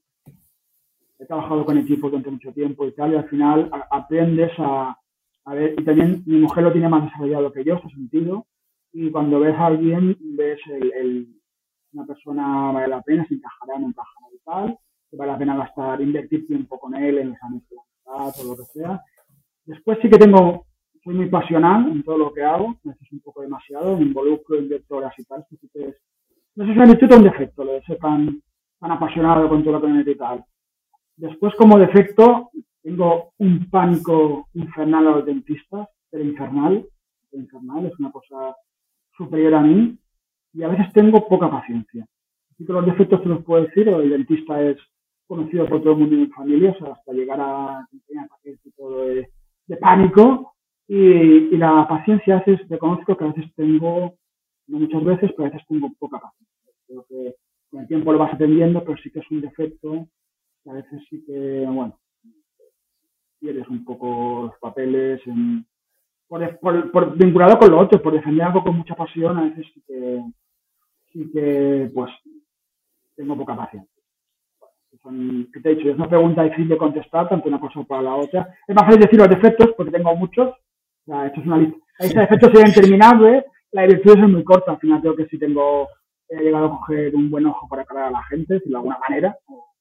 He 1.18 1.26
trabajado 1.26 1.66
con 1.66 1.78
equipos 1.78 2.12
durante 2.12 2.32
mucho 2.32 2.54
tiempo 2.54 2.86
y 2.86 2.94
tal, 2.94 3.14
y 3.14 3.16
al 3.18 3.28
final 3.28 3.70
a, 3.72 3.98
aprendes 3.98 4.52
a, 4.60 4.98
a, 5.46 5.54
ver, 5.54 5.76
y 5.78 5.84
también 5.84 6.24
mi 6.26 6.38
mujer 6.40 6.64
lo 6.64 6.72
tiene 6.72 6.90
más 6.90 7.06
desarrollado 7.06 7.52
que 7.52 7.64
yo, 7.64 7.76
ese 7.76 7.90
sentido, 7.90 8.46
y 8.94 9.12
cuando 9.12 9.40
ves 9.40 9.56
a 9.56 9.68
alguien, 9.68 10.16
ves 10.20 10.60
el, 10.68 10.94
el, 10.94 11.39
una 11.94 12.06
persona 12.06 12.72
vale 12.72 12.88
la 12.88 13.02
pena, 13.02 13.26
se 13.28 13.36
encajará, 13.36 13.80
no 13.80 13.88
encajará 13.88 14.28
y 14.34 14.40
tal, 14.46 14.80
que 15.10 15.18
vale 15.18 15.32
la 15.32 15.38
pena 15.38 15.58
gastar, 15.58 16.02
invertir 16.02 16.48
tiempo 16.48 16.80
con 16.80 16.96
él 16.96 17.18
en 17.18 17.30
los 17.30 17.38
años 17.44 17.64
de 17.70 17.76
o 18.06 18.44
lo 18.44 18.56
que 18.58 18.66
sea. 18.66 19.02
Después 19.66 20.00
sí 20.02 20.10
que 20.10 20.18
tengo 20.18 20.66
soy 21.04 21.16
muy 21.16 21.30
pasional 21.30 21.88
en 21.92 22.04
todo 22.04 22.18
lo 22.18 22.34
que 22.34 22.44
hago, 22.44 22.76
a 22.86 22.90
veces 22.90 23.12
un 23.12 23.22
poco 23.22 23.42
demasiado, 23.42 23.98
me 23.98 24.04
involucro, 24.04 24.58
invierto 24.58 24.98
horas 24.98 25.14
y 25.18 25.24
tal, 25.24 25.46
es, 25.74 25.96
no 26.56 26.66
sé 26.66 26.74
si 26.74 26.80
me 26.80 26.86
virtud 26.86 27.16
un 27.16 27.24
defecto, 27.24 27.64
lo 27.64 27.74
de 27.74 27.84
ser 27.84 27.98
tan, 28.00 28.42
tan 28.80 28.92
apasionado 28.92 29.48
con 29.48 29.64
todo 29.64 29.74
lo 29.74 29.82
que 29.82 29.88
me 29.88 30.02
y 30.02 30.16
tal. 30.16 30.44
Después, 31.16 31.54
como 31.56 31.78
defecto, 31.78 32.50
tengo 32.82 33.32
un 33.38 33.70
pánico 33.70 34.48
infernal 34.54 35.08
a 35.08 35.12
los 35.12 35.26
dentistas, 35.26 35.88
pero 36.10 36.24
infernal, 36.24 36.86
infernal, 37.32 37.86
es 37.86 38.00
una 38.00 38.12
cosa 38.12 38.56
superior 39.16 39.56
a 39.56 39.62
mí, 39.62 39.98
y 40.54 40.64
a 40.64 40.68
veces 40.68 40.92
tengo 40.94 41.28
poca 41.28 41.50
paciencia. 41.50 42.06
Así 42.52 42.66
que 42.66 42.74
los 42.74 42.86
defectos 42.86 43.22
te 43.24 43.30
los 43.30 43.44
puedo 43.44 43.66
decir, 43.66 43.88
el 43.88 44.10
dentista 44.10 44.62
es 44.62 44.78
conocido 45.28 45.68
por 45.68 45.82
todo 45.82 45.94
el 45.94 46.00
mundo 46.00 46.16
en 46.16 46.22
mi 46.22 46.28
familia, 46.28 46.76
hasta 46.92 47.14
llegar 47.14 47.40
a 47.40 47.88
tener 48.08 48.58
todo 48.76 49.06
de, 49.06 49.30
de 49.68 49.78
pánico, 49.78 50.56
y, 50.88 51.54
y 51.54 51.58
la 51.58 51.88
paciencia, 51.88 52.38
a 52.38 52.44
reconozco 52.68 53.16
que 53.16 53.24
a 53.24 53.28
veces 53.28 53.54
tengo, 53.56 54.16
no 54.68 54.80
muchas 54.80 55.04
veces, 55.04 55.32
pero 55.36 55.48
a 55.48 55.52
veces 55.52 55.68
tengo 55.68 55.94
poca 56.00 56.20
paciencia. 56.20 56.74
Creo 56.88 57.06
que 57.08 57.36
con 57.70 57.82
el 57.82 57.88
tiempo 57.88 58.12
lo 58.12 58.18
vas 58.18 58.34
aprendiendo, 58.34 58.84
pero 58.84 58.98
sí 58.98 59.12
que 59.12 59.20
es 59.20 59.32
un 59.32 59.42
defecto. 59.42 60.08
A 60.66 60.74
veces 60.74 61.04
sí 61.08 61.24
que, 61.26 61.66
bueno, 61.68 62.00
pierdes 63.40 63.68
un 63.70 63.86
poco 63.86 64.48
los 64.48 64.60
papeles 64.60 65.22
en, 65.28 65.66
por, 66.30 66.60
por, 66.60 66.92
por, 66.92 67.18
vinculado 67.18 67.60
con 67.60 67.72
lo 67.72 67.80
otro, 67.80 68.02
por 68.02 68.14
defender 68.14 68.46
algo 68.46 68.64
con 68.64 68.78
mucha 68.78 68.96
pasión, 68.96 69.38
a 69.38 69.44
veces 69.44 69.66
sí 69.74 69.84
que, 69.86 70.24
sí 71.12 71.30
que 71.34 71.92
pues, 71.94 72.12
tengo 73.18 73.36
poca 73.36 73.58
paciencia. 73.58 73.92
Son, 75.04 75.48
¿qué 75.54 75.60
te 75.60 75.72
he 75.72 75.76
dicho? 75.76 75.90
Es 75.90 75.98
una 75.98 76.08
pregunta 76.08 76.44
difícil 76.44 76.70
de 76.70 76.78
contestar, 76.78 77.28
tanto 77.28 77.50
una 77.50 77.60
cosa 77.60 77.74
como 77.74 77.88
para 77.88 78.02
la 78.04 78.16
otra. 78.16 78.56
Es 78.68 78.76
más 78.76 78.86
fácil 78.86 79.02
decir 79.02 79.20
los 79.20 79.30
defectos, 79.30 79.74
porque 79.76 79.92
tengo 79.92 80.16
muchos, 80.16 80.54
sea, 81.10 81.28
esto 81.28 81.42
es 81.42 81.48
una 81.48 81.58
lista. 81.58 81.78
Ese 82.00 82.24
efecto 82.24 82.48
sería 82.48 82.68
interminable, 82.68 83.46
la 83.72 83.82
dirección 83.84 84.24
es 84.24 84.30
muy 84.30 84.44
corta, 84.44 84.72
al 84.72 84.80
final 84.80 85.02
creo 85.02 85.16
que 85.16 85.26
si 85.28 85.38
tengo 85.38 85.88
he 86.30 86.44
llegado 86.44 86.68
a 86.68 86.78
coger 86.78 87.16
un 87.16 87.30
buen 87.30 87.48
ojo 87.48 87.68
para 87.68 87.86
cara 87.86 88.08
a 88.08 88.12
la 88.12 88.24
gente, 88.26 88.62
de 88.64 88.76
alguna 88.76 89.00
manera, 89.00 89.36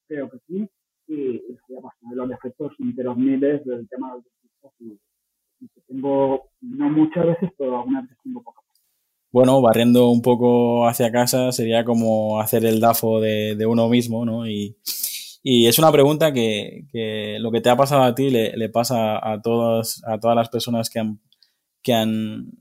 creo 0.07 0.31
que 0.31 0.39
sí, 0.47 0.69
y, 1.07 1.37
estoy 1.37 1.77
de 2.11 2.17
los 2.17 2.29
defectos 2.29 2.73
de 2.79 3.05
los 3.05 3.17
miles 3.17 3.65
del 3.67 3.87
tema 3.89 4.09
de 4.09 4.15
los 4.15 4.25
defectos 4.25 4.73
y, 4.81 4.99
tengo, 5.87 6.51
no 6.61 6.91
muchas 6.91 7.27
veces, 7.27 7.51
pero 7.57 7.79
algunas 7.79 8.05
veces 8.05 8.19
tengo 8.23 8.43
pocas. 8.43 8.65
Bueno, 9.31 9.61
barriendo 9.61 10.09
un 10.09 10.23
poco 10.23 10.89
hacia 10.89 11.13
casa 11.13 11.53
sería 11.53 11.85
como 11.85 12.41
hacer 12.41 12.65
el 12.65 12.81
DAFO 12.81 13.21
de, 13.21 13.57
de 13.57 13.67
uno 13.67 13.89
mismo, 13.89 14.25
¿no? 14.25 14.49
Y, 14.49 14.77
y 15.43 15.67
es 15.67 15.79
una 15.79 15.93
pregunta 15.93 16.33
que, 16.33 16.87
que, 16.91 17.37
lo 17.39 17.51
que 17.51 17.61
te 17.61 17.69
ha 17.69 17.77
pasado 17.77 18.03
a 18.03 18.15
ti 18.15 18.31
le, 18.31 18.57
le, 18.57 18.69
pasa 18.71 19.19
a 19.19 19.41
todas, 19.43 20.03
a 20.07 20.19
todas 20.19 20.35
las 20.35 20.49
personas 20.49 20.89
que 20.89 20.99
han, 20.99 21.21
que 21.83 21.93
han, 21.93 22.53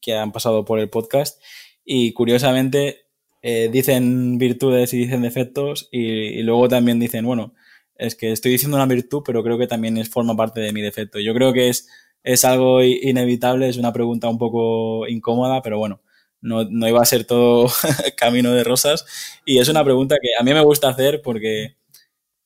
que 0.00 0.14
han 0.14 0.32
pasado 0.32 0.64
por 0.64 0.78
el 0.78 0.88
podcast. 0.88 1.40
Y 1.84 2.12
curiosamente 2.12 3.06
eh, 3.48 3.68
dicen 3.70 4.38
virtudes 4.38 4.92
y 4.92 4.98
dicen 4.98 5.22
defectos 5.22 5.88
y, 5.92 6.42
luego 6.42 6.68
también 6.68 6.98
dicen, 6.98 7.24
bueno, 7.24 7.54
es 7.94 8.16
que 8.16 8.32
estoy 8.32 8.52
diciendo 8.52 8.76
una 8.76 8.86
virtud, 8.86 9.22
pero 9.24 9.42
creo 9.44 9.56
que 9.56 9.68
también 9.68 9.96
es, 9.98 10.10
forma 10.10 10.36
parte 10.36 10.60
de 10.60 10.72
mi 10.72 10.82
defecto. 10.82 11.20
Yo 11.20 11.32
creo 11.32 11.52
que 11.52 11.68
es, 11.68 11.88
es 12.26 12.44
algo 12.44 12.82
inevitable, 12.82 13.68
es 13.68 13.78
una 13.78 13.92
pregunta 13.92 14.28
un 14.28 14.38
poco 14.38 15.06
incómoda, 15.08 15.62
pero 15.62 15.78
bueno, 15.78 16.02
no, 16.42 16.64
no 16.64 16.88
iba 16.88 17.00
a 17.00 17.06
ser 17.06 17.24
todo 17.24 17.68
camino 18.16 18.52
de 18.52 18.64
rosas. 18.64 19.06
Y 19.46 19.58
es 19.58 19.68
una 19.68 19.84
pregunta 19.84 20.16
que 20.20 20.28
a 20.38 20.42
mí 20.44 20.52
me 20.52 20.62
gusta 20.62 20.88
hacer 20.88 21.22
porque, 21.22 21.76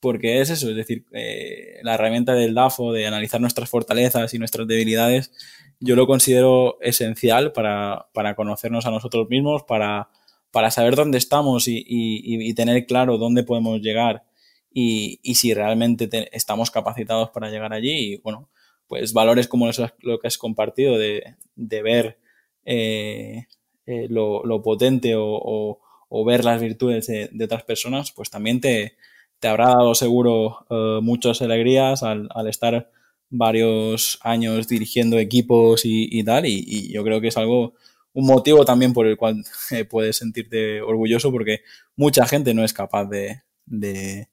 porque 0.01 0.41
es 0.41 0.51
eso, 0.51 0.71
es 0.71 0.77
decir, 0.77 1.07
eh, 1.13 1.81
la 1.83 1.95
herramienta 1.95 2.35
del 2.35 2.55
DAFO, 2.55 2.93
de 2.93 3.07
analizar 3.07 3.41
nuestras 3.41 3.69
fortalezas 3.69 4.35
y 4.35 4.39
nuestras 4.39 4.69
debilidades, 4.69 5.33
yo 5.81 5.97
lo 5.97 6.07
considero 6.07 6.79
esencial 6.81 7.53
para, 7.53 8.09
para 8.15 8.37
conocernos 8.37 8.87
a 8.87 8.91
nosotros 8.91 9.29
mismos, 9.29 9.65
para 9.65 10.11
para 10.51 10.71
saber 10.71 10.97
dónde 10.97 11.19
estamos 11.19 11.65
y, 11.67 12.55
tener 12.55 12.87
claro 12.87 13.19
dónde 13.19 13.45
podemos 13.45 13.81
llegar 13.81 14.25
y, 14.73 15.21
si 15.35 15.55
realmente 15.55 16.09
estamos 16.33 16.71
capacitados 16.71 17.31
para 17.31 17.51
llegar 17.51 17.73
allí. 17.73 18.15
Y 18.15 18.17
bueno, 18.19 18.49
pues 18.91 19.15
valores 19.15 19.49
como 19.49 19.71
lo 20.01 20.19
que 20.19 20.27
has 20.27 20.37
compartido 20.37 20.99
de, 20.99 21.37
ver 21.57 22.19
eh, 22.67 23.47
eh, 23.87 24.07
lo, 24.11 24.63
potente 24.63 25.15
o, 25.17 25.79
ver 26.27 26.45
las 26.45 26.61
virtudes 26.61 27.07
de, 27.07 27.45
otras 27.45 27.63
personas, 27.63 28.13
pues 28.13 28.29
también 28.29 28.61
te, 28.61 28.97
habrá 29.43 29.69
dado 29.69 29.95
seguro 29.95 30.67
eh, 30.69 30.99
muchas 31.01 31.41
alegrías 31.41 32.03
al, 32.03 32.29
estar 32.49 32.91
varios 33.31 34.19
años 34.23 34.69
dirigiendo 34.69 35.19
equipos 35.19 35.87
y, 35.87 36.09
y 36.11 36.23
tal. 36.23 36.45
y 36.45 36.93
yo 36.93 37.03
creo 37.03 37.23
que 37.23 37.29
es 37.29 37.37
algo 37.39 37.75
un 38.13 38.27
motivo 38.27 38.65
también 38.65 38.93
por 38.93 39.07
el 39.07 39.17
cual 39.17 39.45
eh, 39.71 39.85
puedes 39.85 40.17
sentirte 40.17 40.81
orgulloso 40.83 41.31
porque 41.31 41.63
mucha 41.97 42.27
gente 42.27 42.55
no 42.55 42.65
es 42.65 42.73
capaz 42.73 43.07
de, 43.07 43.43
de, 43.67 44.29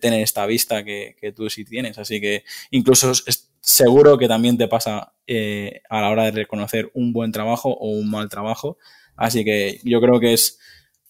tener 0.00 0.22
esta 0.22 0.46
vista 0.46 0.84
que, 0.84 1.32
tú 1.34 1.50
sí 1.50 1.64
tienes. 1.64 1.98
Así 1.98 2.20
que 2.20 2.44
incluso 2.70 3.12
es 3.12 3.51
seguro 3.62 4.18
que 4.18 4.28
también 4.28 4.58
te 4.58 4.68
pasa 4.68 5.14
eh, 5.26 5.80
a 5.88 6.00
la 6.00 6.10
hora 6.10 6.24
de 6.24 6.32
reconocer 6.32 6.90
un 6.94 7.12
buen 7.12 7.32
trabajo 7.32 7.70
o 7.70 7.90
un 7.90 8.10
mal 8.10 8.28
trabajo. 8.28 8.76
Así 9.16 9.44
que 9.44 9.78
yo 9.84 10.00
creo 10.00 10.20
que 10.20 10.32
es 10.32 10.58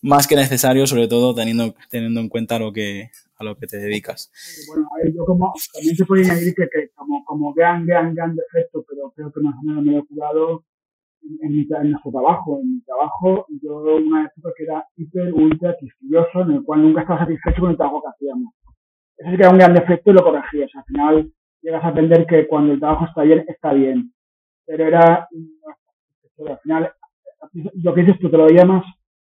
más 0.03 0.27
que 0.27 0.37
necesario, 0.37 0.87
sobre 0.87 1.09
todo 1.09 1.35
teniendo, 1.35 1.75
teniendo 1.91 2.21
en 2.21 2.29
cuenta 2.29 2.59
lo 2.59 2.73
que, 2.73 3.11
a 3.37 3.45
lo 3.45 3.57
que 3.57 3.67
te 3.67 3.79
dedicas. 3.79 4.31
Bueno, 4.69 4.87
a 4.93 5.03
ver, 5.03 5.15
yo 5.15 5.25
como, 5.25 5.53
también 5.73 5.97
se 5.97 6.05
puede 6.05 6.25
añadir 6.25 6.55
que, 6.55 6.91
como, 6.95 7.25
como 7.25 7.55
gran, 7.55 7.87
gran, 7.87 8.15
gran 8.15 8.37
defecto, 8.37 8.85
pero 8.88 9.12
creo 9.17 9.33
que 9.33 9.41
más 9.41 9.55
o 9.55 9.67
menos 9.67 9.85
me 9.85 9.93
lo 9.93 9.99
he 9.99 10.07
jugado, 10.07 10.65
en, 11.23 11.53
mi, 11.53 11.67
en 11.71 11.91
nuestro 11.91 12.11
trabajo. 12.11 12.61
En 12.61 12.75
mi 12.75 12.83
trabajo, 12.83 13.47
yo 13.62 13.97
una 13.97 14.27
época 14.27 14.53
que 14.57 14.65
era 14.65 14.85
hiper, 14.97 15.33
ultra 15.33 15.77
quisquilloso, 15.79 16.43
en 16.43 16.51
el 16.51 16.65
cual 16.65 16.83
nunca 16.83 17.03
estaba 17.03 17.21
satisfecho 17.21 17.61
con 17.61 17.71
el 17.71 17.77
trabajo 17.77 18.03
que 18.03 18.11
hacíamos. 18.11 18.53
Sí 19.19 19.37
que 19.37 19.43
era 19.43 19.51
un 19.51 19.59
gran 19.59 19.75
defecto 19.75 20.11
y 20.11 20.15
lo 20.15 20.25
corregías. 20.25 20.71
Al 20.75 20.85
final 20.85 21.33
llegas 21.62 21.85
a 21.85 21.88
aprender 21.88 22.27
que 22.27 22.46
cuando 22.46 22.72
el 22.72 22.81
trabajo 22.81 23.07
está 23.07 23.22
bien, 23.22 23.44
está 23.48 23.72
bien. 23.72 24.12
Pero 24.66 24.87
era, 24.87 25.29
al 26.48 26.59
final, 26.62 26.92
lo 27.83 27.94
que 27.94 28.01
dices 28.03 28.18
tú, 28.20 28.31
te 28.31 28.37
lo 28.37 28.46
más, 28.66 28.85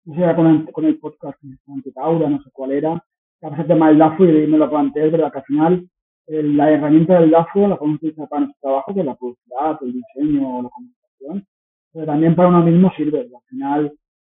no 0.04 0.14
sé, 0.14 0.34
con 0.34 0.46
el, 0.46 0.72
con 0.72 0.84
el 0.84 0.98
podcast 0.98 1.38
de 1.42 1.92
Taura, 1.92 2.28
no 2.28 2.42
sé 2.42 2.50
cuál 2.52 2.72
era, 2.72 3.02
que 3.40 3.46
el 3.46 3.66
tema 3.66 3.88
del 3.88 3.98
DAFO 3.98 4.24
y 4.24 4.46
me 4.46 4.58
lo 4.58 4.68
planteé, 4.68 5.06
es 5.06 5.12
verdad 5.12 5.32
que 5.32 5.38
al 5.38 5.44
final 5.44 5.88
la 6.28 6.70
herramienta 6.70 7.20
del 7.20 7.30
DAFO 7.30 7.68
la 7.68 7.76
podemos 7.76 7.98
utilizar 7.98 8.28
para 8.28 8.40
nuestro 8.42 8.60
trabajo, 8.60 8.94
que 8.94 9.00
es 9.00 9.06
la 9.06 9.14
publicidad, 9.14 9.78
el 9.82 9.92
diseño, 9.92 10.62
la 10.62 10.68
comunicación, 10.68 11.46
pero 11.92 12.06
también 12.06 12.34
para 12.34 12.48
uno 12.48 12.62
mismo 12.62 12.92
sirve. 12.96 13.20
Al 13.20 13.42
final, 13.48 13.92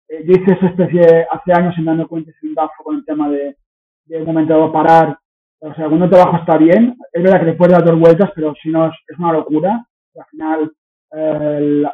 eh, 0.09 0.25
yo 0.25 0.33
hice 0.33 0.53
esa 0.53 0.67
especie 0.67 1.27
hace 1.31 1.53
años 1.53 1.75
sin 1.75 1.85
darme 1.85 2.07
cuenta 2.07 2.31
sin 2.41 2.55
DAFO 2.55 2.85
con 2.85 2.97
el 2.97 3.05
tema 3.05 3.29
de, 3.29 3.57
de 4.05 4.19
un 4.19 4.27
momento 4.27 4.53
dado 4.53 4.73
parar. 4.73 5.19
O 5.61 5.75
sea, 5.75 5.89
cuando 5.89 6.09
trabajo 6.09 6.39
está 6.39 6.57
bien, 6.57 6.97
es 7.13 7.23
verdad 7.23 7.41
que 7.41 7.47
le 7.47 7.55
puedes 7.55 7.73
dar 7.73 7.85
dos 7.85 7.99
vueltas, 7.99 8.31
pero 8.35 8.55
si 8.63 8.71
no 8.71 8.87
es, 8.87 9.19
una 9.19 9.33
locura. 9.33 9.87
Al 10.17 10.25
final 10.27 10.73
eh, 11.13 11.85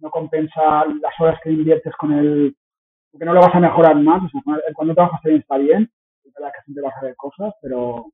no 0.00 0.10
compensa 0.10 0.84
las 1.00 1.20
horas 1.20 1.38
que 1.42 1.50
inviertes 1.50 1.94
con 1.96 2.12
el, 2.12 2.56
porque 3.10 3.24
no 3.24 3.32
lo 3.32 3.40
vas 3.40 3.54
a 3.54 3.60
mejorar 3.60 3.96
más. 3.96 4.22
O 4.24 4.28
sea, 4.28 4.42
cuando 4.74 4.94
trabajas 4.94 5.20
está 5.20 5.28
bien, 5.28 5.40
está 5.40 5.58
bien. 5.58 5.90
Es 6.24 6.32
verdad 6.34 6.52
que 6.54 6.62
siempre 6.64 6.82
vas 6.82 6.94
a 7.00 7.04
ver 7.04 7.16
cosas, 7.16 7.54
pero 7.62 8.06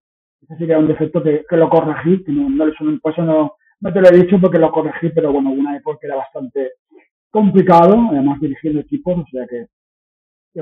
ese 0.43 0.57
sí 0.57 0.67
que 0.67 0.73
era 0.73 0.79
un 0.79 0.89
defecto 0.89 1.23
que, 1.23 1.45
que 1.49 1.57
lo 1.57 1.69
corregí, 1.69 2.23
que 2.23 2.33
no, 2.33 2.49
no, 2.49 2.73
por 3.01 3.13
eso 3.13 3.23
no, 3.23 3.55
no 3.81 3.93
te 3.93 4.01
lo 4.01 4.09
he 4.09 4.19
dicho 4.19 4.39
porque 4.41 4.59
lo 4.59 4.71
corregí, 4.71 5.11
pero 5.11 5.33
bueno, 5.33 5.51
una 5.51 5.77
época 5.77 6.07
era 6.07 6.17
bastante 6.17 6.73
complicado, 7.31 8.09
además 8.11 8.41
dirigiendo 8.41 8.81
equipos, 8.81 9.19
o 9.19 9.27
sea 9.31 9.47
que, 9.47 9.67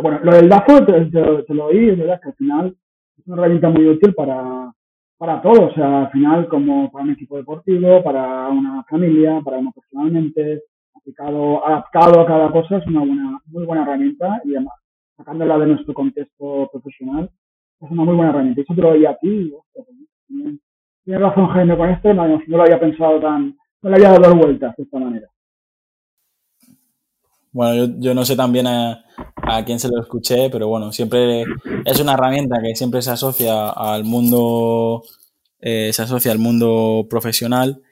bueno, 0.01 0.21
lo 0.23 0.33
del 0.33 0.49
DAFO 0.49 0.85
te, 0.85 1.55
lo 1.55 1.67
oí, 1.67 1.91
es 1.91 1.99
verdad 1.99 2.21
que 2.21 2.29
al 2.29 2.35
final 2.35 2.77
es 3.19 3.27
una 3.27 3.37
herramienta 3.37 3.69
muy 3.69 3.87
útil 3.87 4.15
para, 4.15 4.73
para 5.19 5.43
todo, 5.43 5.67
o 5.67 5.75
sea, 5.75 6.03
al 6.03 6.11
final 6.11 6.49
como 6.49 6.91
para 6.91 7.05
un 7.05 7.11
equipo 7.11 7.37
deportivo, 7.37 8.03
para 8.03 8.49
una 8.49 8.85
familia, 8.85 9.41
para 9.45 9.59
uno 9.59 9.73
personalmente, 9.73 10.63
aplicado, 10.95 11.67
adaptado 11.67 12.21
a 12.21 12.27
cada 12.27 12.51
cosa, 12.51 12.79
es 12.79 12.87
una 12.87 13.01
buena, 13.01 13.41
muy 13.47 13.67
buena 13.67 13.83
herramienta 13.83 14.41
y 14.45 14.55
además, 14.55 14.75
sacándola 15.17 15.59
de 15.59 15.67
nuestro 15.67 15.95
contexto 15.95 16.69
profesional, 16.73 17.31
es 17.81 17.91
una 17.91 18.05
muy 18.05 18.15
buena 18.15 18.31
herramienta. 18.31 18.61
Eso 18.61 18.75
te 18.75 18.83
lo 18.83 18.91
oí 18.91 19.07
a 19.07 19.17
ti, 19.17 19.53
y, 20.29 20.61
Tienes 21.05 21.23
razón, 21.23 21.47
Jaime, 21.49 21.77
con 21.77 21.89
esto 21.89 22.13
no, 22.13 22.41
lo 22.47 22.63
había 22.63 22.79
pensado 22.79 23.19
tan, 23.19 23.57
no 23.83 23.91
le 23.91 23.97
había 23.97 24.19
dado 24.19 24.37
vueltas 24.37 24.77
de 24.77 24.83
esta 24.83 24.99
manera. 24.99 25.27
Bueno, 27.59 27.93
yo, 27.99 28.15
no 28.15 28.25
sé 28.25 28.37
también 28.37 28.69
a, 28.69 29.05
quién 29.67 29.81
se 29.81 29.89
lo 29.89 30.01
escuché, 30.01 30.49
pero 30.49 30.69
bueno, 30.69 30.93
siempre 30.93 31.45
es 31.85 31.99
una 31.99 32.13
herramienta 32.13 32.63
que 32.63 32.77
siempre 32.77 33.03
se 33.03 33.11
asocia 33.11 33.71
al 33.71 34.05
mundo, 34.05 35.03
eh, 35.59 35.91
se 35.93 36.03
asocia 36.03 36.31
al 36.31 36.39
mundo 36.39 37.09
profesional 37.11 37.83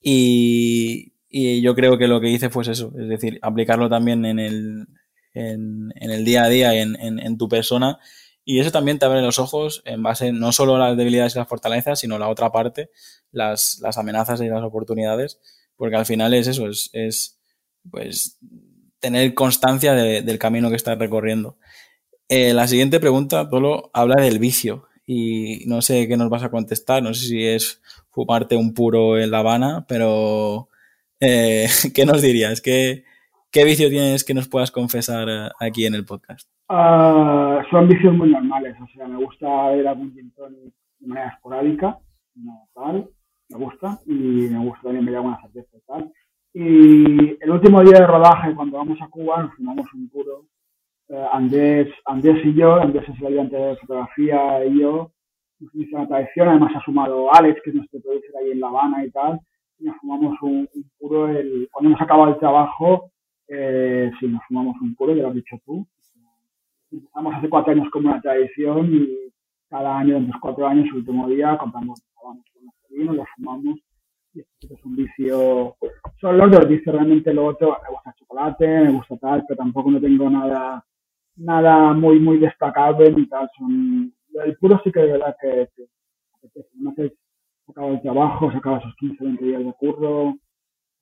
y, 0.00 1.12
yo 1.30 1.74
creo 1.74 1.98
que 1.98 2.08
lo 2.08 2.22
que 2.22 2.30
hice 2.30 2.48
fue 2.48 2.62
eso, 2.62 2.90
es 2.98 3.08
decir, 3.10 3.38
aplicarlo 3.42 3.90
también 3.90 4.24
en 4.24 4.38
el, 4.38 4.86
en, 5.34 5.92
el 5.94 6.24
día 6.24 6.44
a 6.44 6.48
día, 6.48 6.74
en, 6.74 6.96
en 6.98 7.36
tu 7.36 7.50
persona 7.50 7.98
y 8.46 8.60
eso 8.60 8.70
también 8.70 8.98
te 8.98 9.04
abre 9.04 9.20
los 9.20 9.38
ojos 9.38 9.82
en 9.84 10.02
base 10.02 10.32
no 10.32 10.52
solo 10.52 10.76
a 10.76 10.88
las 10.88 10.96
debilidades 10.96 11.34
y 11.34 11.38
las 11.38 11.48
fortalezas, 11.48 12.00
sino 12.00 12.18
la 12.18 12.30
otra 12.30 12.50
parte, 12.50 12.88
las, 13.30 13.78
las 13.82 13.98
amenazas 13.98 14.40
y 14.40 14.48
las 14.48 14.62
oportunidades, 14.62 15.38
porque 15.76 15.96
al 15.96 16.06
final 16.06 16.32
es 16.32 16.46
eso, 16.46 16.66
es, 16.66 16.88
es 16.94 17.38
pues 17.90 18.38
tener 19.02 19.34
constancia 19.34 19.92
del 19.94 20.38
camino 20.38 20.70
que 20.70 20.76
estás 20.76 20.96
recorriendo. 20.96 21.56
Eh, 22.28 22.54
la 22.54 22.66
siguiente 22.66 23.00
pregunta, 23.00 23.50
Polo, 23.50 23.90
habla 23.92 24.22
del 24.22 24.38
vicio 24.38 24.84
y 25.04 25.64
no 25.66 25.82
sé 25.82 26.08
qué 26.08 26.16
nos 26.16 26.30
vas 26.30 26.44
a 26.44 26.50
contestar, 26.50 27.02
no 27.02 27.12
sé 27.12 27.26
si 27.26 27.44
es 27.44 27.82
fumarte 28.10 28.56
un 28.56 28.72
puro 28.72 29.18
en 29.18 29.30
La 29.32 29.40
Habana, 29.40 29.84
pero 29.86 30.68
eh, 31.20 31.66
¿qué 31.94 32.06
nos 32.06 32.22
dirías? 32.22 32.62
¿Qué, 32.62 33.04
¿Qué 33.50 33.64
vicio 33.64 33.90
tienes 33.90 34.24
que 34.24 34.34
nos 34.34 34.48
puedas 34.48 34.70
confesar 34.70 35.28
eh, 35.28 35.48
aquí 35.58 35.84
en 35.84 35.94
el 35.94 36.06
podcast? 36.06 36.48
Uh, 36.70 37.60
son 37.70 37.88
vicios 37.88 38.14
muy 38.14 38.30
normales, 38.30 38.76
o 38.80 38.86
sea, 38.96 39.06
me 39.06 39.22
gusta 39.22 39.46
ver 39.70 39.88
algún 39.88 40.14
gin 40.14 40.32
de 41.00 41.06
manera 41.06 41.30
esporádica, 41.34 41.98
no 42.36 42.68
tal, 42.72 43.10
me 43.50 43.58
gusta, 43.58 43.98
y 44.06 44.12
me 44.12 44.64
gusta 44.64 44.84
también 44.84 45.04
ver 45.04 45.16
alguna 45.16 45.40
cerveza 45.42 45.76
y 45.76 45.80
tal. 45.86 46.12
Y 46.54 47.42
el 47.42 47.50
último 47.50 47.82
día 47.82 48.00
de 48.00 48.06
rodaje, 48.06 48.54
cuando 48.54 48.76
vamos 48.76 49.00
a 49.00 49.08
Cuba, 49.08 49.42
nos 49.42 49.54
fumamos 49.54 49.86
un 49.94 50.08
puro. 50.10 50.44
Uh, 51.08 51.26
Andrés, 51.32 51.88
Andrés 52.04 52.44
y 52.44 52.54
yo, 52.54 52.74
Andrés 52.74 53.08
es 53.08 53.20
el 53.20 53.26
ayudante 53.28 53.56
de 53.56 53.76
fotografía 53.76 54.64
y 54.66 54.80
yo, 54.80 55.12
nos 55.60 55.74
inicia 55.74 55.98
una 55.98 56.08
tradición, 56.08 56.48
además 56.48 56.72
ha 56.76 56.84
sumado 56.84 57.34
Alex, 57.34 57.60
que 57.62 57.70
es 57.70 57.76
nuestro 57.76 58.00
producer 58.00 58.30
ahí 58.36 58.50
en 58.50 58.60
La 58.60 58.68
Habana 58.68 59.04
y 59.04 59.10
tal, 59.10 59.40
y 59.78 59.84
nos 59.84 59.96
fumamos 59.96 60.36
un, 60.42 60.68
puro 60.98 61.28
el, 61.28 61.68
cuando 61.72 61.90
hemos 61.90 62.00
acabado 62.02 62.30
el 62.30 62.38
trabajo, 62.38 63.10
eh, 63.48 64.10
si 64.20 64.26
nos 64.28 64.42
fumamos 64.46 64.76
un 64.80 64.94
puro, 64.94 65.14
ya 65.14 65.22
lo 65.22 65.28
has 65.28 65.34
dicho 65.34 65.56
tú, 65.64 65.86
empezamos 66.90 67.34
hace 67.34 67.48
cuatro 67.48 67.72
años 67.72 67.88
como 67.90 68.10
una 68.10 68.20
tradición 68.20 68.94
y 68.94 69.32
cada 69.68 69.98
año, 69.98 70.18
en 70.18 70.28
los 70.28 70.36
cuatro 70.40 70.66
años, 70.66 70.86
el 70.88 70.98
último 70.98 71.28
día, 71.28 71.56
compramos 71.56 72.02
con 72.14 72.42
nuestro 72.60 72.88
vino, 72.90 73.12
lo 73.14 73.24
fumamos 73.36 73.80
y 74.34 74.40
esto 74.40 74.74
es 74.74 74.84
un 74.84 74.96
vicio. 74.96 75.76
Los 76.20 76.50
dos 76.50 76.68
vicios, 76.68 76.94
realmente 76.94 77.34
lo 77.34 77.46
otro, 77.46 77.76
me 77.82 77.90
gusta 77.90 78.10
el 78.10 78.16
chocolate, 78.16 78.66
me 78.66 78.92
gusta 78.92 79.16
tal, 79.18 79.44
pero 79.46 79.58
tampoco 79.58 79.90
no 79.90 80.00
tengo 80.00 80.30
nada 80.30 80.84
nada 81.36 81.92
muy, 81.92 82.18
muy 82.18 82.38
destacable 82.38 83.10
ni 83.12 83.26
tal. 83.26 83.48
Son, 83.56 84.12
el 84.44 84.56
puro 84.58 84.80
sí 84.84 84.92
que 84.92 85.00
de 85.00 85.12
verdad 85.12 85.36
que, 85.40 85.68
que, 85.76 85.84
que 86.50 86.66
no 86.74 86.92
sé, 86.94 87.14
acaba 87.68 87.88
el 87.88 88.02
trabajo, 88.02 88.50
se 88.50 88.58
acaba 88.58 88.78
esos 88.78 88.94
15, 88.96 89.24
20 89.24 89.44
días 89.44 89.64
de 89.64 89.72
curro, 89.74 90.34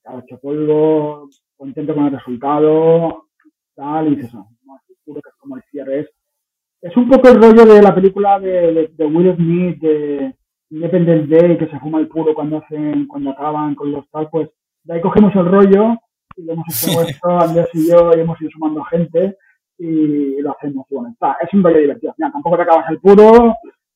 acaba 0.04 0.20
hecho 0.20 0.38
polvo, 0.38 1.28
contento 1.56 1.94
con 1.94 2.06
el 2.06 2.12
resultado, 2.12 3.26
tal, 3.74 4.08
y 4.08 4.16
dices, 4.16 4.34
no, 4.34 4.48
es 4.88 4.96
puro 5.04 5.20
que 5.20 5.30
es 5.30 5.36
como 5.36 5.56
el 5.56 5.62
cierre. 5.70 6.00
Es, 6.00 6.10
es 6.82 6.96
un 6.96 7.08
poco 7.08 7.28
el 7.28 7.40
rollo 7.40 7.64
de 7.66 7.82
la 7.82 7.94
película 7.94 8.38
de, 8.40 8.90
de, 8.92 9.06
Will 9.06 9.34
Smith, 9.36 9.78
de 9.80 10.34
Independence 10.70 11.26
Day, 11.26 11.58
que 11.58 11.68
se 11.68 11.78
fuma 11.80 11.98
el 11.98 12.08
puro 12.08 12.34
cuando 12.34 12.58
hacen, 12.58 13.06
cuando 13.06 13.30
acaban 13.30 13.74
con 13.74 13.90
los 13.92 14.08
tal, 14.10 14.28
pues 14.30 14.48
de 14.84 14.94
ahí 14.94 15.00
cogemos 15.00 15.34
el 15.34 15.46
rollo 15.46 15.96
y 16.36 16.44
lo 16.44 16.52
hemos 16.52 16.66
hecho 16.68 17.02
esto, 17.02 17.28
Andrés 17.28 17.68
y 17.74 17.88
yo, 17.88 18.12
y 18.16 18.20
hemos 18.20 18.40
ido 18.40 18.50
sumando 18.50 18.82
gente 18.84 19.36
y 19.78 20.40
lo 20.40 20.52
hacemos. 20.52 20.86
Bueno, 20.90 21.10
está, 21.10 21.36
es 21.40 21.52
un 21.52 21.64
rollo 21.64 21.78
divertido. 21.78 22.14
tampoco 22.16 22.56
te 22.56 22.62
acabas 22.62 22.90
el 22.90 23.00
puro, 23.00 23.54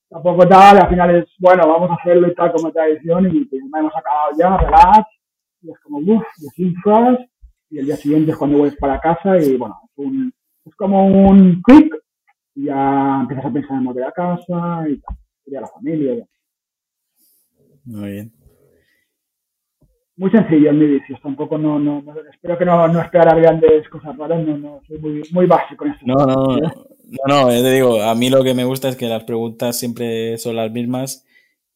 tampoco 0.08 0.48
tal, 0.48 0.78
al 0.78 0.88
final 0.88 1.14
es, 1.16 1.26
bueno, 1.38 1.68
vamos 1.68 1.90
a 1.90 1.94
hacerlo 1.94 2.28
y 2.28 2.34
tal 2.34 2.52
como 2.52 2.72
tradición 2.72 3.34
y 3.34 3.44
pues, 3.44 3.62
hemos 3.62 3.96
acabado 3.96 4.30
ya, 4.38 4.56
relax, 4.56 5.08
y 5.62 5.70
es 5.70 5.78
como, 5.80 5.98
uff, 5.98 6.24
desinfras, 6.38 7.18
y 7.70 7.78
el 7.78 7.87
día 7.87 7.96
siguiente 7.96 8.32
es 8.32 8.37
cuando 8.37 8.58
vuelves 8.58 8.78
para 8.78 9.00
casa 9.00 9.38
y 9.38 9.56
bueno, 9.56 9.76
es, 9.84 9.92
un, 9.96 10.32
es 10.64 10.74
como 10.76 11.06
un 11.06 11.62
clic 11.62 11.94
y 12.54 12.66
ya 12.66 13.20
empiezas 13.20 13.46
a 13.46 13.52
pensar 13.52 13.76
en 13.76 13.84
volver 13.84 14.04
a 14.04 14.12
casa 14.12 14.84
y 14.88 14.98
tal, 14.98 15.16
y 15.46 15.56
a 15.56 15.60
la 15.60 15.68
familia. 15.68 16.26
Muy 17.85 18.11
bien 18.11 18.33
muy 20.16 20.31
sencillo 20.31 20.70
en 20.70 20.79
mi 20.79 20.87
vicios, 20.87 21.20
tampoco 21.23 21.59
no, 21.59 21.79
no, 21.79 22.05
espero 22.33 22.57
que 22.57 22.64
no, 22.64 22.87
no 22.87 23.01
esperara 23.01 23.35
grandes 23.35 23.88
cosas 23.88 24.16
raras, 24.16 24.47
no, 24.47 24.57
no, 24.57 24.81
soy 24.87 24.99
muy, 24.99 25.23
muy 25.33 25.47
básico 25.47 25.85
en 25.85 25.92
esto. 25.92 26.07
No, 26.07 26.25
no, 26.25 26.57
no, 26.57 26.70
no, 27.27 27.49
te 27.49 27.73
digo, 27.73 28.01
a 28.01 28.14
mí 28.14 28.31
lo 28.31 28.44
que 28.44 28.55
me 28.55 28.64
gusta 28.64 28.88
es 28.88 28.97
que 28.97 29.09
las 29.09 29.25
preguntas 29.25 29.77
siempre 29.77 30.38
son 30.38 30.57
las 30.57 30.70
mismas 30.70 31.27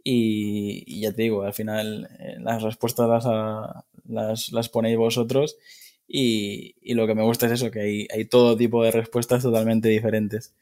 y, 0.04 1.00
ya 1.00 1.12
te 1.12 1.22
digo, 1.22 1.42
al 1.42 1.52
final 1.52 2.08
eh, 2.20 2.36
las 2.38 2.62
respuestas 2.62 3.08
las, 3.08 3.26
las, 4.06 4.52
las 4.52 4.68
ponéis 4.68 4.96
vosotros 4.96 5.56
y, 6.06 6.76
y, 6.80 6.94
lo 6.94 7.06
que 7.08 7.16
me 7.16 7.24
gusta 7.24 7.46
es 7.46 7.52
eso, 7.52 7.72
que 7.72 7.80
hay, 7.80 8.06
hay 8.14 8.24
todo 8.24 8.56
tipo 8.56 8.84
de 8.84 8.92
respuestas 8.92 9.42
totalmente 9.42 9.88
diferentes. 9.88 10.54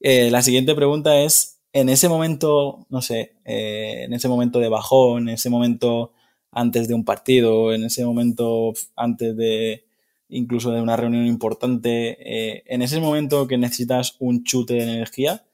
Eh, 0.00 0.30
la 0.32 0.42
siguiente 0.42 0.74
pregunta 0.74 1.20
es, 1.20 1.51
en 1.72 1.88
ese 1.88 2.08
momento, 2.08 2.86
no 2.90 3.02
sé, 3.02 3.32
eh, 3.44 4.04
en 4.04 4.12
ese 4.12 4.28
momento 4.28 4.58
de 4.60 4.68
bajón, 4.68 5.28
en 5.28 5.34
ese 5.34 5.50
momento 5.50 6.12
antes 6.50 6.88
de 6.88 6.94
un 6.94 7.04
partido, 7.04 7.72
en 7.72 7.84
ese 7.84 8.04
momento 8.04 8.74
antes 8.96 9.36
de 9.36 9.84
incluso 10.28 10.70
de 10.72 10.80
una 10.80 10.96
reunión 10.96 11.26
importante, 11.26 12.16
eh, 12.20 12.64
en 12.66 12.82
ese 12.82 13.00
momento 13.00 13.46
que 13.46 13.58
necesitas 13.58 14.16
un 14.18 14.44
chute 14.44 14.74
de 14.74 14.82
energía, 14.84 15.44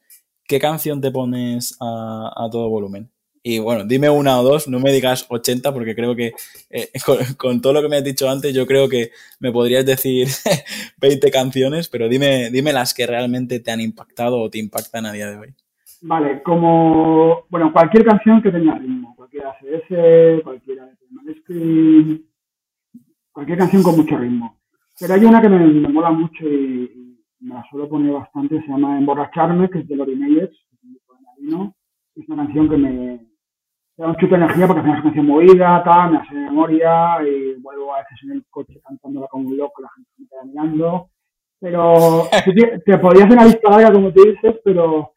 ¿qué 0.44 0.58
canción 0.60 1.00
te 1.00 1.10
pones 1.10 1.76
a, 1.80 2.48
todo 2.50 2.68
volumen? 2.68 3.10
Y 3.42 3.60
bueno, 3.60 3.84
dime 3.84 4.10
una 4.10 4.40
o 4.40 4.44
dos, 4.44 4.68
no 4.68 4.80
me 4.80 4.92
digas 4.92 5.26
80 5.28 5.72
porque 5.72 5.94
creo 5.94 6.14
que 6.16 6.32
eh, 6.70 6.90
con, 7.36 7.60
todo 7.62 7.72
lo 7.72 7.82
que 7.82 7.88
me 7.88 7.96
has 7.96 8.04
dicho 8.04 8.28
antes, 8.28 8.54
yo 8.54 8.66
creo 8.66 8.88
que 8.88 9.12
me 9.40 9.52
podrías 9.52 9.86
decir 9.86 10.28
20 10.98 11.30
canciones, 11.30 11.88
pero 11.88 12.08
dime, 12.08 12.50
dime 12.50 12.72
las 12.72 12.94
que 12.94 13.06
realmente 13.06 13.60
te 13.60 13.70
han 13.70 13.80
impactado 13.80 14.40
o 14.40 14.50
te 14.50 14.58
impactan 14.58 15.06
a 15.06 15.12
día 15.12 15.30
de 15.30 15.38
hoy. 15.38 15.54
Vale, 16.02 16.42
como, 16.42 17.44
bueno, 17.48 17.72
cualquier 17.72 18.04
canción 18.04 18.40
que 18.40 18.52
tenga 18.52 18.74
ritmo, 18.74 19.14
cualquier 19.16 19.46
ACS, 19.46 20.42
cualquiera 20.42 20.86
de 20.86 20.98
cualquier 23.32 23.58
canción 23.58 23.82
con 23.82 23.96
mucho 23.96 24.16
ritmo. 24.16 24.58
Pero 24.98 25.14
hay 25.14 25.24
una 25.24 25.40
que 25.40 25.48
me, 25.48 25.88
mola 25.88 26.10
mucho 26.10 26.44
y, 26.44 27.16
me 27.40 27.54
la 27.54 27.64
suelo 27.70 27.88
poner 27.88 28.12
bastante, 28.12 28.60
se 28.60 28.66
llama 28.66 28.98
Emborracharme, 28.98 29.70
que 29.70 29.78
es 29.78 29.88
de 29.88 29.96
Lori 29.96 30.16
Meyers, 30.16 30.56
es 32.16 32.28
una 32.28 32.44
canción 32.44 32.68
que 32.68 32.76
me, 32.76 33.20
da 33.96 34.08
un 34.08 34.16
chute 34.16 34.36
de 34.36 34.44
energía 34.44 34.66
porque 34.66 34.80
es 34.80 34.86
una 34.86 35.02
canción 35.02 35.26
movida, 35.26 35.82
tal, 35.84 36.12
me 36.12 36.18
hace 36.18 36.34
memoria 36.34 37.18
y 37.22 37.54
vuelvo 37.60 37.94
a 37.94 37.98
veces 37.98 38.18
en 38.24 38.32
el 38.32 38.44
coche 38.50 38.80
cantándola 38.84 39.28
como 39.28 39.48
un 39.48 39.56
loco, 39.56 39.82
la 39.82 39.88
gente 39.94 40.10
me 40.18 40.26
queda 40.26 40.44
mirando. 40.44 41.10
Pero 41.60 42.28
te, 42.54 42.78
te 42.80 42.98
podría 42.98 43.24
hacer 43.24 43.36
una 43.36 43.46
lista 43.46 43.70
larga, 43.70 43.92
como 43.92 44.12
te 44.12 44.28
dices, 44.30 44.60
pero 44.64 45.12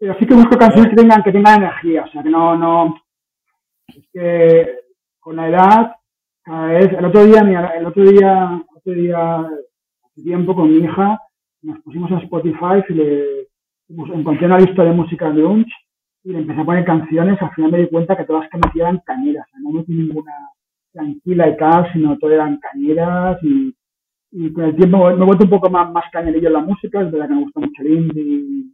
pero 0.00 0.16
sí 0.18 0.26
que 0.26 0.34
busco 0.34 0.56
canciones 0.56 0.88
que 0.88 0.96
tengan, 0.96 1.22
que 1.22 1.30
tengan 1.30 1.62
energía, 1.62 2.04
o 2.04 2.10
sea, 2.10 2.22
que 2.22 2.30
no, 2.30 2.56
no, 2.56 2.96
es 3.86 4.08
que 4.10 4.78
con 5.20 5.36
la 5.36 5.48
edad, 5.48 5.92
cada 6.42 6.68
vez, 6.68 6.90
el 6.90 7.04
otro 7.04 7.26
día, 7.26 7.40
el 7.76 7.84
otro 7.86 8.04
día, 8.04 8.62
el 8.70 8.76
otro 8.78 8.92
día, 8.94 9.40
hace 9.40 10.22
tiempo 10.22 10.54
con 10.54 10.70
mi 10.70 10.78
hija, 10.78 11.20
nos 11.60 11.80
pusimos 11.82 12.10
a 12.12 12.18
Spotify 12.20 12.82
y 12.88 12.94
le 12.94 13.48
encontré 13.90 14.46
una 14.46 14.58
lista 14.58 14.84
de 14.84 14.92
música 14.92 15.28
lunch 15.28 15.70
y 16.24 16.32
le 16.32 16.38
empecé 16.38 16.62
a 16.62 16.64
poner 16.64 16.84
canciones, 16.86 17.40
al 17.42 17.50
final 17.50 17.72
me 17.72 17.78
di 17.80 17.88
cuenta 17.88 18.16
que 18.16 18.24
todas 18.24 18.44
las 18.44 18.50
que 18.50 18.56
metía 18.56 18.84
eran 18.84 19.02
cañeras, 19.04 19.46
no 19.62 19.70
metí 19.70 19.92
ninguna 19.92 20.32
tranquila 20.92 21.46
y 21.46 21.56
tal, 21.58 21.92
sino 21.92 22.16
todas 22.16 22.36
eran 22.36 22.58
cañeras 22.58 23.38
y, 23.42 23.74
y 24.30 24.50
con 24.50 24.64
el 24.64 24.76
tiempo 24.76 25.10
me 25.10 25.22
he 25.22 25.26
vuelto 25.26 25.44
un 25.44 25.50
poco 25.50 25.68
más, 25.68 25.92
más 25.92 26.04
cañerillo 26.10 26.48
en 26.48 26.54
la 26.54 26.60
música, 26.60 27.02
es 27.02 27.12
verdad 27.12 27.28
que 27.28 27.34
me 27.34 27.42
gusta 27.42 27.60
mucho 27.60 27.82
el 27.82 27.92
indie, 27.92 28.70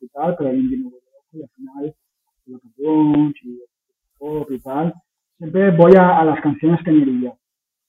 y 0.00 0.08
tal, 0.08 0.36
pero 0.36 0.52
indie 0.52 0.78
no 0.78 0.90
y 1.32 1.42
al 1.42 1.48
final 1.50 1.94
que 2.44 2.52
y 3.44 3.60
pop 4.18 4.50
y 4.50 4.58
tal, 4.60 4.94
siempre 5.38 5.70
voy 5.70 5.92
a, 5.96 6.24
las 6.24 6.40
canciones 6.40 6.82
que 6.84 6.92
me 6.92 6.98
iría. 6.98 7.34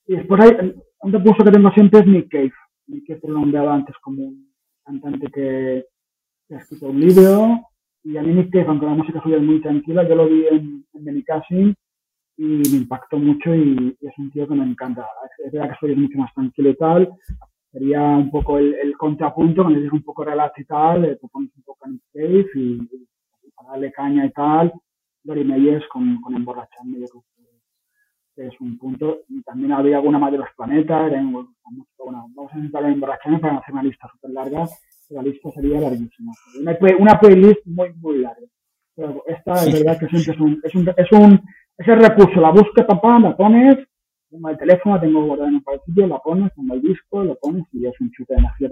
Y 0.06 0.16
después 0.16 0.40
hay 0.40 0.74
un 1.00 1.12
recurso 1.12 1.44
que 1.44 1.50
tengo 1.50 1.70
siempre 1.72 2.00
es 2.00 2.06
Nick 2.06 2.28
Cave. 2.30 2.52
Nick 2.86 3.06
Cave 3.06 3.20
lo 3.24 3.40
nombraba 3.40 3.74
antes 3.74 3.94
como 4.02 4.24
un 4.24 4.52
cantante 4.84 5.26
que, 5.30 5.84
ha 6.50 6.58
escrito 6.58 6.88
un 6.88 7.00
libro 7.00 7.60
y 8.02 8.16
a 8.16 8.22
mí 8.22 8.32
Nick 8.32 8.50
Cave, 8.52 8.66
aunque 8.68 8.86
la 8.86 8.94
música 8.94 9.22
suya 9.22 9.36
es 9.36 9.42
muy 9.42 9.60
tranquila, 9.60 10.06
yo 10.08 10.14
lo 10.14 10.28
vi 10.28 10.46
en, 10.46 10.84
en 10.92 11.04
Benicassi 11.04 11.74
y 12.36 12.44
me 12.44 12.76
impactó 12.78 13.18
mucho 13.18 13.54
y, 13.54 13.96
es 14.00 14.12
un 14.18 14.30
tío 14.30 14.46
que 14.48 14.54
me 14.54 14.64
encanta. 14.64 15.06
Es 15.44 15.52
verdad 15.52 15.70
que 15.70 15.86
soy 15.86 15.96
mucho 15.96 16.18
más 16.18 16.32
tranquilo 16.34 16.70
y 16.70 16.76
tal, 16.76 17.12
sería 17.74 18.00
un 18.00 18.30
poco 18.30 18.56
el, 18.56 18.72
el 18.74 18.96
contrapunto, 18.96 19.62
cuando 19.62 19.80
dices 19.80 19.92
un 19.92 20.04
poco 20.04 20.24
relax 20.24 20.56
y 20.60 20.64
tal, 20.64 21.04
eh, 21.04 21.18
te 21.20 21.26
pones 21.26 21.50
un 21.56 21.62
poco 21.64 21.86
en 21.86 22.00
safe 22.12 22.48
y, 22.54 22.74
y, 22.80 23.50
para 23.56 23.70
darle 23.70 23.90
caña 23.90 24.24
y 24.24 24.30
tal, 24.30 24.72
Dory 25.24 25.44
Meyers 25.44 25.84
con, 25.88 26.20
con 26.20 26.36
emborracharme, 26.36 27.00
yo 27.00 27.06
creo 27.06 27.24
que 28.36 28.46
es 28.46 28.60
un 28.60 28.78
punto. 28.78 29.22
Y 29.28 29.42
también 29.42 29.72
había 29.72 29.96
alguna 29.96 30.20
más 30.20 30.30
de 30.30 30.38
los 30.38 30.48
planetas, 30.56 31.10
bueno, 31.98 32.30
vamos 32.34 32.52
a 32.52 32.56
intentar 32.56 32.84
emborracharme 32.84 33.40
para 33.40 33.58
hacer 33.58 33.74
una 33.74 33.82
lista 33.82 34.08
súper 34.12 34.30
larga, 34.30 34.64
la 35.10 35.22
lista 35.22 35.50
sería 35.50 35.80
larguísima. 35.80 36.32
Una, 36.60 36.78
una 36.98 37.18
playlist 37.18 37.66
muy, 37.66 37.92
muy 37.94 38.18
larga. 38.18 38.46
Pero 38.94 39.24
esta 39.26 39.52
es 39.64 39.72
verdad 39.72 39.98
que 39.98 40.06
siempre 40.06 40.32
es 40.34 40.40
un, 40.40 40.60
es 40.62 40.74
un, 40.76 40.88
es 40.96 41.12
un, 41.12 41.40
es 41.76 41.88
el 41.88 41.98
recurso, 42.00 42.40
la 42.40 42.50
busca, 42.52 42.86
papá, 42.86 43.18
la 43.18 43.36
pones, 43.36 43.78
tengo 44.34 44.48
el 44.48 44.58
teléfono, 44.58 45.00
tengo 45.00 45.24
guardado 45.26 45.48
en 45.48 45.54
un 45.54 45.64
sitio, 45.86 46.06
la 46.08 46.18
pones, 46.18 46.52
tengo 46.54 46.74
el 46.74 46.82
disco, 46.82 47.22
lo 47.22 47.38
pones 47.38 47.64
y 47.72 47.86
es 47.86 47.94
un 48.00 48.10
chute 48.10 48.34
de 48.34 48.40
energía. 48.40 48.68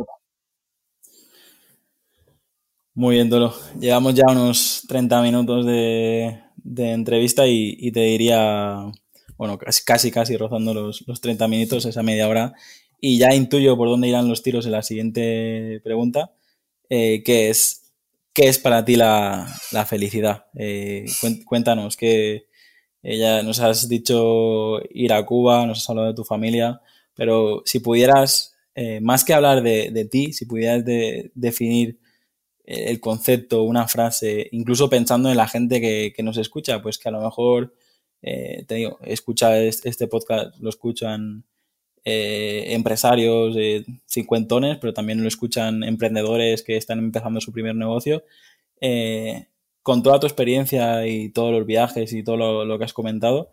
Muy 2.95 3.15
bien, 3.15 3.31
Dolo. 3.31 3.55
Llevamos 3.79 4.15
ya 4.15 4.25
unos 4.29 4.85
30 4.89 5.23
minutos 5.23 5.65
de, 5.65 6.41
entrevista 6.65 7.47
y, 7.47 7.91
te 7.93 8.01
diría, 8.01 8.91
bueno, 9.37 9.57
casi, 9.59 10.11
casi, 10.11 10.37
rozando 10.37 10.75
los, 10.75 11.07
los 11.07 11.21
30 11.21 11.47
minutos, 11.49 11.87
esa 11.87 12.03
media 12.03 12.29
hora. 12.29 12.55
Y 13.01 13.19
ya 13.19 13.35
intuyo 13.35 13.77
por 13.77 13.89
dónde 13.89 14.09
irán 14.09 14.29
los 14.29 14.43
tiros 14.43 14.67
en 14.67 14.73
la 14.73 14.83
siguiente 14.83 15.81
pregunta, 15.85 16.33
eh, 16.89 17.23
que 17.25 17.51
es, 17.51 17.93
¿qué 18.33 18.49
es 18.49 18.59
para 18.59 18.85
ti 18.85 18.97
la, 18.97 19.47
felicidad? 19.87 20.47
Eh, 20.55 21.07
cuéntanos, 21.47 21.97
¿qué, 21.97 22.47
ya 23.03 23.43
nos 23.43 23.61
has 23.61 23.89
dicho 23.89 24.81
ir 24.91 25.13
a 25.13 25.25
Cuba, 25.27 25.67
nos 25.67 25.79
has 25.79 25.91
hablado 25.91 26.09
de 26.09 26.15
tu 26.15 26.25
familia, 26.25 26.81
pero 27.15 27.63
si 27.65 27.81
pudieras, 27.81 28.57
eh, 28.75 29.01
más 29.01 29.25
que 29.25 29.35
hablar 29.35 29.63
de, 29.63 30.09
ti, 30.11 30.33
si 30.33 30.47
pudieras 30.47 30.85
definir 31.35 31.99
el 32.65 33.01
concepto, 33.01 33.65
una 33.65 33.89
frase, 33.89 34.49
incluso 34.53 34.89
pensando 34.89 35.31
en 35.31 35.37
la 35.37 35.49
gente 35.49 35.81
que, 35.81 36.23
nos 36.23 36.37
escucha, 36.39 36.81
pues 36.83 36.99
que 36.99 37.09
a 37.09 37.13
lo 37.13 37.21
mejor, 37.21 37.75
eh, 38.23 38.65
te 38.67 38.77
digo, 38.77 38.99
escucha 39.03 39.59
este, 39.61 40.07
podcast, 40.07 40.57
lo 40.61 40.71
escuchan 40.71 41.45
eh, 42.05 42.67
empresarios 42.69 43.55
de 43.55 43.85
cincuentones, 44.07 44.79
pero 44.81 44.95
también 44.95 45.23
lo 45.23 45.29
escuchan 45.29 45.83
emprendedores 45.83 46.63
que 46.63 46.77
están 46.77 46.99
empezando 47.01 47.41
su 47.41 47.53
primer 47.53 47.75
negocio 47.75 48.25
con 49.83 50.03
toda 50.03 50.21
tu 50.21 50.27
experiencia 50.27 51.07
y 51.07 51.33
todos 51.33 51.53
los 51.53 51.67
viajes 51.67 52.13
y 52.13 52.23
todo 52.23 52.65
lo, 52.65 52.79
que 52.79 52.85
has 52.85 52.93
comentado, 52.93 53.51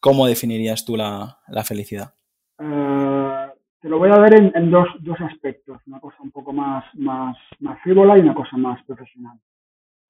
¿cómo 0.00 0.26
definirías 0.26 0.84
tú 0.84 0.96
la, 0.96 1.38
felicidad? 1.64 2.14
Eh, 2.58 3.46
te 3.80 3.88
lo 3.88 3.98
voy 3.98 4.10
a 4.10 4.18
ver 4.18 4.34
en, 4.54 4.70
dos, 4.70 4.88
aspectos, 5.20 5.80
una 5.86 6.00
cosa 6.00 6.16
un 6.20 6.30
poco 6.30 6.52
más, 6.52 6.84
más, 6.94 7.36
más 7.60 7.80
frívola 7.82 8.18
y 8.18 8.20
una 8.20 8.34
cosa 8.34 8.56
más 8.56 8.82
profesional. 8.84 9.38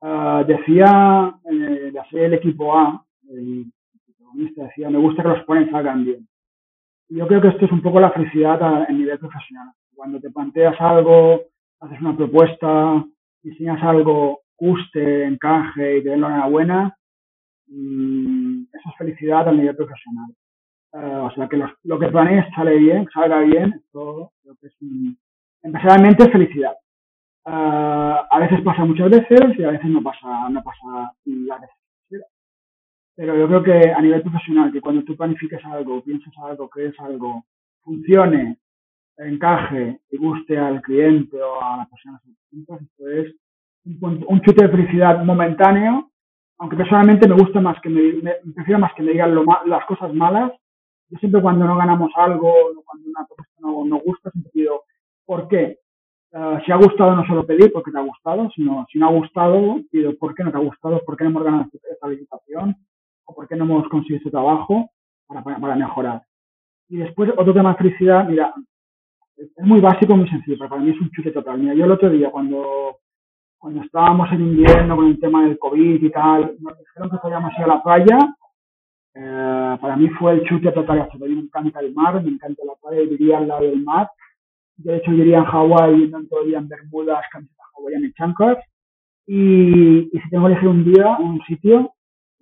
Uh, 0.00 0.44
decía 0.46 1.34
eh, 1.50 1.90
la 1.92 2.08
serie 2.10 2.36
equipo 2.36 2.78
A, 2.78 3.02
el 3.30 3.66
protagonista 4.04 4.64
decía, 4.64 4.90
me 4.90 4.98
gusta 4.98 5.22
que 5.22 5.28
los 5.30 5.44
ponen 5.44 5.70
salgan 5.70 6.04
bien. 6.04 6.28
yo 7.08 7.26
creo 7.26 7.40
que 7.40 7.48
esto 7.48 7.64
es 7.64 7.72
un 7.72 7.80
poco 7.80 7.98
la 7.98 8.10
felicidad 8.10 8.62
a, 8.62 8.86
nivel 8.92 9.18
profesional. 9.18 9.72
Cuando 9.94 10.20
te 10.20 10.30
planteas 10.30 10.78
algo, 10.80 11.40
haces 11.80 12.00
una 12.00 12.16
propuesta, 12.16 13.04
diseñas 13.42 13.82
algo, 13.82 14.42
guste, 14.58 15.24
encaje 15.24 15.98
y 15.98 16.02
te 16.02 16.10
den 16.10 16.20
la 16.20 16.28
enhorabuena, 16.28 16.96
mm, 17.68 18.62
eso 18.72 18.88
es 18.90 18.96
felicidad 18.96 19.48
a 19.48 19.52
nivel 19.52 19.76
profesional. 19.76 20.30
Eh, 20.92 21.20
o 21.22 21.30
sea, 21.32 21.48
que 21.48 21.62
lo 21.84 21.98
que 21.98 22.08
planees 22.08 22.46
sale 22.54 22.76
bien, 22.76 23.06
salga 23.12 23.40
bien, 23.40 23.82
todo 23.92 24.32
lo 24.44 24.54
que 24.56 24.68
es 24.68 24.76
un, 24.80 25.18
es 25.62 26.32
felicidad. 26.32 26.72
Eh, 27.46 28.16
a 28.30 28.38
veces 28.40 28.60
pasa 28.62 28.84
muchas 28.84 29.10
veces 29.10 29.58
y 29.58 29.64
a 29.64 29.70
veces 29.70 29.86
no 29.86 30.02
pasa, 30.02 30.48
no 30.48 30.62
pasa 30.62 31.12
la 31.24 31.58
veces. 31.58 31.76
Pero 33.14 33.36
yo 33.36 33.48
creo 33.48 33.62
que 33.62 33.90
a 33.92 34.00
nivel 34.02 34.22
profesional, 34.22 34.72
que 34.72 34.80
cuando 34.80 35.02
tú 35.04 35.16
planifiques 35.16 35.64
algo, 35.64 36.02
pienses 36.02 36.32
algo, 36.38 36.68
crees 36.68 36.98
algo, 37.00 37.44
funcione, 37.80 38.58
encaje 39.16 40.00
y 40.10 40.16
guste 40.18 40.58
al 40.58 40.82
cliente 40.82 41.40
o 41.40 41.62
a 41.62 41.78
las 41.78 41.88
personas 41.88 42.20
esto 42.26 43.08
es 43.08 43.34
un, 43.86 44.40
chute 44.40 44.64
de 44.64 44.70
felicidad 44.70 45.22
momentáneo, 45.24 46.10
aunque 46.58 46.76
personalmente 46.76 47.28
me 47.28 47.34
gusta 47.34 47.60
más 47.60 47.80
que 47.80 47.88
me, 47.88 48.34
prefiero 48.54 48.80
más 48.80 48.92
que 48.94 49.02
me 49.02 49.12
digan 49.12 49.34
las 49.66 49.84
cosas 49.86 50.12
malas. 50.12 50.52
Yo 51.08 51.18
siempre 51.18 51.40
cuando 51.40 51.66
no 51.66 51.76
ganamos 51.76 52.10
algo, 52.16 52.52
cuando 52.84 53.08
una 53.08 53.26
cosa 53.26 53.44
no 53.60 53.84
nos 53.84 54.02
gusta, 54.02 54.30
siempre 54.30 54.50
pido, 54.52 54.82
¿por 55.24 55.46
qué? 55.48 55.78
Eh, 56.32 56.58
si 56.64 56.72
ha 56.72 56.76
gustado 56.76 57.14
no 57.14 57.24
solo 57.26 57.46
pedir 57.46 57.72
porque 57.72 57.92
te 57.92 57.98
ha 57.98 58.02
gustado, 58.02 58.50
sino 58.54 58.86
si 58.90 58.98
no 58.98 59.06
ha 59.06 59.12
gustado, 59.12 59.80
pido 59.90 60.16
por 60.18 60.34
qué 60.34 60.42
no 60.42 60.50
te 60.50 60.56
ha 60.56 60.60
gustado, 60.60 61.00
por 61.04 61.16
qué 61.16 61.24
no 61.24 61.30
hemos 61.30 61.44
ganado 61.44 61.66
esta 61.90 62.08
licitación, 62.08 62.76
o 63.24 63.34
por 63.34 63.46
qué 63.46 63.54
no 63.54 63.64
hemos 63.64 63.88
conseguido 63.88 64.18
este 64.18 64.30
trabajo 64.30 64.90
para, 65.28 65.42
para, 65.42 65.76
mejorar. 65.76 66.22
Y 66.88 66.96
después, 66.96 67.30
otro 67.36 67.52
tema 67.54 67.70
de 67.70 67.78
felicidad, 67.78 68.28
mira, 68.28 68.52
es 69.36 69.50
muy 69.58 69.80
básico, 69.80 70.16
muy 70.16 70.28
sencillo, 70.28 70.56
pero 70.58 70.70
para 70.70 70.82
mí 70.82 70.90
es 70.90 71.00
un 71.00 71.10
chute 71.10 71.30
total. 71.30 71.58
Mira, 71.58 71.74
yo 71.74 71.84
el 71.84 71.92
otro 71.92 72.10
día, 72.10 72.30
cuando, 72.30 72.98
cuando 73.66 73.82
estábamos 73.82 74.30
en 74.30 74.42
invierno 74.42 74.94
con 74.94 75.06
el 75.08 75.18
tema 75.18 75.42
del 75.42 75.58
COVID 75.58 76.00
y 76.00 76.10
tal, 76.10 76.54
nos 76.60 76.78
dijeron 76.78 77.10
que 77.10 77.16
podíamos 77.16 77.52
ir 77.58 77.64
a 77.64 77.66
la 77.66 77.82
playa. 77.82 78.18
Eh, 79.12 79.78
para 79.80 79.96
mí 79.96 80.08
fue 80.10 80.34
el 80.34 80.44
chute 80.44 80.70
total. 80.70 81.00
A 81.00 81.08
mí 81.18 81.34
me 81.34 81.40
encanta 81.40 81.80
el 81.80 81.92
mar, 81.92 82.22
me 82.22 82.30
encanta 82.30 82.62
la 82.64 82.74
playa, 82.80 83.02
viviría 83.02 83.38
al 83.38 83.48
lado 83.48 83.62
del 83.62 83.82
mar. 83.82 84.08
De 84.76 84.98
hecho, 84.98 85.10
iría 85.10 85.38
en 85.38 85.46
Hawái, 85.46 85.98
yendo 85.98 86.24
todo 86.28 86.44
en 86.46 86.68
Bermudas, 86.68 87.24
camisetas 87.32 87.66
hawaianas 87.76 88.10
y 88.10 88.12
chanclas. 88.12 88.58
Y, 89.26 90.16
y 90.16 90.20
si 90.20 90.30
tengo 90.30 90.46
que 90.46 90.52
elegir 90.52 90.68
un 90.68 90.84
día, 90.84 91.16
un 91.18 91.40
sitio, 91.48 91.92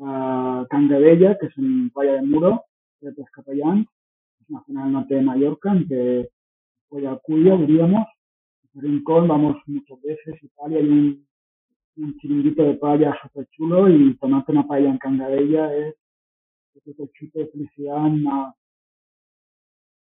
a 0.00 0.66
Cangabella, 0.68 1.38
que 1.38 1.46
es 1.46 1.56
un 1.56 1.90
playa 1.94 2.16
de 2.16 2.22
muro 2.22 2.64
de 3.00 3.12
Pescapellán, 3.12 3.86
es 4.42 4.50
una 4.50 4.62
zona 4.66 4.84
del 4.84 4.92
norte 4.92 5.14
de 5.14 5.22
Mallorca, 5.22 5.72
en 5.72 5.88
que 5.88 6.28
Cuya, 6.90 7.56
diríamos, 7.56 8.06
Rincón, 8.74 9.28
vamos 9.28 9.56
muchas 9.66 10.00
veces 10.02 10.34
y 10.42 10.48
tal, 10.48 10.74
hay 10.74 10.88
un, 10.88 11.26
un 11.96 12.18
chiringuito 12.18 12.62
de 12.62 12.74
playa 12.74 13.16
súper 13.22 13.46
chulo 13.50 13.88
y 13.88 14.16
tomarte 14.16 14.52
una 14.52 14.66
paella 14.66 14.90
en 14.90 14.98
Cangabella 14.98 15.74
es, 15.74 15.94
es 16.84 16.98
un 16.98 17.10
chute 17.12 17.38
de 17.38 17.46
felicidad 17.46 17.98
más, 17.98 18.54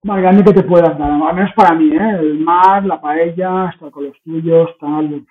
grande 0.03 0.43
que 0.43 0.53
te 0.53 0.63
puedas 0.63 0.97
dar, 0.97 1.11
al 1.11 1.35
menos 1.35 1.51
para 1.55 1.75
mí, 1.75 1.89
¿eh? 1.91 2.17
el 2.19 2.39
mar, 2.39 2.85
la 2.85 2.99
paella, 2.99 3.69
estar 3.73 3.91
con 3.91 4.05
los 4.05 4.21
tuyos, 4.23 4.69
tal, 4.79 5.25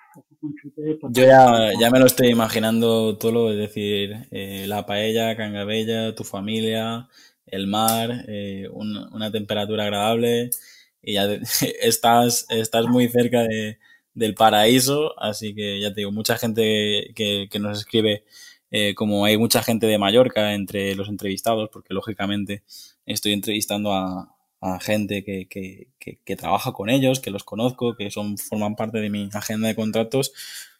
yo 1.09 1.23
ya, 1.23 1.71
ya 1.79 1.89
me 1.89 1.99
lo 1.99 2.05
estoy 2.05 2.27
imaginando 2.27 3.17
todo, 3.17 3.49
es 3.51 3.57
decir, 3.57 4.27
eh, 4.29 4.65
la 4.67 4.85
paella, 4.85 5.37
Cangabella, 5.37 6.13
tu 6.15 6.25
familia, 6.25 7.07
el 7.45 7.67
mar, 7.67 8.09
eh, 8.27 8.67
una 8.73 9.31
temperatura 9.31 9.83
agradable 9.83 10.49
y 11.03 11.13
ya 11.13 11.25
estás, 11.81 12.47
estás 12.49 12.85
muy 12.87 13.07
cerca 13.09 13.43
de, 13.43 13.77
del 14.13 14.33
paraíso, 14.33 15.19
así 15.19 15.53
que 15.53 15.79
ya 15.79 15.93
te 15.93 16.01
digo, 16.01 16.11
mucha 16.11 16.37
gente 16.37 17.11
que, 17.15 17.47
que 17.51 17.59
nos 17.59 17.79
escribe, 17.79 18.23
eh, 18.71 18.95
como 18.95 19.25
hay 19.25 19.37
mucha 19.37 19.61
gente 19.61 19.85
de 19.85 19.97
Mallorca 19.97 20.53
entre 20.53 20.95
los 20.95 21.09
entrevistados, 21.09 21.69
porque 21.71 21.93
lógicamente 21.93 22.63
estoy 23.05 23.33
entrevistando 23.33 23.93
a, 23.93 24.35
a 24.61 24.79
gente 24.79 25.25
que, 25.25 25.47
que, 25.49 25.89
que, 25.99 26.35
trabaja 26.37 26.71
con 26.71 26.89
ellos, 26.89 27.19
que 27.19 27.31
los 27.31 27.43
conozco, 27.43 27.95
que 27.95 28.09
son, 28.11 28.37
forman 28.37 28.75
parte 28.77 28.99
de 28.99 29.09
mi 29.09 29.29
agenda 29.33 29.67
de 29.67 29.75
contratos 29.75 30.33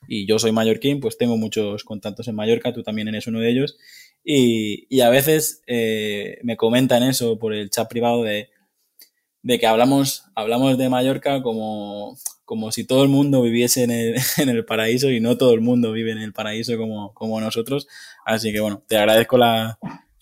y 0.08 0.26
yo 0.26 0.40
soy 0.40 0.54
mallorquín, 0.54 1.02
pues 1.02 1.18
tengo 1.18 1.36
muchos 1.36 1.84
contactos 1.84 2.30
en 2.30 2.36
Mallorca, 2.36 2.74
tú 2.74 2.82
también 2.82 3.10
eres 3.10 3.28
uno 3.28 3.40
de 3.40 3.50
ellos 3.50 3.78
y, 4.24 4.88
y 4.90 5.02
a 5.02 5.10
veces 5.10 5.64
eh, 5.68 6.40
me 6.44 6.56
comentan 6.56 7.04
eso 7.04 7.38
por 7.38 7.54
el 7.54 7.70
chat 7.70 7.90
privado 7.90 8.24
de, 8.24 8.50
de 9.44 9.60
que 9.60 9.68
hablamos, 9.68 10.24
hablamos 10.36 10.78
de 10.78 10.90
Mallorca 10.90 11.44
como, 11.44 12.18
como 12.46 12.72
si 12.72 12.86
todo 12.86 13.04
el 13.04 13.10
mundo 13.10 13.42
viviese 13.42 13.84
en 13.84 13.92
el, 13.92 14.16
en 14.38 14.50
el 14.50 14.66
paraíso 14.66 15.12
y 15.12 15.20
no 15.20 15.38
todo 15.38 15.54
el 15.54 15.62
mundo 15.62 15.92
vive 15.92 16.12
en 16.12 16.20
el 16.20 16.34
paraíso 16.34 16.78
como, 16.78 17.14
como 17.14 17.40
nosotros. 17.40 17.88
Así 18.26 18.52
que 18.52 18.62
bueno, 18.62 18.84
te 18.88 18.98
agradezco 18.98 19.38
la, 19.38 19.78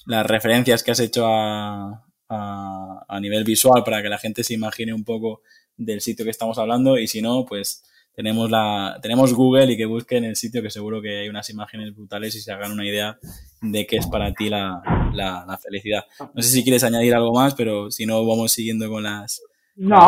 las 0.05 0.25
referencias 0.25 0.84
que 0.84 0.91
has 0.91 0.99
hecho 0.99 1.25
a, 1.27 2.03
a, 2.27 3.19
nivel 3.21 3.43
visual 3.43 3.84
para 3.84 4.01
que 4.01 4.10
la 4.10 4.17
gente 4.17 4.43
se 4.43 4.55
imagine 4.55 4.93
un 4.93 5.03
poco 5.03 5.41
del 5.77 6.01
sitio 6.01 6.25
que 6.25 6.31
estamos 6.31 6.57
hablando 6.57 6.97
y 6.97 7.07
si 7.07 7.21
no, 7.21 7.45
pues 7.45 7.84
tenemos 8.15 8.50
la 8.50 9.00
tenemos 9.02 9.34
Google 9.34 9.71
y 9.71 9.78
que 9.78 9.86
busquen 9.86 10.26
el 10.26 10.36
sitio 10.36 10.62
que 10.62 10.69
seguro 10.69 11.02
que 11.02 11.19
hay 11.19 11.30
unas 11.30 11.50
imágenes 11.50 11.95
brutales 11.95 12.36
y 12.36 12.39
se 12.39 12.52
hagan 12.52 12.71
una 12.71 12.86
idea 12.86 13.17
de 13.62 13.86
qué 13.86 13.97
es 13.97 14.08
para 14.08 14.34
ti 14.34 14.50
la, 14.50 14.82
la, 15.13 15.58
felicidad. 15.58 16.04
No 16.19 16.41
sé 16.41 16.50
si 16.50 16.63
quieres 16.63 16.84
añadir 16.84 17.13
algo 17.13 17.34
más, 17.34 17.56
pero 17.56 17.91
si 17.91 18.06
no, 18.06 18.26
vamos 18.26 18.52
siguiendo 18.52 18.89
con 18.89 19.04
las... 19.04 19.41
No, 19.76 20.00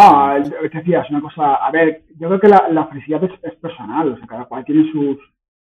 te 0.44 0.78
decías 0.78 1.10
una 1.10 1.22
cosa, 1.22 1.56
a 1.56 1.72
ver, 1.72 2.04
yo 2.20 2.28
creo 2.28 2.39
que 2.39 2.48
la, 2.48 2.68
la 2.70 2.88
felicidad 2.88 3.24
es, 3.24 3.56
personal, 3.56 4.13
o 4.13 4.18
sea, 4.18 4.28
cada 4.28 4.46
cual 4.46 4.66
tiene 4.66 4.92
sus, 4.92 5.18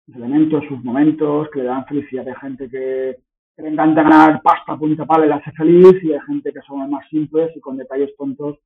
sus 0.06 0.16
elementos, 0.16 0.64
sus 0.68 0.84
momentos 0.84 1.50
que 1.54 1.60
le 1.60 1.66
dan 1.66 1.86
felicidad. 1.86 2.28
Hay 2.28 2.34
gente 2.42 2.70
que, 2.70 3.18
que 3.56 3.62
le 3.62 3.70
encanta 3.70 4.04
ganar 4.04 4.42
pasta, 4.42 4.78
punta 4.78 5.06
pala 5.06 5.26
y 5.26 5.30
le 5.30 5.36
hace 5.36 5.52
feliz, 5.52 6.04
y 6.04 6.14
hay 6.14 6.20
gente 6.28 6.52
que 6.52 6.62
son 6.62 6.90
más 6.90 7.08
simples 7.10 7.52
y 7.56 7.60
con 7.60 7.78
detalles 7.78 8.16
tontos 8.18 8.58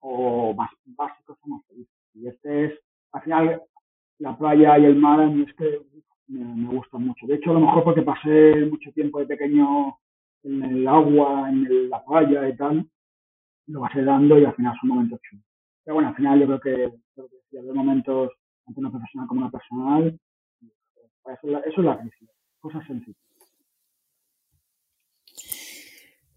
o 0.00 0.54
más 0.54 0.70
básicos 0.86 1.36
son 1.40 1.50
más 1.50 1.66
felices. 1.66 1.94
Y 2.14 2.28
este 2.28 2.66
es, 2.66 2.72
al 3.12 3.22
final, 3.22 3.62
la 4.18 4.36
playa 4.36 4.78
y 4.78 4.84
el 4.84 4.96
mar 4.96 5.20
es 5.20 5.54
que 5.54 5.82
me, 6.28 6.68
gustan 6.68 7.06
mucho. 7.06 7.26
De 7.26 7.34
hecho, 7.34 7.50
a 7.50 7.54
lo 7.54 7.60
mejor 7.60 7.84
porque 7.84 8.02
pasé 8.02 8.66
mucho 8.66 8.92
tiempo 8.92 9.18
de 9.18 9.26
pequeño 9.26 9.98
en 10.42 10.62
el 10.62 10.88
agua, 10.88 11.48
en 11.48 11.90
la 11.90 12.04
playa 12.04 12.48
y 12.48 12.56
tal, 12.56 12.86
lo 13.66 13.80
vas 13.80 13.92
dando 13.94 14.38
y 14.38 14.44
al 14.44 14.54
final 14.54 14.76
son 14.80 14.90
momentos 14.90 15.20
chulos. 15.22 15.44
Pero 15.84 15.94
bueno, 15.94 16.10
al 16.10 16.16
final 16.16 16.40
yo 16.40 16.46
creo 16.46 16.60
que, 16.60 16.98
creo 17.14 17.28
que 17.50 17.58
hay 17.58 17.64
momentos, 17.72 18.30
tanto 18.64 18.80
una 18.80 18.90
profesional 18.90 19.28
como 19.28 19.40
una 19.42 19.50
personal, 19.50 20.18
eso, 21.26 21.58
eso 21.58 21.80
es 21.80 21.84
la 21.84 21.98
felicidad, 21.98 22.32
cosas 22.60 22.86
sencillas. 22.86 23.16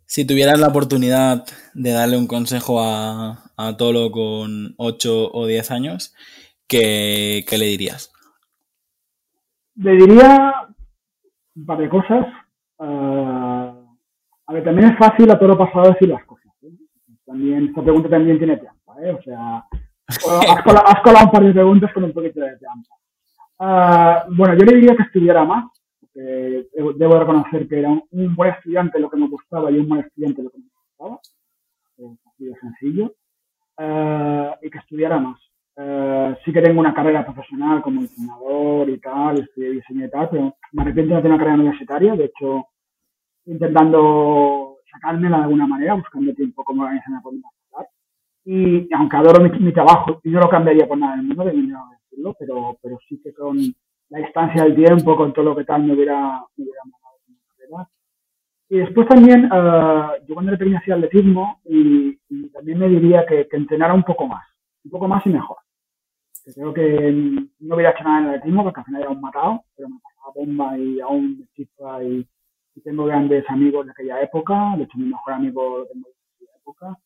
Si 0.05 0.27
tuvieras 0.27 0.59
la 0.59 0.67
oportunidad 0.67 1.43
de 1.73 1.91
darle 1.91 2.17
un 2.17 2.27
consejo 2.27 2.79
a, 2.81 3.51
a 3.57 3.77
Tolo 3.77 4.11
con 4.11 4.75
8 4.77 5.31
o 5.33 5.47
10 5.47 5.71
años, 5.71 6.13
¿qué, 6.77 7.45
¿qué, 7.47 7.57
le 7.57 7.65
dirías? 7.65 8.11
Le 9.75 9.91
diría 9.91 10.67
un 11.55 11.65
par 11.65 11.77
de 11.77 11.89
cosas. 11.89 12.25
Uh, 12.77 13.85
a 14.45 14.53
ver, 14.53 14.63
también 14.63 14.91
es 14.91 14.97
fácil 14.97 15.29
a 15.29 15.39
Tolo 15.39 15.57
pasado 15.57 15.91
decir 15.91 16.09
las 16.09 16.25
cosas. 16.25 16.51
¿eh? 16.63 16.71
También, 17.25 17.67
esta 17.67 17.81
pregunta 17.81 18.09
también 18.09 18.37
tiene 18.37 18.57
trampa. 18.57 18.95
¿eh? 19.01 19.11
O 19.11 19.21
sea, 19.21 19.65
has 20.07 20.63
colado, 20.63 20.87
has 20.87 21.01
colado, 21.01 21.25
un 21.25 21.31
par 21.31 21.43
de 21.43 21.53
preguntas 21.53 21.93
con 21.93 22.03
un 22.03 22.13
poquito 22.13 22.39
de 22.41 22.57
trampa. 22.57 22.95
Uh, 23.59 24.35
bueno, 24.35 24.55
yo 24.55 24.65
le 24.65 24.75
diría 24.75 24.95
que 24.95 25.03
estudiara 25.03 25.45
más 25.45 25.65
eh, 26.15 26.67
debo 26.95 27.19
reconocer 27.19 27.67
que 27.67 27.79
era 27.79 27.89
un, 27.89 28.35
buen 28.35 28.51
estudiante 28.51 28.99
lo 28.99 29.09
que 29.09 29.17
me 29.17 29.27
gustaba 29.27 29.71
y 29.71 29.79
un 29.79 29.87
mal 29.87 30.01
estudiante 30.01 30.43
lo 30.43 30.51
que 30.51 30.59
me 30.59 30.65
gustaba, 30.69 31.19
así 32.27 32.45
de 32.45 32.55
sencillo, 32.59 33.15
eh, 33.79 34.51
y 34.61 34.69
que 34.69 34.77
estudiara 34.77 35.19
más. 35.19 35.39
Eh, 35.75 36.35
sí 36.45 36.53
que 36.53 36.61
tengo 36.61 36.79
una 36.79 36.93
carrera 36.93 37.25
profesional 37.25 37.81
como 37.81 38.01
diseñador 38.01 38.89
y 38.89 38.99
tal, 38.99 39.39
estudié 39.39 39.71
diseño 39.71 40.05
y 40.05 40.09
tal, 40.09 40.29
pero 40.29 40.55
me 40.71 40.81
arrepiento 40.83 41.15
de 41.15 41.21
tener 41.21 41.31
una 41.31 41.43
carrera 41.43 41.61
universitaria, 41.61 42.15
de 42.15 42.25
hecho, 42.25 42.67
intentando 43.45 44.77
sacármela 44.91 45.37
de 45.37 45.43
alguna 45.43 45.67
manera, 45.67 45.95
buscando 45.95 46.33
tiempo 46.33 46.63
como 46.63 46.83
organizarme 46.83 47.21
por 47.21 47.33
mi 47.33 47.41
Y 48.45 48.93
aunque 48.93 49.17
adoro 49.17 49.43
mi, 49.43 49.73
trabajo, 49.73 50.21
y 50.23 50.29
no 50.29 50.41
lo 50.41 50.49
cambiaría 50.49 50.87
por 50.87 50.97
nada 50.97 51.15
en 51.15 51.21
el 51.21 51.27
mundo, 51.27 51.45
de 51.45 51.51
decirlo, 51.51 52.35
pero, 52.37 52.77
pero 52.81 52.99
sí 53.07 53.19
que 53.23 53.33
con 53.33 53.57
la 54.09 54.19
distancia 54.19 54.63
del 54.63 54.75
tiempo, 54.75 55.15
con 55.15 55.33
todo 55.33 55.45
lo 55.45 55.55
que 55.55 55.65
tal 55.65 55.83
me 55.83 55.93
hubiera, 55.93 56.43
me 56.55 56.65
hubiera 56.65 56.81
Y 58.69 58.77
después 58.77 59.07
también, 59.07 59.45
uh, 59.45 60.23
yo 60.27 60.33
cuando 60.35 60.51
era 60.51 60.59
pequeño 60.59 60.77
hacía 60.77 60.95
atletismo 60.95 61.61
y, 61.65 62.19
y, 62.29 62.49
también 62.49 62.77
me 62.77 62.89
diría 62.89 63.25
que, 63.25 63.47
que, 63.47 63.57
entrenara 63.57 63.93
un 63.93 64.03
poco 64.03 64.27
más, 64.27 64.45
un 64.83 64.91
poco 64.91 65.07
más 65.07 65.25
y 65.25 65.29
mejor. 65.29 65.57
Que 66.43 66.53
creo 66.53 66.73
que 66.73 67.11
no 67.59 67.75
hubiera 67.75 67.91
hecho 67.91 68.03
nada 68.03 68.19
en 68.19 68.23
el 68.25 68.29
atletismo 68.31 68.63
porque 68.63 68.79
al 68.81 68.85
final 68.85 69.01
era 69.01 69.11
un 69.11 69.21
matado, 69.21 69.63
pero 69.75 69.89
me 69.89 69.99
pasaba 69.99 70.33
bomba 70.35 70.77
y 70.77 70.99
aún 70.99 71.39
me 71.39 71.47
chispa 71.55 72.03
y, 72.03 72.27
y, 72.75 72.81
tengo 72.81 73.05
grandes 73.05 73.49
amigos 73.49 73.85
de 73.85 73.91
aquella 73.91 74.21
época, 74.21 74.73
de 74.77 74.83
hecho 74.83 74.97
mi 74.97 75.05
mejor 75.05 75.33
amigo 75.33 75.79
lo 75.79 75.85
tengo 75.85 76.07
de 76.07 76.15
aquella 76.35 76.57
época. 76.57 76.97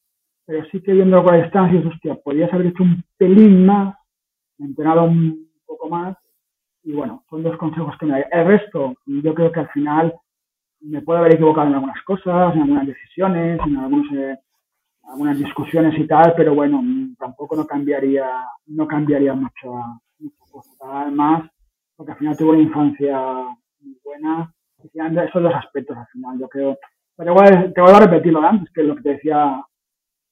pero 0.46 0.66
sí 0.72 0.82
que 0.82 0.94
viendo 0.94 1.24
con 1.24 1.42
distancia, 1.42 1.88
hostia, 1.88 2.16
podrías 2.16 2.52
haber 2.52 2.68
hecho 2.68 2.84
un 2.84 3.04
pelín 3.18 3.66
más, 3.66 3.96
entrenado 4.58 5.04
un 5.04 5.50
poco 5.66 5.90
más, 5.90 6.18
y 6.84 6.94
bueno, 6.94 7.24
son 7.30 7.44
dos 7.44 7.58
consejos 7.58 7.96
que 8.00 8.06
me 8.06 8.14
da. 8.14 8.28
El 8.32 8.48
resto, 8.48 8.96
yo 9.06 9.34
creo 9.34 9.52
que 9.52 9.60
al 9.60 9.70
final 9.70 10.16
me 10.80 11.02
puedo 11.02 11.20
haber 11.20 11.36
equivocado 11.36 11.68
en 11.68 11.74
algunas 11.74 12.02
cosas, 12.04 12.56
en 12.56 12.62
algunas 12.62 12.88
decisiones, 12.88 13.60
en 13.66 13.78
algunos, 13.78 14.08
eh, 14.14 14.38
algunas 15.08 15.38
discusiones 15.38 15.98
y 15.98 16.06
tal, 16.06 16.34
pero 16.36 16.54
bueno, 16.54 16.82
tampoco 17.18 17.56
no 17.56 17.66
cambiaría, 17.66 18.28
no 18.68 18.88
cambiaría 18.88 19.34
mucho, 19.34 19.74
mucho 20.20 20.38
cosa. 20.52 21.10
Más, 21.12 21.50
porque 21.96 22.12
al 22.12 22.18
final 22.18 22.38
tuve 22.38 22.50
una 22.52 22.62
infancia 22.62 23.18
muy 23.80 23.98
buena, 24.04 24.54
esos 25.24 25.44
dos 25.44 25.54
aspectos 25.54 25.98
al 25.98 26.08
final, 26.08 26.40
yo 26.40 26.48
creo. 26.50 26.78
Pero 27.16 27.32
igual, 27.32 27.74
te 27.74 27.82
voy 27.82 27.92
a 27.92 28.00
repetirlo 28.00 28.42
antes, 28.42 28.72
que 28.74 28.84
lo 28.84 28.96
que 28.96 29.02
te 29.02 29.10
decía 29.10 29.64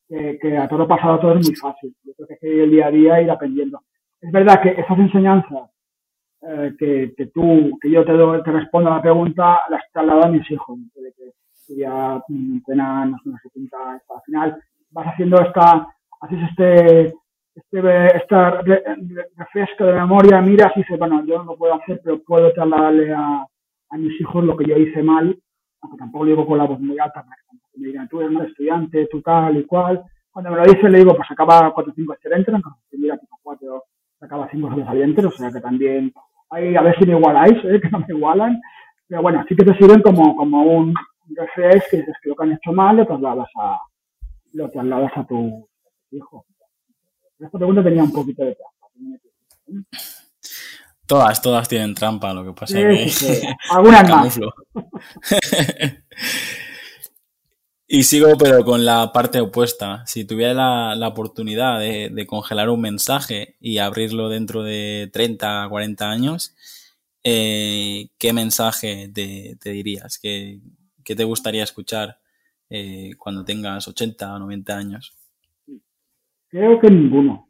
que, 0.07 0.57
a 0.57 0.67
todo 0.67 0.87
pasado 0.87 1.19
todo 1.19 1.37
es 1.37 1.47
muy 1.47 1.55
fácil. 1.55 1.95
Yo 2.03 2.13
creo 2.13 2.27
que 2.27 2.37
que 2.37 2.63
el 2.63 2.71
día 2.71 2.87
a 2.87 2.91
día 2.91 3.21
ir 3.21 3.31
aprendiendo. 3.31 3.81
Es 4.21 4.31
verdad 4.31 4.61
que 4.61 4.69
esas 4.69 4.97
enseñanzas 4.99 5.69
eh, 6.41 6.75
que, 6.77 7.13
que, 7.17 7.27
tú, 7.27 7.77
que 7.81 7.89
yo 7.89 8.05
te, 8.05 8.13
te 8.43 8.51
respondo 8.51 8.91
a 8.91 8.97
la 8.97 9.01
pregunta, 9.01 9.61
las 9.69 9.81
trasladado 9.91 10.25
a 10.25 10.31
mis 10.31 10.49
hijos. 10.51 10.77
Que 10.93 11.01
ya 11.69 12.21
entrenan, 12.29 13.11
no 13.11 13.17
sé, 13.23 13.29
no 13.29 13.37
sé, 13.37 13.49
al 14.09 14.21
final 14.25 14.61
vas 14.91 15.07
haciendo 15.07 15.41
esta, 15.41 15.87
haces 16.21 16.39
este, 16.49 17.13
este, 17.55 18.17
esta 18.17 18.61
refresco 19.37 19.85
de 19.85 19.93
memoria, 19.93 20.41
miras 20.41 20.71
y 20.75 20.79
dices, 20.81 20.97
bueno, 20.99 21.23
yo 21.25 21.37
no 21.39 21.45
lo 21.45 21.57
puedo 21.57 21.73
hacer, 21.75 22.01
pero 22.03 22.21
puedo 22.23 22.51
trasladarle 22.53 23.13
a, 23.13 23.45
a 23.89 23.97
mis 23.97 24.19
hijos 24.19 24.43
lo 24.43 24.55
que 24.55 24.65
yo 24.65 24.77
hice 24.77 25.01
mal, 25.01 25.37
aunque 25.81 25.97
tampoco 25.97 26.25
lo 26.25 26.29
digo 26.31 26.45
con 26.45 26.57
la 26.57 26.65
voz 26.65 26.79
muy 26.79 26.99
alta, 26.99 27.25
me 27.77 27.87
digan, 27.87 28.07
tú 28.07 28.19
eres 28.21 28.31
mal 28.31 28.47
estudiante, 28.47 29.07
tú 29.11 29.21
tal 29.21 29.57
y 29.57 29.65
cual. 29.65 30.03
Cuando 30.31 30.51
me 30.51 30.57
lo 30.57 30.63
dice, 30.63 30.89
le 30.89 30.99
digo, 30.99 31.15
pues 31.15 31.29
acaba 31.29 31.73
4 31.73 31.91
o 31.91 31.95
5 31.95 32.13
excelentes, 32.13 32.53
aunque 32.53 32.97
mira, 32.97 33.17
tipo 33.17 33.37
4 33.43 33.83
acaba 34.21 34.49
5 34.51 34.69
sobresalientes, 34.69 35.25
o 35.25 35.31
sea 35.31 35.51
que 35.51 35.61
también 35.61 36.13
hay, 36.49 36.75
a 36.75 36.81
ver 36.81 36.97
si 36.97 37.05
me 37.05 37.17
igualáis, 37.17 37.57
¿eh? 37.63 37.79
que 37.81 37.89
no 37.89 37.99
me 37.99 38.05
igualan. 38.09 38.61
Pero 39.07 39.21
bueno, 39.21 39.43
sí 39.47 39.55
que 39.55 39.65
te 39.65 39.77
sirven 39.77 40.01
como, 40.01 40.35
como 40.35 40.63
un 40.63 40.93
refresh 41.29 41.83
que 41.89 41.97
dices 41.97 42.15
que 42.21 42.29
lo 42.29 42.35
que 42.35 42.43
han 42.43 42.51
hecho 42.53 42.71
mal 42.71 42.97
lo 42.97 43.05
trasladas 43.05 43.47
a, 43.55 43.79
lo 44.53 44.69
trasladas 44.69 45.11
a 45.15 45.25
tu 45.25 45.67
hijo. 46.11 46.45
Esta 47.39 47.57
pregunta 47.57 47.83
tenía 47.83 48.03
un 48.03 48.11
poquito 48.11 48.43
de 48.43 48.55
trampa. 48.55 49.85
Todas, 51.05 51.41
todas 51.41 51.67
tienen 51.67 51.93
trampa, 51.93 52.33
lo 52.33 52.45
que 52.45 52.53
pasa 52.53 52.79
es 52.79 53.19
que... 53.19 53.41
Algunas 53.69 54.09
más. 54.09 54.39
Y 57.87 58.03
sigo, 58.03 58.35
pero 58.37 58.65
con 58.65 58.83
la 58.83 59.11
parte 59.13 59.39
opuesta. 59.39 60.03
Si 60.07 60.25
tuviera 60.25 60.95
la, 60.95 61.07
oportunidad 61.07 61.79
de, 61.79 62.25
congelar 62.27 62.69
un 62.69 62.81
mensaje 62.81 63.57
y 63.59 63.77
abrirlo 63.77 64.29
dentro 64.29 64.63
de 64.63 65.09
30, 65.13 65.67
40 65.69 66.09
años, 66.09 66.55
eh, 67.23 68.09
¿qué 68.17 68.33
mensaje 68.33 69.09
te, 69.13 69.69
dirías? 69.71 70.17
¿Qué, 70.17 70.59
te 71.13 71.25
gustaría 71.25 71.63
escuchar 71.63 72.17
eh, 72.69 73.11
cuando 73.17 73.43
tengas 73.43 73.85
80 73.85 74.33
o 74.33 74.39
90 74.39 74.77
años? 74.77 75.13
Creo 76.47 76.79
que 76.79 76.89
ninguno. 76.89 77.49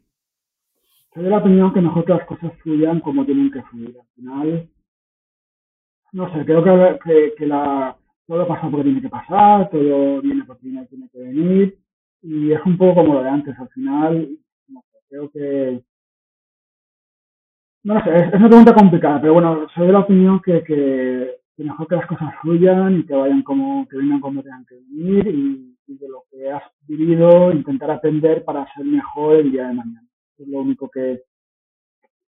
Soy 1.14 1.22
de 1.22 1.30
la 1.30 1.38
opinión 1.38 1.72
que 1.72 1.80
mejor 1.80 2.04
que 2.04 2.12
las 2.12 2.26
cosas 2.26 2.52
fluyan 2.62 2.98
como 2.98 3.24
tienen 3.24 3.52
que 3.52 3.62
fluir. 3.62 3.96
Al 3.96 4.06
final, 4.16 4.68
no 6.12 6.32
sé, 6.32 6.44
creo 6.44 6.62
que, 6.64 7.46
la 7.46 7.96
todo 8.26 8.48
pasa 8.48 8.68
porque 8.70 8.84
tiene 8.84 9.00
que 9.00 9.08
pasar, 9.08 9.70
todo 9.70 10.20
viene 10.20 10.44
porque 10.44 10.62
tiene, 10.62 10.86
que 10.88 11.18
venir, 11.18 11.78
y 12.22 12.52
es 12.52 12.60
un 12.64 12.76
poco 12.76 12.96
como 12.96 13.14
lo 13.14 13.22
de 13.22 13.30
antes, 13.30 13.58
al 13.58 13.68
final, 13.68 14.28
creo 15.08 15.30
que... 15.30 15.82
No 17.84 18.02
sé, 18.02 18.10
es, 18.10 18.34
una 18.34 18.48
pregunta 18.48 18.74
complicada, 18.74 19.20
pero 19.20 19.34
bueno, 19.34 19.68
soy 19.74 19.86
de 19.86 19.92
la 19.92 20.00
opinión 20.00 20.40
que, 20.42 21.38
mejor 21.64 21.88
que 21.88 21.96
las 21.96 22.06
cosas 22.06 22.34
fluyan 22.40 23.00
y 23.00 23.06
que 23.06 23.14
vayan 23.14 23.42
como, 23.42 23.86
que 23.88 23.96
vengan 23.96 24.20
como 24.20 24.42
tengan 24.42 24.64
que 24.66 24.76
venir 24.76 25.26
y, 25.26 25.72
de 25.88 26.08
lo 26.08 26.24
que 26.30 26.50
has 26.50 26.64
vivido 26.80 27.52
intentar 27.52 27.90
aprender 27.92 28.44
para 28.44 28.66
ser 28.74 28.84
mejor 28.84 29.36
el 29.36 29.52
día 29.52 29.68
de 29.68 29.74
mañana. 29.74 30.08
Es 30.36 30.48
lo 30.48 30.60
único 30.60 30.90
que, 30.90 31.22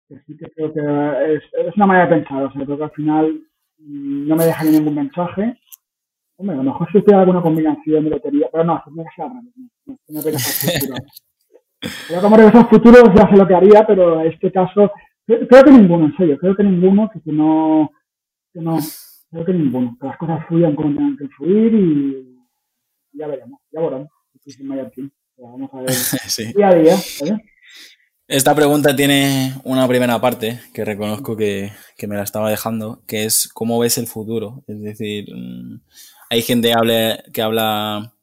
sí 0.07 0.37
que 0.37 0.45
creo 0.51 0.71
que 0.71 1.33
es, 1.33 1.43
es 1.65 1.75
una 1.75 1.87
manera 1.87 2.05
de 2.07 2.15
pensar, 2.17 2.43
o 2.43 2.51
sea, 2.51 2.65
creo 2.65 2.77
que 2.77 2.83
al 2.83 2.91
final 2.91 3.41
no 3.79 4.35
me 4.35 4.45
deja 4.45 4.63
ningún 4.63 4.93
mensaje 4.93 5.57
Hombre, 6.39 6.53
a 6.53 6.57
lo 6.57 6.63
mejor 6.63 6.87
si 6.91 7.01
tuviera 7.01 7.21
alguna 7.21 7.41
combinación 7.41 8.03
de 8.03 8.09
lotería, 8.11 8.47
pero 8.51 8.63
no, 8.63 8.83
que 8.85 8.91
sea 9.15 9.25
grande. 9.25 9.51
No, 9.85 9.97
no 10.09 10.21
futuro. 10.21 10.95
Como 12.21 12.37
regresar 12.37 12.61
al 12.61 12.69
futuro 12.69 13.13
ya 13.15 13.27
sé 13.27 13.35
lo 13.35 13.47
que 13.47 13.55
haría, 13.55 13.85
pero 13.87 14.21
en 14.21 14.27
este 14.31 14.51
caso, 14.51 14.91
creo, 15.25 15.63
que 15.63 15.71
ninguno, 15.71 16.05
en 16.05 16.15
serio, 16.15 16.37
creo 16.37 16.55
que 16.55 16.63
ninguno, 16.63 17.09
que, 17.09 17.19
no, 17.31 17.91
que 18.53 18.61
no, 18.61 18.77
creo 19.29 19.45
que 19.45 19.53
ninguno, 19.53 19.97
que 19.99 20.07
las 20.07 20.17
cosas 20.17 20.45
fluyan 20.47 20.75
como 20.75 20.93
tengan 20.95 21.17
que 21.17 21.27
fluir 21.29 21.73
y 21.73 22.37
ya 23.13 23.27
veremos, 23.27 23.59
ya 23.71 23.81
veremos. 23.81 24.09
Vamos 25.37 25.69
a 25.73 25.81
ver 25.81 25.91
sí. 26.27 26.53
día 26.53 26.69
a 26.69 26.75
día, 26.75 26.95
¿vale? 27.21 27.43
Esta 28.27 28.53
pregunta 28.53 28.93
tiene 28.93 29.53
una 29.63 29.87
primera 29.87 30.19
parte 30.19 30.59
que 30.73 30.83
reconozco 30.83 31.37
que, 31.37 31.71
que, 31.97 32.07
me 32.07 32.17
la 32.17 32.23
estaba 32.23 32.49
dejando, 32.49 33.01
que 33.07 33.23
es 33.23 33.47
cómo 33.47 33.79
ves 33.79 33.97
el 33.97 34.07
futuro. 34.07 34.63
Es 34.67 34.81
decir, 34.81 35.33
mm, 35.33 35.79
hay 36.29 36.41
gente 36.41 36.67
que 36.69 36.73
habla, 36.73 37.23
que 37.31 37.41
habla, 37.41 38.13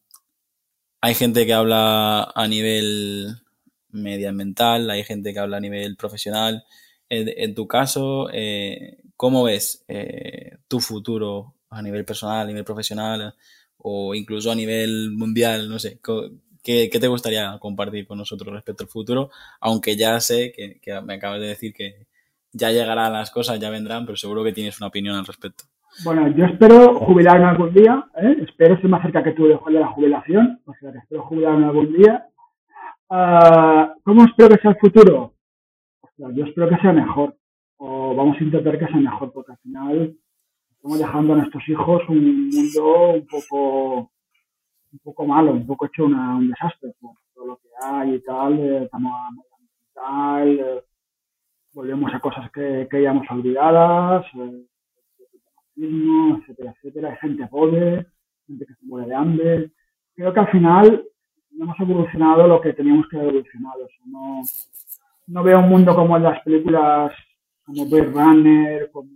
hay 1.00 1.14
gente 1.14 1.46
que 1.46 1.54
habla 1.54 2.24
a 2.34 2.48
nivel 2.48 3.36
medioambiental, 3.88 4.90
hay 4.90 5.04
gente 5.04 5.32
que 5.32 5.38
habla 5.38 5.56
a 5.56 5.60
nivel 5.60 5.96
profesional. 5.96 6.64
En, 7.08 7.54
tu 7.54 7.66
caso, 7.68 8.28
eh, 8.32 8.98
¿cómo 9.16 9.44
ves 9.44 9.84
eh, 9.88 10.58
tu 10.68 10.80
futuro 10.80 11.54
a 11.70 11.82
nivel 11.82 12.04
personal, 12.04 12.42
a 12.42 12.46
nivel 12.46 12.64
profesional 12.64 13.34
o 13.78 14.14
incluso 14.14 14.50
a 14.50 14.54
nivel 14.54 15.10
mundial? 15.12 15.68
No 15.68 15.78
sé, 15.78 16.00
¿qué, 16.62 16.88
te 16.88 17.08
gustaría 17.08 17.58
compartir 17.58 18.06
con 18.06 18.18
nosotros 18.18 18.52
respecto 18.52 18.84
al 18.84 18.90
futuro? 18.90 19.30
Aunque 19.60 19.96
ya 19.96 20.20
sé 20.20 20.52
que, 20.52 21.00
me 21.02 21.14
acabas 21.14 21.40
de 21.40 21.48
decir 21.48 21.72
que 21.72 22.06
ya 22.52 22.70
llegarán 22.70 23.12
las 23.12 23.30
cosas, 23.30 23.58
ya 23.58 23.70
vendrán, 23.70 24.06
pero 24.06 24.16
seguro 24.16 24.44
que 24.44 24.52
tienes 24.52 24.80
una 24.80 24.88
opinión 24.88 25.16
al 25.16 25.26
respecto. 25.26 25.64
Bueno, 26.02 26.26
yo 26.28 26.44
espero 26.46 26.98
jubilarme 26.98 27.46
algún 27.46 27.72
día, 27.72 28.04
¿eh? 28.16 28.36
espero 28.42 28.76
ser 28.76 28.88
más 28.88 29.02
cerca 29.02 29.22
que 29.22 29.32
tú 29.32 29.46
de 29.46 29.58
la 29.72 29.86
jubilación, 29.88 30.60
o 30.64 30.74
sea 30.80 30.90
que 30.90 30.98
espero 30.98 31.22
jubilarme 31.22 31.66
algún 31.66 31.92
día. 31.92 32.26
Uh, 33.08 34.00
¿Cómo 34.02 34.24
espero 34.24 34.48
que 34.48 34.62
sea 34.62 34.72
el 34.72 34.78
futuro? 34.78 35.34
Yo 36.16 36.44
espero 36.44 36.68
que 36.68 36.78
sea 36.78 36.92
mejor, 36.92 37.36
o 38.04 38.14
vamos 38.14 38.36
a 38.40 38.44
intentar 38.44 38.78
que 38.78 38.86
sea 38.86 38.96
mejor, 38.96 39.32
porque 39.32 39.52
al 39.52 39.58
final 39.58 40.16
estamos 40.70 40.98
dejando 40.98 41.32
a 41.32 41.36
nuestros 41.36 41.68
hijos 41.68 42.02
un 42.08 42.50
mundo 42.50 43.10
un 43.14 43.26
poco 43.26 44.10
un 44.92 44.98
poco 45.02 45.26
malo, 45.26 45.52
un 45.52 45.66
poco 45.66 45.86
hecho 45.86 46.04
un 46.04 46.48
desastre 46.48 46.94
por 47.00 47.16
todo 47.34 47.46
lo 47.46 47.56
que 47.56 47.68
hay 47.82 48.14
y 48.14 48.20
tal, 48.20 48.58
eh, 48.60 48.84
estamos 48.84 49.12
a 49.12 50.44
eh, 50.46 50.82
volvemos 51.72 52.14
a 52.14 52.20
cosas 52.20 52.50
que 52.52 52.86
creíamos 52.88 53.26
olvidadas, 53.30 54.26
eh, 54.34 54.66
etcétera, 55.76 56.74
etcétera. 56.76 57.16
Gente 57.16 57.46
pobre, 57.48 58.06
gente 58.46 58.66
que 58.66 58.74
se 58.74 58.86
muere 58.86 59.08
de 59.08 59.14
hambre. 59.14 59.70
Creo 60.14 60.32
que 60.32 60.40
al 60.40 60.50
final 60.50 61.04
no 61.50 61.64
hemos 61.64 61.80
evolucionado 61.80 62.46
lo 62.46 62.60
que 62.60 62.72
teníamos 62.72 63.08
que 63.08 63.16
haber 63.16 63.30
evolucionado. 63.30 63.88
no, 64.06 64.42
no 65.26 65.42
veo 65.42 65.58
un 65.58 65.68
mundo 65.68 65.94
como 65.94 66.16
en 66.16 66.22
las 66.22 66.42
películas 66.42 67.12
como 67.64 67.86
Blade 67.86 68.12
Runner, 68.12 68.90
como 68.90 69.10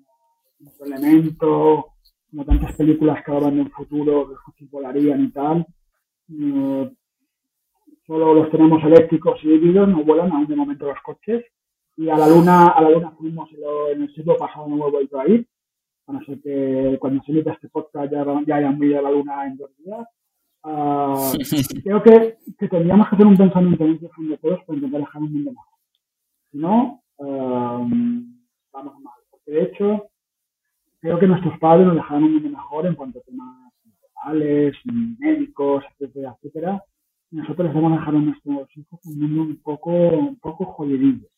Elemento, 0.85 1.95
como 2.31 2.45
tantas 2.45 2.75
películas 2.75 3.23
que 3.25 3.33
hablan 3.33 3.55
de 3.57 3.61
un 3.63 3.71
futuro, 3.71 4.35
que 4.57 4.67
volarían 4.67 5.25
y 5.25 5.31
tal. 5.31 5.67
Eh, 6.31 6.91
solo 8.07 8.35
los 8.35 8.51
tenemos 8.51 8.83
eléctricos 8.85 9.39
y 9.45 9.51
híbridos, 9.53 9.89
no 9.89 10.05
vuelan 10.05 10.33
aún 10.33 10.47
de 10.47 10.57
momento 10.57 10.87
los 10.87 11.01
coches. 11.03 11.45
Y 11.97 12.09
a 12.09 12.17
la 12.17 12.29
luna, 12.29 12.69
a 12.69 12.81
la 12.83 12.91
luna 12.91 13.11
fuimos 13.13 13.49
en 13.93 14.03
el 14.03 14.15
siglo 14.15 14.37
pasado, 14.37 14.69
no 14.69 14.77
hemos 14.77 14.93
vuelto 14.93 15.21
a 15.21 15.29
ir 15.29 15.47
a 16.09 16.13
no 16.13 16.25
ser 16.25 16.41
que 16.41 16.97
cuando 16.99 17.23
se 17.23 17.33
emita 17.33 17.53
este 17.53 17.69
podcast 17.69 18.11
ya, 18.11 18.25
ya 18.47 18.57
hayan 18.57 18.83
ido 18.83 18.99
a 18.99 19.03
la 19.03 19.11
luna 19.11 19.47
en 19.47 19.57
dos 19.57 19.71
días. 19.77 20.07
Uh, 20.65 21.33
creo 21.85 22.03
que, 22.03 22.39
que, 22.59 22.69
tendríamos 22.69 23.09
que 23.09 23.15
hacer 23.15 23.27
un 23.27 23.37
pensamiento 23.37 23.85
muy 23.85 23.99
profundo 23.99 24.39
todos 24.39 24.65
para 24.65 24.77
intentar 24.77 25.01
dejar 25.01 25.23
un 25.23 25.33
mundo 25.33 25.51
mejor. 25.51 25.79
Si 26.51 26.59
no, 26.59 27.03
um, 27.19 28.38
vamos 28.73 29.01
mal. 29.01 29.15
Porque 29.31 29.51
de 29.51 29.63
hecho, 29.65 30.11
creo 31.01 31.19
que 31.19 31.27
nuestros 31.27 31.59
padres 31.59 31.87
nos 31.87 31.97
dejaron 31.97 32.25
un 32.25 32.35
mundo 32.35 32.49
mejor 32.51 32.87
en 32.87 32.95
cuanto 32.95 33.19
a 33.19 33.23
temas 33.23 33.73
sociales, 34.01 34.77
médicos, 35.19 35.85
etcétera, 35.93 36.37
etcétera. 36.37 36.85
Y 37.31 37.37
nosotros 37.37 37.73
vamos 37.75 37.93
a 37.93 37.97
dejar 37.97 38.15
a 38.15 38.19
nuestros 38.19 38.77
hijos 38.77 39.01
un 39.05 39.19
mundo 39.19 39.43
un 39.43 39.57
poco, 39.63 39.91
un 39.91 40.39
poco 40.39 40.65
jodidillo 40.65 41.29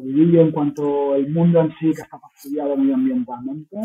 en 0.00 0.52
cuanto 0.52 1.14
al 1.14 1.28
mundo 1.28 1.60
en 1.60 1.70
sí 1.78 1.92
que 1.92 2.02
está 2.02 2.18
fastidiado 2.18 2.76
medioambientalmente 2.76 3.76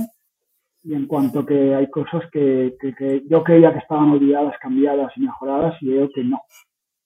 y 0.83 0.93
en 0.93 1.07
cuanto 1.07 1.45
que 1.45 1.73
hay 1.73 1.89
cosas 1.89 2.23
que, 2.31 2.75
que, 2.79 3.23
yo 3.27 3.43
creía 3.43 3.71
que 3.71 3.79
estaban 3.79 4.11
olvidadas, 4.11 4.55
cambiadas 4.59 5.11
y 5.15 5.21
mejoradas 5.21 5.81
y 5.81 5.89
veo 5.89 6.09
que 6.13 6.23
no. 6.23 6.41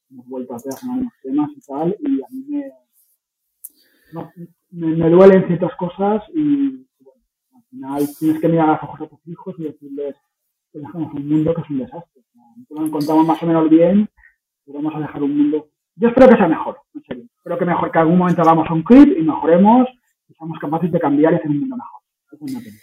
hemos 0.09 0.27
vuelto 0.27 0.53
a 0.53 0.55
hacer 0.57 0.73
algunos 0.81 1.13
temas 1.21 1.49
y 1.55 1.61
tal, 1.61 1.95
y 1.99 2.21
a 2.21 2.25
mí 2.31 2.45
me, 2.49 2.71
me, 4.71 4.87
me, 4.87 5.09
duelen 5.09 5.47
ciertas 5.47 5.75
cosas 5.75 6.23
y 6.33 6.85
bueno, 6.99 7.21
al 7.55 7.63
final 7.69 8.09
tienes 8.19 8.41
que 8.41 8.47
mirar 8.47 8.69
a 8.69 8.73
los 8.73 8.83
ojos 8.83 9.01
a 9.01 9.07
tus 9.07 9.27
hijos 9.27 9.55
y 9.57 9.63
decirles 9.63 10.15
que 10.71 10.79
dejamos 10.79 11.13
un 11.13 11.27
mundo 11.27 11.53
que 11.53 11.61
es 11.61 11.69
un 11.69 11.79
desastre. 11.79 12.23
Lo 12.69 12.85
encontramos 12.85 13.25
más 13.25 13.41
o 13.41 13.45
menos 13.45 13.69
bien, 13.69 14.09
pero 14.65 14.79
vamos 14.79 14.95
a 14.95 14.99
dejar 14.99 15.23
un 15.23 15.37
mundo. 15.37 15.69
Yo 15.95 16.09
espero 16.09 16.29
que 16.29 16.37
sea 16.37 16.47
mejor, 16.47 16.79
en 16.93 17.03
serio. 17.03 17.25
Espero 17.37 17.57
que 17.57 17.65
mejor 17.65 17.91
que 17.91 17.99
algún 17.99 18.17
momento 18.17 18.41
hagamos 18.41 18.69
un 18.69 18.83
clip 18.83 19.17
y 19.17 19.21
mejoremos 19.21 19.87
y 20.27 20.33
seamos 20.33 20.59
capaces 20.59 20.91
de 20.91 20.99
cambiar 20.99 21.33
y 21.33 21.35
hacer 21.37 21.49
un 21.49 21.59
mundo 21.61 21.77
mejor. 21.77 22.01
Eso 22.31 22.45
es 22.45 22.65
mi 22.65 22.79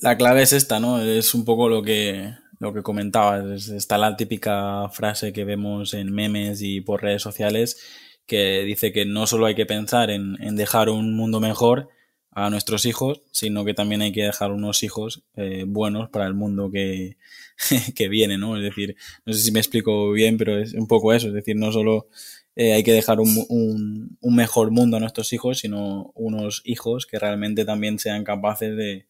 La 0.00 0.16
clave 0.16 0.42
es 0.42 0.52
esta, 0.52 0.80
¿no? 0.80 1.00
Es 1.00 1.34
un 1.34 1.44
poco 1.44 1.68
lo 1.68 1.82
que, 1.82 2.32
lo 2.58 2.72
que 2.72 2.82
comentabas. 2.82 3.68
Está 3.68 3.98
la 3.98 4.16
típica 4.16 4.88
frase 4.88 5.32
que 5.32 5.44
vemos 5.44 5.94
en 5.94 6.12
memes 6.12 6.62
y 6.62 6.80
por 6.80 7.02
redes 7.02 7.22
sociales 7.22 8.05
que 8.26 8.62
dice 8.62 8.92
que 8.92 9.04
no 9.04 9.26
solo 9.26 9.46
hay 9.46 9.54
que 9.54 9.66
pensar 9.66 10.10
en, 10.10 10.36
dejar 10.56 10.88
un 10.88 11.14
mundo 11.14 11.40
mejor 11.40 11.88
a 12.32 12.50
nuestros 12.50 12.84
hijos, 12.84 13.22
sino 13.30 13.64
que 13.64 13.72
también 13.72 14.02
hay 14.02 14.12
que 14.12 14.24
dejar 14.24 14.52
unos 14.52 14.82
hijos 14.82 15.22
eh, 15.36 15.64
buenos 15.66 16.10
para 16.10 16.26
el 16.26 16.34
mundo 16.34 16.70
que, 16.70 17.16
que, 17.94 18.08
viene, 18.08 18.36
¿no? 18.36 18.56
Es 18.56 18.62
decir, 18.62 18.96
no 19.24 19.32
sé 19.32 19.40
si 19.40 19.52
me 19.52 19.60
explico 19.60 20.10
bien, 20.12 20.36
pero 20.36 20.58
es 20.58 20.74
un 20.74 20.86
poco 20.86 21.12
eso, 21.12 21.28
es 21.28 21.34
decir, 21.34 21.56
no 21.56 21.72
solo 21.72 22.08
eh, 22.56 22.72
hay 22.72 22.82
que 22.82 22.92
dejar 22.92 23.20
un, 23.20 23.44
un, 23.48 24.18
un, 24.20 24.36
mejor 24.36 24.70
mundo 24.70 24.96
a 24.96 25.00
nuestros 25.00 25.32
hijos, 25.32 25.58
sino 25.60 26.10
unos 26.14 26.62
hijos 26.64 27.06
que 27.06 27.18
realmente 27.18 27.64
también 27.64 27.98
sean 27.98 28.24
capaces 28.24 28.76
de, 28.76 29.06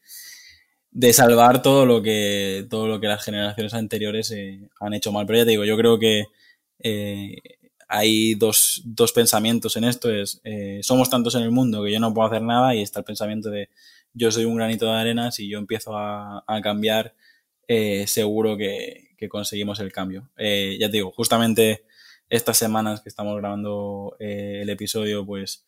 de 0.97 1.13
salvar 1.13 1.61
todo 1.61 1.85
lo 1.85 2.03
que 2.03 2.67
todo 2.71 2.89
lo 2.89 3.01
que 3.01 3.07
las 3.07 3.23
generaciones 3.23 3.75
anteriores 3.75 4.31
eh, 4.31 4.69
han 4.81 4.95
hecho 4.95 5.13
mal. 5.13 5.27
Pero 5.27 5.41
ya 5.41 5.45
te 5.45 5.51
digo, 5.51 5.65
yo 5.65 5.77
creo 5.77 5.99
que 5.99 6.25
eh, 6.81 7.37
hay 7.89 8.35
dos, 8.35 8.83
dos, 8.85 9.13
pensamientos 9.13 9.77
en 9.77 9.85
esto. 9.85 10.11
Es 10.11 10.41
eh, 10.45 10.81
somos 10.83 11.11
tantos 11.11 11.35
en 11.35 11.43
el 11.43 11.51
mundo 11.51 11.85
que 11.85 11.93
yo 11.93 12.01
no 12.01 12.13
puedo 12.13 12.29
hacer 12.29 12.43
nada 12.43 12.75
y 12.75 12.83
está 12.83 13.01
el 13.01 13.05
pensamiento 13.05 13.51
de 13.51 13.69
yo 14.13 14.31
soy 14.31 14.45
un 14.45 14.57
granito 14.57 14.87
de 14.87 14.99
arena, 14.99 15.31
si 15.31 15.49
yo 15.49 15.59
empiezo 15.59 15.97
a, 15.97 16.43
a 16.47 16.61
cambiar, 16.63 17.15
eh, 17.69 18.07
seguro 18.07 18.57
que, 18.57 19.11
que, 19.19 19.29
conseguimos 19.29 19.79
el 19.81 19.93
cambio. 19.93 20.31
Eh, 20.39 20.77
ya 20.81 20.87
te 20.87 20.97
digo, 20.99 21.13
justamente 21.13 21.85
estas 22.31 22.57
semanas 22.57 23.03
que 23.03 23.09
estamos 23.09 23.37
grabando 23.37 24.17
el 24.19 24.69
episodio, 24.71 25.27
pues 25.27 25.67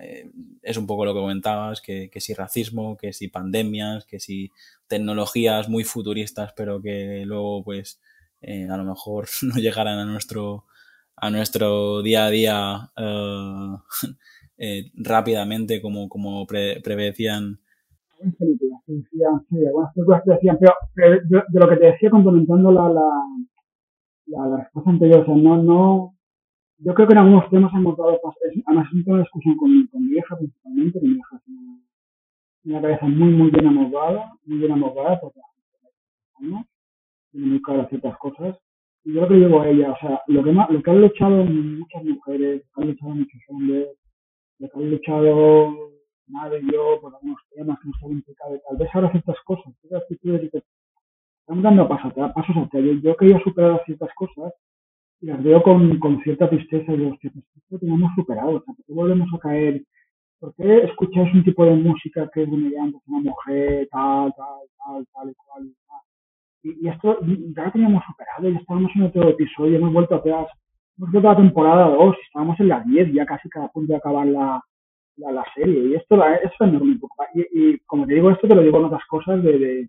eh, 0.00 0.30
es 0.62 0.76
un 0.76 0.86
poco 0.86 1.04
lo 1.04 1.12
que 1.12 1.20
comentabas, 1.20 1.80
que, 1.80 2.10
que, 2.10 2.20
si 2.20 2.32
racismo, 2.34 2.96
que 2.96 3.12
si 3.12 3.28
pandemias, 3.28 4.04
que 4.06 4.20
si 4.20 4.50
tecnologías 4.86 5.68
muy 5.68 5.84
futuristas, 5.84 6.52
pero 6.56 6.80
que 6.80 7.24
luego 7.26 7.62
pues 7.64 8.00
eh, 8.40 8.66
a 8.70 8.76
lo 8.76 8.84
mejor 8.84 9.28
no 9.42 9.56
llegaran 9.56 9.98
a 9.98 10.04
nuestro 10.04 10.66
a 11.20 11.30
nuestro 11.30 12.02
día 12.02 12.26
a 12.26 12.30
día 12.30 12.90
uh, 12.96 13.76
eh, 14.58 14.90
rápidamente 14.94 15.80
como, 15.80 16.08
como 16.08 16.46
pre, 16.46 16.80
prevecían. 16.80 17.58
Decían, 18.86 19.46
sí, 19.48 19.66
algunas 19.66 19.94
películas 19.94 20.22
pero, 20.24 20.74
pero 20.94 21.20
de 21.26 21.60
lo 21.60 21.68
que 21.68 21.76
te 21.76 21.86
decía 21.86 22.10
complementando 22.10 22.70
la, 22.70 22.88
la, 22.88 23.08
la, 24.26 24.46
la 24.46 24.56
respuesta 24.58 24.90
anterior, 24.90 25.20
o 25.20 25.24
sea, 25.24 25.36
no, 25.36 25.62
no, 25.62 26.14
yo 26.82 26.94
creo 26.94 27.06
que 27.06 27.12
en 27.12 27.18
algunos 27.18 27.50
temas 27.50 27.72
hemos 27.74 27.96
dado. 27.96 28.10
Además, 28.10 28.86
es 28.86 28.92
un 28.92 29.04
tema 29.04 29.16
de 29.18 29.22
discusión 29.22 29.56
con, 29.56 29.86
con 29.88 30.08
mi 30.08 30.16
hija 30.16 30.36
principalmente, 30.36 31.00
mi 31.02 31.10
hija 31.10 31.36
es 31.36 31.42
una, 32.64 32.80
cabeza 32.80 33.06
muy, 33.06 33.32
muy 33.32 33.50
bien 33.50 33.66
amordada, 33.66 34.32
muy 34.46 34.58
bien 34.58 34.72
amordada, 34.72 35.20
porque 35.20 35.40
años, 36.40 36.64
tiene 37.30 37.46
muy 37.46 37.62
claras 37.62 37.88
ciertas 37.90 38.16
cosas. 38.16 38.56
Yo 39.04 39.22
lo 39.22 39.28
que 39.28 39.34
digo 39.34 39.60
a 39.60 39.68
ella, 39.68 39.92
o 39.92 39.96
sea, 39.98 40.22
lo 40.26 40.44
que, 40.44 40.52
lo 40.52 40.82
que 40.82 40.90
han 40.90 41.00
luchado 41.00 41.44
muchas 41.44 42.04
mujeres, 42.04 42.62
lo 42.62 42.70
que 42.74 42.82
han 42.82 42.88
luchado 42.88 43.14
muchos 43.14 43.40
hombres, 43.48 43.88
lo 44.58 44.68
que 44.68 44.78
han 44.78 44.90
luchado 44.90 45.90
madre 46.30 46.60
y 46.62 46.72
yo 46.72 47.00
por 47.00 47.14
algunos 47.14 47.38
temas 47.54 47.78
que 47.80 47.88
nos 47.88 48.02
han 48.02 48.12
implicado 48.12 48.60
tal 48.68 48.76
vez 48.76 48.88
ahora 48.92 49.10
ciertas 49.10 49.36
cosas, 49.44 49.74
ciertas 49.80 50.02
actitudes 50.02 50.50
que 50.50 50.62
están 51.40 51.62
dando 51.62 51.88
pasos, 51.88 52.12
pasos 52.14 52.56
hacia 52.56 52.80
yo, 52.80 52.92
yo 52.94 53.16
que 53.16 53.30
he 53.30 53.42
superado 53.42 53.80
ciertas 53.84 54.10
cosas 54.14 54.52
y 55.20 55.26
las 55.26 55.42
veo 55.42 55.62
con, 55.62 55.98
con 55.98 56.22
cierta 56.22 56.48
tristeza 56.48 56.92
y 56.92 56.96
digo, 56.96 57.10
hostia, 57.12 57.30
pues 57.32 57.44
esto 57.56 57.78
tenemos 57.78 58.10
superado, 58.14 58.56
o 58.56 58.62
sea, 58.62 58.74
¿por 58.74 58.84
qué 58.84 58.92
volvemos 58.92 59.28
a 59.34 59.38
caer? 59.38 59.84
¿Por 60.38 60.54
qué 60.54 60.84
escucháis 60.84 61.34
un 61.34 61.44
tipo 61.44 61.64
de 61.66 61.74
música 61.74 62.30
que 62.32 62.44
es 62.44 62.50
de 62.50 62.56
mediante 62.56 62.98
una 63.06 63.20
mujer, 63.20 63.86
tal, 63.90 64.32
tal, 64.34 64.60
tal, 64.78 65.06
tal 65.12 65.30
y 65.30 65.34
cual? 65.34 65.66
Y, 65.66 65.76
y 66.62 66.88
esto 66.88 67.18
ya 67.22 67.64
lo 67.64 67.72
teníamos 67.72 68.04
superado, 68.06 68.48
ya 68.48 68.58
estábamos 68.58 68.90
en 68.94 69.02
otro 69.02 69.28
episodio, 69.28 69.78
hemos 69.78 69.92
vuelto 69.92 70.16
atrás, 70.16 70.46
hemos 70.98 71.10
vuelto 71.10 71.28
a 71.28 71.32
la 71.32 71.38
temporada 71.38 71.88
2, 71.88 72.16
estábamos 72.26 72.60
en 72.60 72.68
la 72.68 72.80
10, 72.80 73.12
ya 73.12 73.26
casi 73.26 73.48
cada 73.48 73.68
punto 73.68 73.92
de 73.92 73.96
acabar 73.96 74.26
la, 74.26 74.62
la, 75.16 75.32
la 75.32 75.44
serie. 75.54 75.88
Y 75.88 75.94
esto 75.94 76.22
es 76.26 76.52
enorme. 76.60 76.98
Y, 77.34 77.78
como 77.80 78.06
te 78.06 78.14
digo, 78.14 78.30
esto 78.30 78.48
te 78.48 78.54
lo 78.54 78.62
digo 78.62 78.78
en 78.78 78.84
otras 78.84 79.06
cosas 79.06 79.42
de, 79.42 79.58
de 79.58 79.88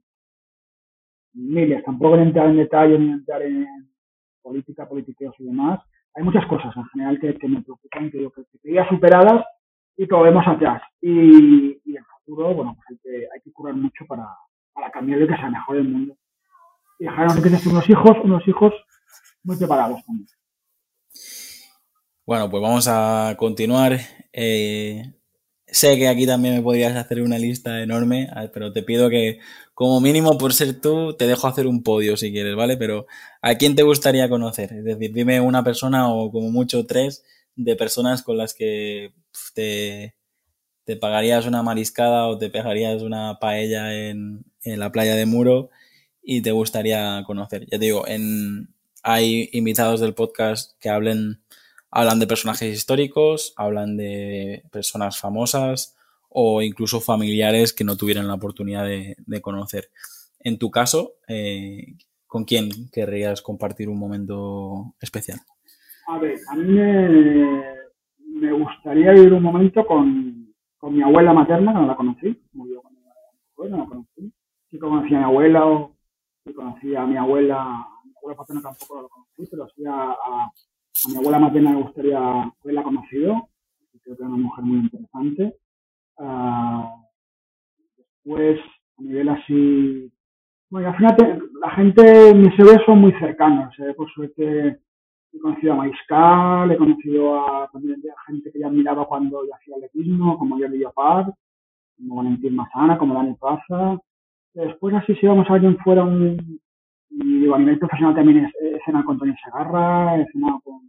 miles, 1.34 1.84
tampoco 1.84 2.16
en 2.16 2.24
entrar 2.24 2.48
en 2.48 2.58
detalle 2.58 3.00
ni 3.00 3.12
entrar 3.12 3.42
en 3.42 3.68
política, 4.42 4.88
politiqueos 4.88 5.36
y 5.40 5.46
demás, 5.46 5.80
hay 6.14 6.24
muchas 6.24 6.46
cosas 6.48 6.76
en 6.76 6.86
general 6.86 7.20
que, 7.20 7.48
me 7.48 7.62
preocupan, 7.62 8.12
que 8.12 8.22
yo 8.22 8.32
creo 8.32 8.46
que 8.52 8.60
quería 8.60 8.88
superadas 8.90 9.46
y 9.96 10.08
que 10.08 10.16
vemos 10.16 10.46
atrás. 10.46 10.82
Y, 11.02 11.80
y 11.86 11.92
en 11.92 11.98
el 11.98 12.06
futuro, 12.26 12.54
bueno, 12.54 12.76
pues 12.76 12.88
hay 12.90 12.98
que, 12.98 13.28
hay 13.34 13.42
que 13.42 13.52
curar 13.54 13.76
mucho 13.76 14.06
para, 14.08 14.28
para 14.74 14.92
cambiar 14.92 15.22
y 15.22 15.28
que 15.28 15.36
sea 15.36 15.50
mejor 15.50 15.78
el 15.78 15.88
mundo. 15.88 16.16
Y 17.02 17.06
dejarnos 17.06 17.42
que 17.42 17.70
unos 17.70 17.90
hijos, 17.90 18.18
unos 18.24 18.48
hijos 18.48 18.74
muy 19.42 19.58
preparados. 19.58 20.02
Bueno, 22.28 22.48
pues 22.48 22.62
vamos 22.62 22.88
a 22.88 23.36
continuar. 23.40 24.00
Eh, 24.32 25.12
sé 25.66 25.98
que 25.98 26.08
aquí 26.08 26.28
también 26.28 26.54
me 26.54 26.62
podrías 26.62 26.96
hacer 26.96 27.24
una 27.24 27.40
lista 27.40 27.82
enorme, 27.82 28.30
pero 28.54 28.72
te 28.72 28.84
pido 28.84 29.10
que 29.10 29.40
como 29.74 30.00
mínimo 30.00 30.38
por 30.38 30.54
ser 30.54 30.80
tú, 30.80 31.16
te 31.18 31.26
dejo 31.26 31.48
hacer 31.48 31.66
un 31.66 31.82
podio 31.82 32.18
si 32.18 32.32
quieres, 32.32 32.56
¿vale? 32.56 32.78
Pero 32.78 33.08
¿a 33.42 33.56
quién 33.56 33.76
te 33.76 33.82
gustaría 33.82 34.30
conocer? 34.30 34.72
Es 34.72 34.84
decir, 34.84 35.12
dime 35.12 35.42
una 35.42 35.64
persona 35.64 36.08
o 36.14 36.32
como 36.32 36.52
mucho 36.52 36.86
tres 36.86 37.24
de 37.56 37.76
personas 37.76 38.22
con 38.22 38.38
las 38.38 38.54
que 38.54 39.16
te, 39.56 40.14
te 40.84 40.98
pagarías 40.98 41.48
una 41.48 41.64
mariscada 41.64 42.28
o 42.28 42.38
te 42.38 42.52
pegarías 42.52 43.02
una 43.02 43.40
paella 43.40 43.92
en, 43.92 44.46
en 44.62 44.80
la 44.80 44.92
playa 44.92 45.16
de 45.16 45.26
Muro 45.26 45.72
y 46.22 46.42
te 46.42 46.52
gustaría 46.52 47.24
conocer. 47.26 47.66
Ya 47.66 47.80
te 47.80 47.86
digo, 47.86 48.08
en, 48.08 48.70
hay 49.04 49.50
invitados 49.54 50.00
del 50.00 50.14
podcast 50.14 50.80
que 50.80 50.90
hablen, 50.90 51.42
hablan 51.90 52.20
de 52.20 52.28
personajes 52.28 52.76
históricos, 52.76 53.54
hablan 53.58 53.98
de 53.98 54.64
personas 54.72 55.20
famosas, 55.20 55.98
o 56.34 56.62
incluso 56.62 57.02
familiares 57.02 57.74
que 57.74 57.84
no 57.84 57.98
tuvieran 57.98 58.28
la 58.28 58.36
oportunidad 58.36 58.86
de, 58.86 59.42
conocer. 59.42 59.90
En 60.40 60.58
tu 60.58 60.72
caso, 60.72 61.16
eh, 61.28 61.96
¿con 62.26 62.46
quién 62.46 62.70
querrías 62.92 63.42
compartir 63.42 63.90
un 63.90 64.00
momento 64.00 64.96
especial? 65.02 65.40
A 66.08 66.18
ver, 66.20 66.40
a 66.50 66.56
mí 66.56 66.74
me, 68.40 68.52
gustaría 68.54 69.12
vivir 69.12 69.34
un 69.34 69.44
momento 69.44 69.86
con, 69.86 70.54
con, 70.78 70.96
mi 70.96 71.04
abuela 71.04 71.34
materna, 71.34 71.74
que 71.74 71.80
no 71.80 71.88
la 71.88 71.96
conocí, 71.96 72.42
murió 72.54 72.82
cuando 72.82 73.02
no 73.70 73.84
la 73.84 73.86
conocí. 73.86 74.34
Sí 74.70 74.80
conocí 74.80 75.14
a 75.14 75.20
mi 75.20 75.24
abuela, 75.26 75.66
o 75.66 75.98
conocí 76.56 76.96
a 76.96 77.06
mi 77.06 77.18
abuela, 77.18 77.62
a 77.62 78.02
mi 78.06 78.14
abuela 78.18 78.38
paterna 78.38 78.62
tampoco 78.62 79.02
la 79.02 79.08
conocí, 79.08 79.48
pero 79.50 79.68
sí 79.76 79.84
a, 79.88 80.16
mi 81.10 81.18
abuela 81.18 81.40
materna 81.40 81.72
me 81.72 81.82
gustaría 81.84 82.20
haberla 82.20 82.84
conocido, 82.84 83.50
creo 84.04 84.18
que 84.18 84.24
era 84.24 84.28
una 84.28 84.38
mujer 84.38 84.64
muy 84.66 84.80
interesante 84.80 85.56
Uh, 86.22 86.84
después, 87.98 88.60
a 89.00 89.02
nivel 89.02 89.30
así. 89.30 90.12
Bueno, 90.70 90.90
al 90.90 90.96
final 90.96 91.50
la 91.60 91.72
gente, 91.72 92.34
mis 92.36 92.58
héroes 92.60 92.82
son 92.86 93.02
muy 93.02 93.12
cercanos. 93.14 93.74
Por 93.98 94.10
suerte, 94.12 94.80
he 95.34 95.40
conocido 95.40 95.74
a 95.74 95.78
Maiscal, 95.78 96.72
he 96.72 96.78
conocido 96.78 97.40
a 97.40 97.70
también 97.72 98.02
a 98.16 98.32
gente 98.32 98.52
que 98.52 98.60
ya 98.60 98.70
miraba 98.70 99.08
cuando 99.08 99.46
yo 99.46 99.56
hacía 99.56 99.76
atletismo, 99.76 100.38
como 100.38 100.60
Jordi 100.60 100.80
Llopar, 100.80 101.34
como 101.98 102.18
Valentín 102.18 102.56
Mazana, 102.56 102.98
como 102.98 103.16
Dani 103.16 103.34
Plaza. 103.34 104.00
Después, 104.54 104.96
así, 104.96 105.16
si 105.16 105.28
vamos 105.28 105.50
a 105.50 105.54
alguien 105.54 105.78
fuera, 105.78 106.04
un, 106.04 106.60
y 107.10 107.40
digo, 107.40 107.56
a 107.56 107.60
nivel 107.60 107.80
profesional 107.80 108.16
también 108.16 108.46
he, 108.62 108.80
cenado 108.86 109.06
con 109.06 109.20
Tony 109.20 109.36
Segarra, 109.44 110.18
he 110.18 110.26
cenado 110.32 110.62
con, 110.64 110.82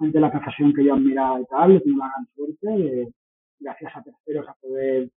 gente 0.00 0.18
de 0.18 0.20
la 0.20 0.32
profesión 0.32 0.72
que 0.72 0.84
yo 0.84 0.94
admiraba 0.94 1.40
y 1.40 1.44
tal, 1.44 1.76
he 1.76 1.80
tenido 1.80 2.02
una 2.02 2.10
gran 2.10 2.26
suerte. 2.34 3.12
Gracias 3.60 3.96
a 3.96 4.02
terceros 4.02 4.48
a 4.48 4.54
poder 4.54 5.10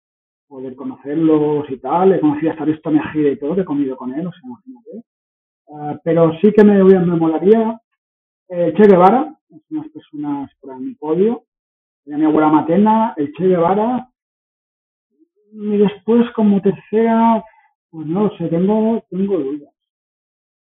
poder 0.47 0.77
conocerlos 0.77 1.69
y 1.71 1.79
tal. 1.79 2.12
He 2.12 2.21
conocido 2.21 2.53
hasta 2.53 2.65
Risto 2.65 2.91
Mejía 2.91 3.33
y 3.33 3.39
todo, 3.39 3.55
que 3.55 3.62
he 3.62 3.65
comido 3.65 3.97
con 3.97 4.12
él, 4.15 4.27
o 4.27 4.33
sea, 4.33 4.41
imagínate. 4.45 5.05
Uh, 5.67 5.99
pero 6.05 6.33
sí 6.41 6.53
que 6.53 6.62
me, 6.62 6.83
me 6.83 7.17
molaría 7.17 7.81
el 8.49 8.75
Che 8.75 8.87
Guevara, 8.87 9.35
unas 9.71 9.89
personas 9.89 10.51
por 10.61 10.79
mi 10.79 10.95
podio, 10.95 11.45
mi 12.05 12.25
abuela 12.25 12.51
materna, 12.51 13.15
el 13.17 13.33
Che 13.33 13.49
Guevara, 13.49 14.09
y 15.53 15.79
después 15.79 16.31
como 16.33 16.61
tercera, 16.61 17.43
pues 17.95 18.09
no 18.09 18.25
lo 18.25 18.49
tengo, 18.49 19.05
tengo 19.09 19.39
dudas. 19.39 19.73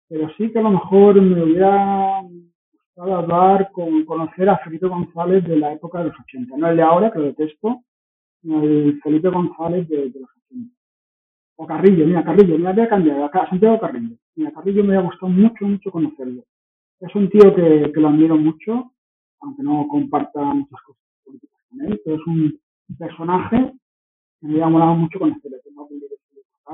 pero 0.08 0.28
sí 0.36 0.50
que 0.50 0.58
a 0.58 0.62
lo 0.62 0.70
mejor 0.70 1.22
me 1.22 1.40
hubiera 1.40 2.20
gustado 2.20 3.14
hablar 3.14 3.70
con 3.70 4.04
conocer 4.04 4.48
a 4.48 4.58
Felipe 4.58 4.88
González 4.88 5.44
de 5.44 5.56
la 5.56 5.72
época 5.72 6.00
de 6.00 6.06
los 6.06 6.18
80, 6.18 6.56
no 6.56 6.68
el 6.68 6.76
de 6.76 6.82
ahora, 6.82 7.12
que 7.12 7.20
lo 7.20 7.26
detesto, 7.26 7.84
sino 8.40 8.64
el 8.64 9.00
Felipe 9.04 9.28
González 9.28 9.88
de, 9.88 10.06
los 10.06 10.30
80. 10.50 10.74
O 11.58 11.64
Carrillo, 11.64 12.06
mira, 12.06 12.24
Carrillo, 12.24 12.58
me 12.58 12.70
había 12.70 12.88
cambiado, 12.88 13.24
acá, 13.24 13.48
Santiago 13.48 13.78
Carrillo. 13.78 14.16
Mira, 14.34 14.50
Carrillo 14.50 14.82
me 14.82 14.96
ha 14.96 15.00
gustado 15.02 15.28
mucho, 15.28 15.64
mucho 15.64 15.92
conocerlo. 15.92 16.42
Es 16.98 17.14
un 17.14 17.30
tío 17.30 17.54
que, 17.54 17.92
que 17.94 18.00
lo 18.00 18.08
admiro 18.08 18.36
mucho, 18.36 18.94
aunque 19.42 19.62
no 19.62 19.86
comparta 19.86 20.42
muchas 20.42 20.82
cosas 20.82 21.02
políticas 21.24 21.60
con 21.70 21.82
él, 21.82 22.00
pero 22.04 22.16
es 22.16 22.26
un 22.26 22.60
personaje 22.98 23.72
que 24.40 24.46
me 24.48 24.60
ha 24.60 24.68
molado 24.68 24.96
mucho 24.96 25.20
conocerlo. 25.20 25.58
Tengo 25.62 25.86
que 25.88 26.11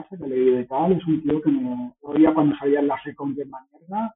que 0.09 0.27
leí 0.27 0.51
de 0.51 0.65
tal, 0.65 0.93
es 0.93 1.05
un 1.07 1.23
tío 1.23 1.41
que 1.41 1.51
me 1.51 1.93
oía 2.03 2.33
cuando 2.35 2.57
salía 2.57 2.81
en 2.81 2.89
la 2.89 3.03
second 3.03 3.37
de 3.37 3.45
mierda, 3.45 4.15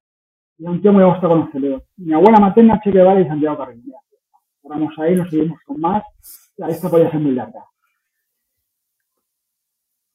y 0.58 0.64
es 0.64 0.70
un 0.70 0.82
tío 0.82 0.92
muy 0.92 1.04
gusta 1.04 1.28
conocerlo. 1.28 1.84
Mi 1.96 2.12
abuela 2.12 2.38
materna, 2.38 2.80
Che 2.82 2.90
Guevara 2.90 3.20
y 3.20 3.26
Santiago 3.26 3.58
Carrillo. 3.58 3.94
Vamos 4.64 4.94
ahí, 4.98 5.16
nos 5.16 5.28
seguimos 5.28 5.58
con 5.66 5.80
más, 5.80 6.02
la 6.56 6.68
lista 6.68 6.88
podía 6.88 7.10
ser 7.10 7.20
muy 7.20 7.32
larga. 7.32 7.64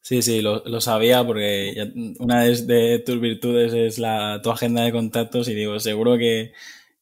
Sí, 0.02 0.22
sí, 0.22 0.42
lo, 0.42 0.64
lo 0.66 0.80
sabía 0.80 1.26
porque 1.26 1.92
una 2.20 2.44
de, 2.44 3.04
tus 3.06 3.20
virtudes 3.20 3.74
es 3.74 4.00
la, 4.00 4.40
tu 4.42 4.50
agenda 4.50 4.84
de 4.84 4.94
contactos 4.94 5.50
y 5.50 5.54
digo, 5.54 5.78
seguro 5.82 6.18
que, 6.18 6.54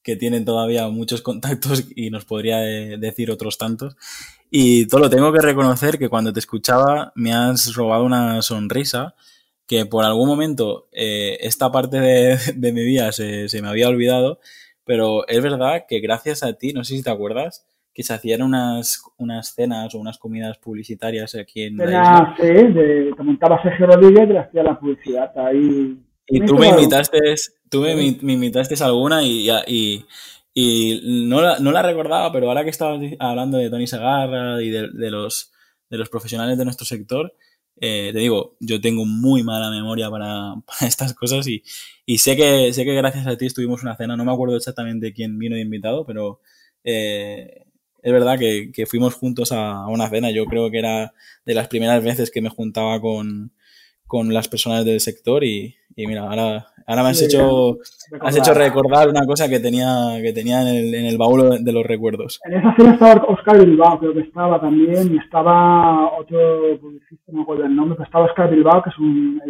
que 0.01 0.15
tienen 0.15 0.43
todavía 0.43 0.87
muchos 0.87 1.21
contactos 1.21 1.85
y 1.95 2.09
nos 2.09 2.25
podría 2.25 2.57
decir 2.57 3.29
otros 3.29 3.59
tantos. 3.59 3.95
Y 4.57 4.87
todo 4.87 5.01
lo 5.01 5.09
tengo 5.09 5.33
que 5.33 5.41
reconocer 5.41 5.99
que 5.99 6.07
cuando 6.07 6.31
te 6.31 6.39
escuchaba 6.39 7.11
me 7.13 7.33
has 7.33 7.75
robado 7.75 8.05
una 8.05 8.41
sonrisa 8.41 9.13
que 9.67 9.85
por 9.85 10.05
algún 10.05 10.29
momento 10.29 10.87
eh, 10.93 11.37
esta 11.41 11.73
parte 11.73 11.99
de, 11.99 12.37
de 12.55 12.71
mi 12.71 12.85
vida 12.85 13.11
se, 13.11 13.49
se, 13.49 13.61
me 13.61 13.67
había 13.67 13.89
olvidado, 13.89 14.39
pero 14.85 15.27
es 15.27 15.43
verdad 15.43 15.83
que 15.89 15.99
gracias 15.99 16.41
a 16.41 16.53
ti, 16.53 16.71
no 16.71 16.85
sé 16.85 16.95
si 16.95 17.03
te 17.03 17.09
acuerdas, 17.09 17.67
que 17.93 18.03
se 18.03 18.13
hacían 18.13 18.43
unas, 18.43 19.03
unas 19.17 19.53
cenas 19.53 19.93
o 19.93 19.99
unas 19.99 20.17
comidas 20.17 20.57
publicitarias 20.57 21.35
aquí 21.35 21.63
en 21.63 21.75
la 21.75 21.85
isla. 21.85 22.35
Sí, 22.39 22.45
de, 22.45 23.13
comentaba 23.17 23.61
Sergio 23.61 23.87
Rodríguez, 23.87 24.37
hacía 24.37 24.63
la 24.63 24.79
publicidad 24.79 25.37
ahí. 25.37 25.99
Y 26.27 26.45
tú 26.45 26.57
me 26.57 26.69
invitaste, 26.69 27.19
tú 27.69 27.81
me, 27.81 27.93
me 28.21 28.33
invitaste 28.33 28.81
alguna 28.81 29.21
y, 29.21 29.49
y, 29.67 30.05
y 30.57 31.01
no, 31.27 31.41
la, 31.41 31.59
no 31.59 31.73
la 31.73 31.81
recordaba, 31.81 32.31
pero 32.31 32.47
ahora 32.47 32.63
que 32.63 32.69
estabas 32.69 33.01
hablando 33.19 33.57
de 33.57 33.69
Tony 33.69 33.87
Segarra 33.87 34.63
y 34.63 34.69
de, 34.69 35.11
los, 35.11 35.51
de 35.89 35.97
los 35.97 36.07
profesionales 36.07 36.57
de 36.57 36.63
nuestro 36.63 36.85
sector, 36.85 37.35
eh, 37.81 38.11
te 38.13 38.19
digo, 38.19 38.55
yo 38.61 38.79
tengo 38.79 39.05
muy 39.05 39.43
mala 39.43 39.69
memoria 39.69 40.09
para, 40.09 40.55
para, 40.65 40.87
estas 40.87 41.13
cosas 41.13 41.45
y, 41.47 41.61
y 42.05 42.19
sé 42.19 42.37
que 42.37 42.71
sé 42.71 42.85
que 42.85 42.95
gracias 42.95 43.27
a 43.27 43.37
ti 43.37 43.47
estuvimos 43.47 43.83
una 43.83 43.97
cena, 43.97 44.15
no 44.15 44.23
me 44.23 44.31
acuerdo 44.31 44.55
exactamente 44.55 45.11
quién 45.13 45.37
vino 45.37 45.55
de 45.55 45.61
invitado, 45.61 46.05
pero 46.05 46.39
eh, 46.85 47.65
es 48.01 48.11
verdad 48.13 48.39
que, 48.39 48.71
que, 48.71 48.85
fuimos 48.85 49.15
juntos 49.15 49.51
a, 49.51 49.87
una 49.87 50.09
cena. 50.09 50.31
Yo 50.31 50.45
creo 50.45 50.71
que 50.71 50.79
era 50.79 51.13
de 51.45 51.53
las 51.53 51.67
primeras 51.67 52.03
veces 52.03 52.31
que 52.31 52.41
me 52.41 52.49
juntaba 52.49 53.01
con, 53.01 53.51
con 54.07 54.33
las 54.33 54.47
personas 54.47 54.85
del 54.85 55.01
sector 55.01 55.43
y, 55.43 55.75
y 55.95 56.07
mira, 56.07 56.21
ahora, 56.21 56.67
ahora 56.85 57.03
me 57.03 57.09
has 57.09 57.21
hecho 57.21 57.77
has 58.19 58.37
hecho 58.37 58.53
recordar 58.53 59.09
una 59.09 59.25
cosa 59.25 59.47
que 59.49 59.59
tenía 59.59 60.21
que 60.21 60.33
tenía 60.33 60.61
en 60.61 60.67
el, 60.67 60.95
en 60.95 61.05
el 61.05 61.17
baúl 61.17 61.63
de 61.63 61.71
los 61.71 61.85
recuerdos. 61.85 62.39
En 62.43 62.53
esa 62.53 62.75
cena 62.75 62.93
estaba 62.93 63.25
Oscar 63.27 63.65
Bilbao, 63.65 63.99
creo 63.99 64.13
que 64.13 64.21
estaba 64.21 64.59
también, 64.59 65.13
y 65.13 65.17
estaba 65.17 66.17
otro 66.17 66.77
publicista, 66.79 67.31
no 67.31 67.37
me 67.37 67.43
acuerdo 67.43 67.65
el 67.65 67.75
nombre, 67.75 67.95
pero 67.95 68.05
estaba 68.05 68.25
Oscar 68.25 68.49
Bilbao, 68.49 68.83
que 68.83 68.89
es 68.89 68.97
un 68.99 69.41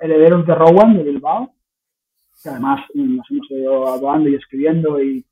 heredero 0.00 0.42
de 0.42 0.54
Rowan 0.54 0.96
de 0.96 1.04
Bilbao, 1.04 1.52
que 2.42 2.48
además 2.50 2.80
nos 2.94 3.30
hemos 3.30 3.50
ido 3.50 3.88
hablando 3.88 4.28
y 4.28 4.34
escribiendo 4.34 5.02
y 5.02 5.24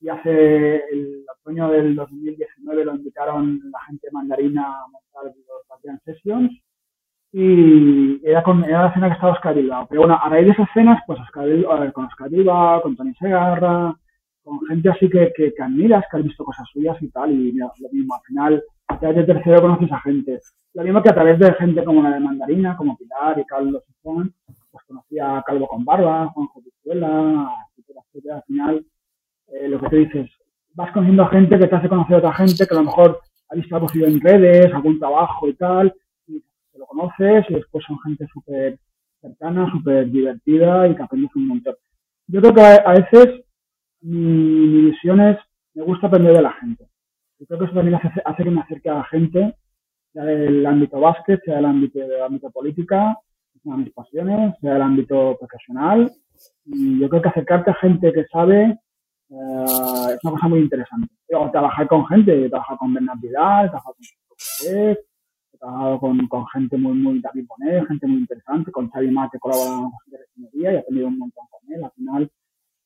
y 0.00 0.08
hace 0.08 0.76
el 0.92 1.24
otoño 1.40 1.70
del 1.70 1.96
2019 1.96 2.84
lo 2.84 2.94
invitaron 2.94 3.60
la 3.70 3.80
gente 3.86 4.08
mandarina 4.12 4.62
a 4.62 4.86
montar 4.86 5.24
los 5.24 5.66
Guardian 5.66 6.00
Sessions 6.04 6.52
y 7.32 8.26
era, 8.26 8.42
con, 8.42 8.64
era 8.64 8.84
la 8.84 8.94
cena 8.94 9.08
que 9.08 9.14
estaba 9.14 9.32
Oscar 9.32 9.54
Bilbao. 9.54 9.86
Pero 9.88 10.02
bueno, 10.02 10.18
a 10.22 10.28
raíz 10.28 10.46
de 10.46 10.52
esas 10.52 10.68
cenas, 10.72 11.02
pues 11.06 11.20
Oscar, 11.20 11.48
con 11.92 12.06
Oscar 12.06 12.30
Bilbao, 12.30 12.82
con 12.82 12.96
Tony 12.96 13.14
Segarra, 13.14 13.94
con 14.42 14.60
gente 14.66 14.88
así 14.88 15.08
que, 15.10 15.32
que, 15.36 15.52
que, 15.54 15.62
admiras, 15.62 16.04
que 16.10 16.16
has 16.16 16.24
visto 16.24 16.44
cosas 16.44 16.66
suyas 16.72 16.96
y 17.02 17.08
tal, 17.08 17.30
y 17.32 17.52
mira, 17.52 17.70
lo 17.78 17.88
mismo, 17.90 18.14
al 18.14 18.22
final, 18.22 18.64
a 18.88 18.98
través 18.98 19.18
de 19.18 19.34
tercero 19.34 19.60
conoces 19.60 19.92
a 19.92 20.00
gente. 20.00 20.40
Lo 20.74 20.82
mismo 20.82 21.02
que 21.02 21.10
a 21.10 21.14
través 21.14 21.38
de 21.38 21.52
gente 21.54 21.84
como 21.84 22.02
la 22.02 22.10
de 22.10 22.20
Mandarina, 22.20 22.76
como 22.76 22.96
Pilar 22.96 23.38
y 23.38 23.44
Carlos 23.44 23.82
Juan, 24.02 24.32
pues 24.70 24.84
conocía 24.86 25.38
a 25.38 25.42
Calvo 25.42 25.66
con 25.66 25.84
Barba, 25.84 26.28
Juanjo 26.28 26.62
Pizuela, 26.62 27.50
etcétera, 27.70 28.00
etcétera. 28.06 28.36
Al 28.36 28.42
final, 28.44 28.86
eh, 29.48 29.68
lo 29.68 29.80
que 29.80 29.88
te 29.88 29.96
dices, 29.96 30.30
vas 30.74 30.92
conociendo 30.92 31.24
a 31.24 31.28
gente 31.28 31.58
que 31.58 31.66
te 31.66 31.76
hace 31.76 31.88
conocer 31.88 32.16
a 32.16 32.18
otra 32.18 32.34
gente 32.34 32.66
que 32.66 32.74
a 32.74 32.78
lo 32.78 32.84
mejor 32.84 33.20
ha 33.50 33.54
visto 33.54 33.74
algo 33.74 33.88
suyo 33.88 34.06
en 34.06 34.20
redes, 34.20 34.72
algún 34.72 34.98
trabajo 34.98 35.48
y 35.48 35.54
tal, 35.54 35.94
lo 36.78 36.86
conoces 36.86 37.44
y 37.48 37.54
después 37.54 37.84
son 37.86 37.98
gente 38.00 38.26
súper 38.32 38.78
cercana, 39.20 39.70
súper 39.70 40.10
divertida 40.10 40.88
y 40.88 40.94
que 40.94 41.02
aprendes 41.02 41.34
un 41.34 41.48
montón. 41.48 41.74
Yo 42.26 42.40
creo 42.40 42.54
que 42.54 42.60
a, 42.60 42.92
veces 42.92 43.44
mi, 44.00 44.18
mi, 44.18 44.90
visión 44.90 45.20
es, 45.20 45.38
me 45.74 45.82
gusta 45.82 46.06
aprender 46.06 46.34
de 46.36 46.42
la 46.42 46.52
gente. 46.52 46.86
Yo 47.38 47.46
creo 47.46 47.58
que 47.58 47.64
eso 47.66 47.74
también 47.74 47.96
hace, 47.96 48.20
hace 48.24 48.44
que 48.44 48.50
me 48.50 48.60
acerque 48.60 48.90
a 48.90 48.94
la 48.94 49.04
gente, 49.04 49.56
sea 50.12 50.24
del 50.24 50.66
ámbito 50.66 51.00
básquet, 51.00 51.42
sea 51.44 51.56
del 51.56 51.66
ámbito, 51.66 51.98
del 51.98 52.22
ámbito 52.22 52.50
política, 52.50 53.18
sea 53.62 53.72
de 53.72 53.78
mis 53.78 53.92
pasiones, 53.92 54.54
sea 54.60 54.74
del 54.74 54.82
ámbito 54.82 55.36
profesional. 55.38 56.10
Y 56.66 57.00
yo 57.00 57.08
creo 57.08 57.22
que 57.22 57.28
acercarte 57.28 57.70
a 57.70 57.74
gente 57.74 58.12
que 58.12 58.24
sabe 58.26 58.78
Uh, 59.30 60.08
es 60.10 60.24
una 60.24 60.32
cosa 60.32 60.48
muy 60.48 60.60
interesante. 60.60 61.14
O 61.34 61.50
trabajar 61.50 61.86
con 61.86 62.06
gente, 62.06 62.46
he 62.46 62.48
trabajado 62.48 62.78
con 62.78 62.94
Bernard 62.94 63.18
Vidal, 63.18 63.66
he 63.66 63.68
trabajado 63.68 63.94
con 63.94 64.96
he 65.58 65.58
trabajado 65.58 66.00
con, 66.00 66.28
con, 66.28 66.46
gente 66.48 66.76
muy, 66.76 66.94
muy 66.94 67.20
David 67.20 67.46
Bonet, 67.48 67.86
gente 67.88 68.06
muy 68.06 68.20
interesante, 68.20 68.70
con 68.70 68.90
Xavi 68.90 69.10
Mate 69.10 69.38
colaboramos 69.38 69.92
de 70.06 70.18
refinería 70.18 70.72
y 70.72 70.74
he 70.74 70.78
aprendido 70.78 71.08
un 71.08 71.18
montón 71.18 71.44
con 71.50 71.72
él. 71.72 71.84
Al 71.84 71.92
final, 71.92 72.30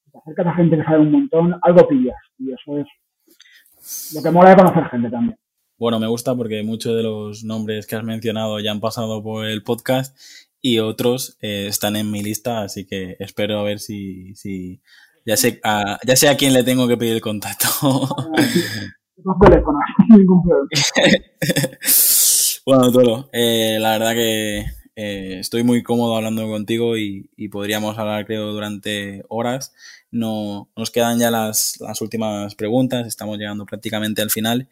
si 0.04 0.10
te 0.10 0.18
acercas 0.18 0.46
a 0.46 0.54
gente 0.54 0.76
que 0.76 0.84
sabe 0.84 1.00
un 1.00 1.12
montón, 1.12 1.54
algo 1.62 1.88
pillas. 1.88 2.16
Y 2.38 2.52
eso 2.52 2.78
es 2.78 4.14
lo 4.14 4.22
que 4.22 4.30
mola 4.30 4.50
de 4.50 4.56
conocer 4.56 4.84
gente 4.86 5.10
también. 5.10 5.38
Bueno, 5.78 5.98
me 5.98 6.06
gusta 6.06 6.34
porque 6.34 6.62
muchos 6.62 6.96
de 6.96 7.02
los 7.02 7.44
nombres 7.44 7.86
que 7.86 7.96
has 7.96 8.04
mencionado 8.04 8.60
ya 8.60 8.70
han 8.70 8.80
pasado 8.80 9.22
por 9.22 9.46
el 9.46 9.62
podcast 9.62 10.16
y 10.60 10.78
otros 10.78 11.38
eh, 11.42 11.66
están 11.66 11.96
en 11.96 12.10
mi 12.10 12.22
lista, 12.22 12.62
así 12.62 12.86
que 12.86 13.16
espero 13.18 13.58
a 13.58 13.64
ver 13.64 13.80
si, 13.80 14.34
si 14.36 14.80
ya 15.26 15.36
sé, 15.36 15.60
a, 15.64 15.98
ya 16.06 16.14
sé 16.14 16.28
a 16.28 16.36
quién 16.36 16.54
le 16.54 16.62
tengo 16.62 16.86
que 16.86 16.96
pedir 16.96 17.14
el 17.14 17.20
contacto. 17.20 17.66
bueno, 22.64 22.92
Toro, 22.92 23.28
eh, 23.32 23.78
la 23.80 23.98
verdad 23.98 24.12
que 24.12 24.64
eh, 24.94 25.38
estoy 25.40 25.64
muy 25.64 25.82
cómodo 25.82 26.16
hablando 26.16 26.46
contigo 26.46 26.96
y, 26.96 27.28
podríamos 27.50 27.98
hablar, 27.98 28.26
creo, 28.26 28.52
durante 28.52 29.22
horas. 29.28 29.72
No, 30.10 30.70
nos 30.76 30.90
quedan 30.90 31.18
ya 31.18 31.30
las, 31.30 31.80
las, 31.80 32.00
últimas 32.00 32.54
preguntas, 32.54 33.06
estamos 33.06 33.38
llegando 33.38 33.66
prácticamente 33.66 34.22
al 34.22 34.30
final. 34.30 34.68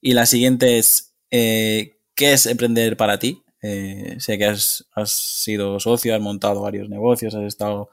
Y 0.00 0.14
la 0.14 0.26
siguiente 0.26 0.78
es, 0.78 1.14
eh, 1.30 1.98
¿qué 2.14 2.32
es 2.32 2.46
emprender 2.46 2.96
para 2.96 3.18
ti? 3.18 3.42
Sé 3.60 4.38
que 4.38 4.44
has, 4.46 4.86
has 4.94 5.10
sido 5.10 5.80
socio, 5.80 6.14
has 6.14 6.20
montado 6.20 6.62
varios 6.62 6.88
negocios, 6.88 7.34
has 7.34 7.44
estado 7.44 7.90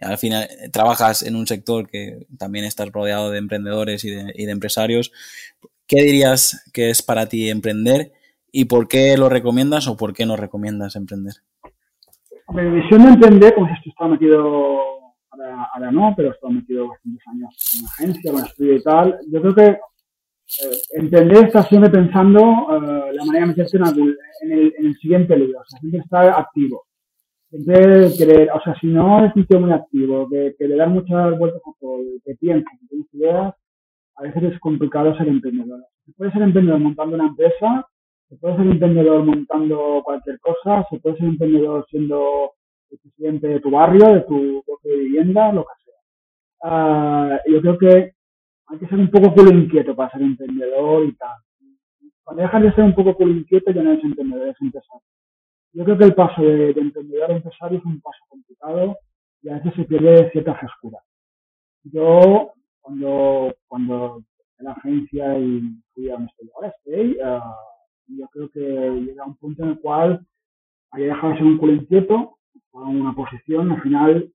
al 0.00 0.18
final 0.18 0.48
trabajas 0.72 1.22
en 1.22 1.36
un 1.36 1.46
sector 1.46 1.88
que 1.88 2.26
también 2.36 2.64
estás 2.64 2.90
rodeado 2.90 3.30
de 3.30 3.38
emprendedores 3.38 4.04
y 4.04 4.10
de, 4.10 4.32
y 4.34 4.46
de, 4.46 4.52
empresarios. 4.52 5.12
¿Qué 5.86 6.02
dirías 6.02 6.62
que 6.72 6.90
es 6.90 7.02
para 7.02 7.28
ti 7.28 7.48
emprender 7.48 8.12
y 8.56 8.66
por 8.66 8.86
qué 8.86 9.16
lo 9.18 9.28
recomiendas 9.28 9.88
o 9.88 9.96
por 9.96 10.12
qué 10.12 10.24
no 10.24 10.36
recomiendas 10.36 10.94
emprender? 10.94 11.34
Mi 12.50 12.70
visión 12.70 13.02
de 13.02 13.08
emprender, 13.08 13.54
si 13.54 13.62
esto 13.62 13.90
estaba 13.90 14.10
metido, 14.10 14.40
ahora, 15.30 15.68
ahora 15.74 15.90
no, 15.90 16.14
pero 16.16 16.28
he 16.28 16.32
estado 16.32 16.52
metido 16.52 16.88
bastantes 16.88 17.22
años 17.26 17.74
en 17.74 17.80
una 17.80 17.88
agencia, 17.88 18.32
con 18.32 18.44
estudio 18.44 18.76
y 18.76 18.82
tal, 18.82 19.18
yo 19.28 19.42
creo 19.42 19.54
que 19.56 19.66
eh, 19.66 20.78
emprender 20.92 21.46
está 21.46 21.64
siempre 21.64 21.90
pensando 21.90 22.40
eh, 22.40 23.12
la 23.12 23.24
manera 23.24 23.46
de 23.46 23.54
meterte 23.54 23.76
en, 23.76 24.16
en, 24.42 24.52
el, 24.52 24.74
en 24.78 24.86
el 24.86 24.94
siguiente 24.98 25.36
libro, 25.36 25.58
o 25.58 25.64
sea, 25.64 25.80
siempre 25.80 26.00
estar 26.00 26.28
activo 26.28 26.84
siempre 27.50 28.10
querer, 28.16 28.50
o 28.52 28.60
sea, 28.60 28.74
si 28.80 28.86
no 28.86 29.24
es 29.24 29.34
un 29.36 29.46
tío 29.46 29.60
muy 29.60 29.72
activo, 29.72 30.28
que, 30.28 30.54
que 30.58 30.66
le 30.66 30.76
dan 30.76 30.92
muchas 30.92 31.38
vueltas 31.38 31.62
a 31.64 31.70
todo, 31.80 31.98
que 32.24 32.34
piensa, 32.34 32.68
que 32.80 32.86
tiene 32.88 33.04
ideas, 33.12 33.54
a 34.16 34.22
veces 34.22 34.42
es 34.44 34.60
complicado 34.60 35.16
ser 35.16 35.28
emprendedor. 35.28 35.80
Se 36.04 36.12
puede 36.12 36.32
ser 36.32 36.42
emprendedor 36.42 36.80
montando 36.80 37.14
una 37.14 37.28
empresa, 37.28 37.86
se 38.28 38.36
puede 38.36 38.56
ser 38.56 38.66
emprendedor 38.66 39.24
montando 39.24 40.02
cualquier 40.04 40.38
cosa, 40.40 40.86
se 40.90 40.98
puede 40.98 41.16
ser 41.16 41.26
emprendedor 41.26 41.86
siendo 41.90 42.52
el 42.90 42.98
presidente 42.98 43.48
de 43.48 43.60
tu 43.60 43.70
barrio, 43.70 44.14
de 44.14 44.20
tu 44.22 44.62
bloque 44.66 44.88
de 44.88 44.96
vivienda, 44.96 45.52
lo 45.52 45.64
que 45.64 45.72
sea. 45.84 47.34
Uh, 47.36 47.38
yo 47.50 47.60
creo 47.60 47.78
que 47.78 48.14
hay 48.66 48.78
que 48.78 48.86
ser 48.86 48.98
un 48.98 49.10
poco 49.10 49.34
culo 49.34 49.50
inquieto 49.50 49.94
para 49.94 50.10
ser 50.10 50.22
emprendedor 50.22 51.04
y 51.04 51.14
tal. 51.16 51.36
Cuando 52.22 52.42
dejas 52.42 52.62
de 52.62 52.72
ser 52.72 52.84
un 52.84 52.94
poco 52.94 53.14
culo 53.14 53.32
inquieto 53.32 53.70
ya 53.70 53.82
no 53.82 53.92
eres 53.92 54.04
emprendedor, 54.04 54.48
es 54.48 54.60
empresario. 54.60 55.02
Yo 55.72 55.84
creo 55.84 55.98
que 55.98 56.04
el 56.04 56.14
paso 56.14 56.40
de, 56.40 56.72
de, 56.72 56.80
emprendedor 56.80 57.30
a 57.30 57.36
empresario 57.36 57.78
es 57.78 57.84
un 57.84 58.00
paso 58.00 58.24
complicado 58.28 58.96
y 59.42 59.50
a 59.50 59.54
veces 59.56 59.74
se 59.74 59.84
pierde 59.84 60.30
cierta 60.30 60.54
frescura. 60.54 60.98
Yo, 61.82 62.52
cuando, 62.80 63.54
cuando 63.66 64.22
en 64.58 64.64
la 64.64 64.72
agencia 64.72 65.38
y 65.38 65.62
fui 65.92 66.08
a 66.08 66.14
donde 66.14 66.30
estoy 66.30 66.50
ahora, 66.54 66.68
estoy, 66.68 67.18
uh, 67.20 67.73
yo 68.08 68.28
creo 68.28 68.50
que 68.50 68.60
llega 68.60 69.24
un 69.24 69.36
punto 69.36 69.62
en 69.62 69.70
el 69.70 69.80
cual 69.80 70.26
había 70.90 71.08
dejado 71.08 71.32
de 71.32 71.38
ser 71.38 71.46
un 71.46 71.58
culo 71.58 71.72
inquieto, 71.72 72.38
a 72.74 72.80
una 72.80 73.14
posición, 73.14 73.70
al 73.70 73.82
final 73.82 74.32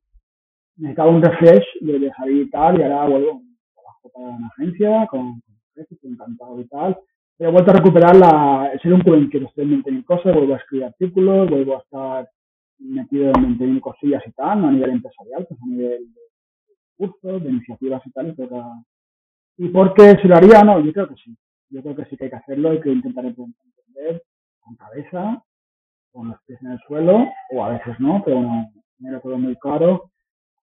necesitaba 0.78 1.11
un 1.11 1.22
refresh 1.22 1.65
de, 1.82 2.11
salir 2.17 2.43
y 2.43 2.49
tal, 2.49 2.80
y 2.80 2.84
ahora 2.84 3.07
vuelvo, 3.07 3.41
trabajo 3.74 4.11
para 4.13 4.38
una 4.38 4.47
agencia, 4.47 5.07
con, 5.07 5.41
con 5.41 6.11
encantado 6.11 6.59
y 6.59 6.67
tal, 6.67 6.97
pero 7.38 7.49
he 7.49 7.53
vuelto 7.53 7.72
a 7.72 7.76
recuperar 7.76 8.15
la, 8.15 8.72
ser 8.82 8.93
un 8.93 9.01
culo 9.01 9.17
estoy 9.17 9.84
en 9.86 10.03
cosas, 10.03 10.34
vuelvo 10.34 10.53
a 10.53 10.57
escribir 10.57 10.86
artículos, 10.86 11.49
vuelvo 11.49 11.76
a 11.76 11.80
estar 11.80 12.30
metido 12.80 13.32
en 13.36 13.41
mantener 13.41 13.82
cosillas 13.82 14.24
y 14.26 14.32
tal, 14.32 14.61
no 14.61 14.67
a 14.70 14.72
nivel 14.72 14.91
empresarial, 14.91 15.45
pues 15.47 15.59
a 15.61 15.65
nivel 15.65 16.13
de 16.13 16.22
cursos, 16.97 17.43
de 17.43 17.49
iniciativas 17.49 18.01
y 18.05 18.11
tal, 18.11 18.36
¿Y 19.57 19.67
por 19.70 19.93
qué 19.93 20.17
se 20.22 20.28
lo 20.28 20.36
haría? 20.38 20.63
No, 20.63 20.80
yo 20.80 20.93
creo 20.93 21.09
que 21.09 21.15
sí. 21.15 21.36
Yo 21.70 21.82
creo 21.82 21.95
que 21.95 22.05
sí 22.05 22.17
que 22.17 22.26
hay 22.26 22.30
que 22.30 22.36
hacerlo 22.36 22.74
y 22.74 22.82
que 22.82 22.91
intentar 22.91 23.26
entender 23.26 24.24
con 24.59 24.76
cabeza, 24.76 25.43
con 26.11 26.30
los 26.30 26.41
pies 26.43 26.61
en 26.61 26.72
el 26.72 26.80
suelo, 26.88 27.28
o 27.51 27.63
a 27.63 27.70
veces 27.70 27.99
no, 27.99 28.22
pero 28.24 28.38
bueno, 28.38 28.72
me 28.99 29.20
todo 29.20 29.38
muy 29.38 29.55
claro. 29.57 30.11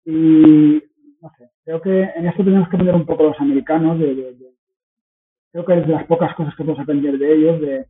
Y 0.05 0.81
no 1.21 1.31
sé, 1.37 1.49
creo 1.63 1.81
que 1.81 2.03
en 2.03 2.27
esto 2.27 2.43
tenemos 2.43 2.69
que 2.69 2.75
aprender 2.75 2.95
un 2.95 3.05
poco 3.05 3.23
los 3.23 3.39
americanos. 3.39 3.99
De, 3.99 4.35
creo 5.51 5.65
que 5.65 5.79
es 5.79 5.87
de 5.87 5.93
las 5.93 6.05
pocas 6.05 6.33
cosas 6.35 6.55
que 6.55 6.63
podemos 6.63 6.81
aprender 6.81 7.17
de 7.17 7.33
ellos, 7.33 7.61
de, 7.61 7.85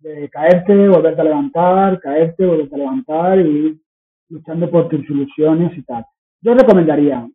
de 0.00 0.28
caerte, 0.28 0.88
volverte 0.88 1.20
a 1.20 1.24
levantar, 1.24 2.00
caerte, 2.00 2.46
volverte 2.46 2.74
a 2.74 2.78
levantar 2.78 3.40
y 3.40 3.80
luchando 4.28 4.70
por 4.70 4.88
tus 4.88 5.08
ilusiones 5.08 5.76
y 5.76 5.82
tal. 5.82 6.04
Yo 6.40 6.54
recomendaría, 6.54 7.26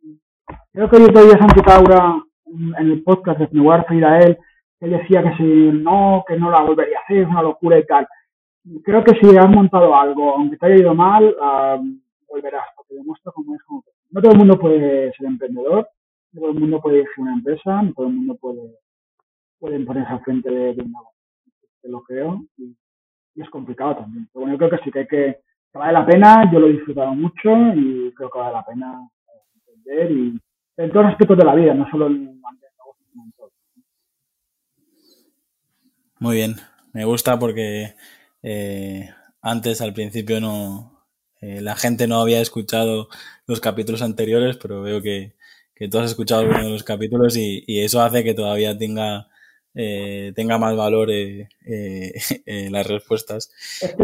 creo 0.72 0.88
que 0.88 1.00
yo 1.00 1.08
todavía 1.08 1.38
Santi 1.38 1.62
Taura 1.62 2.22
en 2.46 2.90
el 2.90 3.02
podcast 3.02 3.40
de 3.40 3.70
a 3.70 3.76
referir 3.78 4.04
a 4.04 4.20
él, 4.20 4.38
él 4.82 4.90
decía 4.90 5.22
que 5.22 5.36
si 5.36 5.44
no, 5.44 6.24
que 6.26 6.36
no 6.36 6.50
la 6.50 6.60
volvería 6.60 6.98
a 6.98 7.02
hacer, 7.02 7.18
es 7.18 7.28
una 7.28 7.42
locura 7.42 7.78
y 7.78 7.86
tal. 7.86 8.06
Creo 8.82 9.04
que 9.04 9.14
si 9.14 9.36
has 9.36 9.48
montado 9.48 9.94
algo, 9.94 10.34
aunque 10.34 10.56
te 10.56 10.66
haya 10.66 10.76
ido 10.76 10.92
mal, 10.92 11.36
volverás, 12.28 12.66
porque 12.74 12.94
demuestra 12.96 13.30
cómo 13.32 13.54
es 13.54 13.62
como 13.62 13.84
No 14.10 14.20
todo 14.20 14.32
el 14.32 14.38
mundo 14.38 14.58
puede 14.58 15.12
ser 15.12 15.26
emprendedor, 15.26 15.88
no 16.32 16.40
todo 16.40 16.50
el 16.50 16.58
mundo 16.58 16.80
puede 16.80 16.96
dirigir 16.96 17.22
una 17.22 17.34
empresa, 17.34 17.80
no 17.80 17.92
todo 17.92 18.08
el 18.08 18.12
mundo 18.14 18.36
puede, 18.40 18.76
puede 19.60 19.78
ponerse 19.84 20.12
al 20.12 20.20
frente 20.24 20.50
de, 20.50 20.74
de 20.74 20.82
un 20.82 20.90
negocio. 20.90 21.12
Lo 21.84 22.02
creo 22.02 22.42
y, 22.56 22.76
es 23.36 23.50
complicado 23.50 23.96
también. 23.96 24.28
Pero 24.32 24.40
bueno, 24.40 24.54
yo 24.54 24.58
creo 24.58 24.70
que 24.70 24.84
sí 24.84 24.90
que 24.90 24.98
hay 25.00 25.06
que, 25.06 25.38
que 25.72 25.78
vale 25.78 25.92
la 25.92 26.04
pena, 26.04 26.50
yo 26.52 26.58
lo 26.58 26.66
he 26.66 26.72
disfrutado 26.72 27.14
mucho 27.14 27.50
y 27.76 28.12
creo 28.14 28.30
que 28.30 28.38
vale 28.38 28.52
la 28.52 28.64
pena 28.64 29.08
emprender 29.54 30.10
y 30.10 30.40
en 30.76 30.90
todos 30.90 31.04
los 31.04 31.12
aspectos 31.12 31.38
de 31.38 31.44
la 31.44 31.54
vida, 31.54 31.72
no 31.72 31.88
solo 31.88 32.08
en 32.08 32.14
el 32.14 32.24
negocio, 32.24 33.52
Muy 36.22 36.36
bien, 36.36 36.54
me 36.92 37.04
gusta 37.04 37.36
porque 37.36 37.94
eh, 38.44 39.10
antes, 39.40 39.80
al 39.80 39.92
principio, 39.92 40.40
no 40.40 41.02
eh, 41.40 41.60
la 41.60 41.74
gente 41.74 42.06
no 42.06 42.20
había 42.20 42.40
escuchado 42.40 43.08
los 43.48 43.60
capítulos 43.60 44.02
anteriores, 44.02 44.56
pero 44.56 44.82
veo 44.82 45.02
que, 45.02 45.32
que 45.74 45.88
tú 45.88 45.98
has 45.98 46.06
escuchado 46.06 46.44
uno 46.44 46.62
de 46.62 46.70
los 46.70 46.84
capítulos 46.84 47.36
y, 47.36 47.64
eso 47.66 48.00
hace 48.00 48.22
que 48.22 48.34
todavía 48.34 48.78
tenga, 48.78 49.26
eh, 49.74 50.32
tenga 50.36 50.58
más 50.58 50.76
valor 50.76 51.08
las 52.70 52.86
respuestas. 52.86 53.52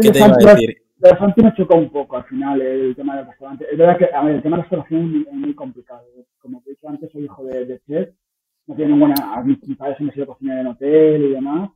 ¿Qué 0.01 0.11
te 0.11 0.19
iba 0.19 0.27
a 0.27 0.55
decir? 0.55 0.83
La 0.99 1.11
restauración 1.11 1.45
me 1.45 1.53
chocó 1.53 1.75
un 1.77 1.89
poco 1.89 2.17
al 2.17 2.25
final 2.25 2.61
el 2.61 2.97
tema 2.97 3.15
del 3.15 3.27
restaurante. 3.27 3.65
Es 3.71 3.77
verdad 3.77 3.97
que, 3.97 4.13
a 4.13 4.21
ver, 4.25 4.35
el 4.35 4.41
tema 4.41 4.57
de 4.57 4.63
la 4.63 4.63
restauración 4.63 5.25
es 5.25 5.33
muy, 5.33 5.55
complicado. 5.55 6.03
Como 6.39 6.61
te 6.63 6.71
he 6.71 6.73
dicho 6.73 6.89
antes, 6.89 7.09
soy 7.13 7.23
hijo 7.23 7.45
de, 7.45 7.65
de 7.65 7.79
chef. 7.87 8.09
No 8.67 8.75
tiene 8.75 8.91
ninguna. 8.91 9.15
Mis, 9.45 9.77
padres 9.77 10.01
han 10.01 10.11
sido 10.11 10.27
cocineros 10.27 10.59
en 10.59 10.67
hotel 10.67 11.23
y 11.23 11.29
demás. 11.31 11.69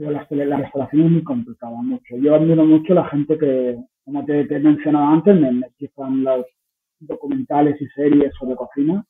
Pero 0.00 0.12
la, 0.12 0.26
la, 0.30 0.56
restauración 0.56 1.02
es 1.02 1.10
muy 1.10 1.22
complicada, 1.22 1.76
mucho. 1.82 2.16
Yo 2.16 2.34
admiro 2.34 2.64
mucho 2.64 2.94
la 2.94 3.04
gente 3.10 3.36
que, 3.36 3.76
como 4.02 4.24
te, 4.24 4.40
he 4.40 4.58
mencionado 4.58 5.04
antes, 5.08 5.38
me, 5.38 5.52
me 5.52 5.70
los 6.22 6.46
documentales 7.00 7.78
y 7.82 7.86
series 7.88 8.32
sobre 8.38 8.56
cocina. 8.56 9.04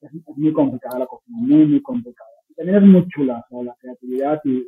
Es, 0.00 0.10
muy 0.36 0.52
complicada 0.52 0.98
la 0.98 1.06
cocina, 1.06 1.38
muy, 1.38 1.64
muy 1.64 1.80
complicada. 1.80 2.28
Y 2.48 2.54
también 2.54 2.78
es 2.78 2.82
muy 2.82 3.06
chula, 3.06 3.46
la 3.52 3.76
creatividad 3.78 4.40
y, 4.44 4.66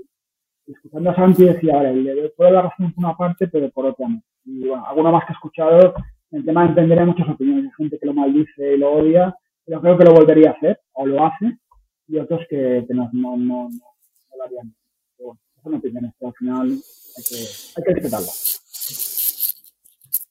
escuchando 0.68 1.10
a 1.10 1.16
Santi 1.16 1.44
decía, 1.44 1.74
vale, 1.74 1.92
le 1.92 2.28
puedo 2.30 2.52
dar 2.52 2.66
razón 2.66 2.92
por 2.92 3.04
una 3.04 3.16
parte, 3.16 3.48
pero 3.48 3.68
por 3.70 3.86
otra 3.86 4.08
no. 4.08 4.22
Y 4.44 4.68
bueno, 4.68 4.86
alguna 4.86 5.10
más 5.10 5.24
que 5.24 5.32
he 5.32 5.34
escuchado, 5.34 5.92
el 6.30 6.44
tema 6.44 6.62
de 6.62 6.68
entender 6.68 7.00
hay 7.00 7.06
muchas 7.06 7.28
opiniones. 7.28 7.64
Hay 7.64 7.72
gente 7.78 7.98
que 7.98 8.06
lo 8.06 8.14
maldice 8.14 8.74
y 8.74 8.78
lo 8.78 8.92
odia, 8.92 9.34
pero 9.64 9.80
creo 9.80 9.98
que 9.98 10.04
lo 10.04 10.14
volvería 10.14 10.50
a 10.50 10.52
hacer, 10.52 10.78
o 10.92 11.04
lo 11.04 11.26
hace, 11.26 11.58
y 12.06 12.18
otros 12.18 12.42
que, 12.48 12.86
no, 12.90 13.10
no, 13.12 13.36
no, 13.36 13.68
no, 13.70 14.36
lo 14.36 14.44
harían. 14.44 14.72
Pero 15.16 15.30
bueno, 15.30 15.40
son 15.64 15.74
opiniones, 15.74 16.12
pero 16.18 16.28
al 16.28 16.34
final 16.36 16.70
hay 16.70 17.24
que, 17.24 17.36
hay 17.76 17.84
que 17.84 17.94
respetarlo. 17.94 18.28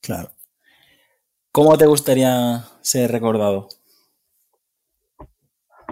Claro. 0.01 0.29
¿Cómo 1.51 1.77
te 1.77 1.85
gustaría 1.85 2.63
ser 2.81 3.11
recordado? 3.11 3.67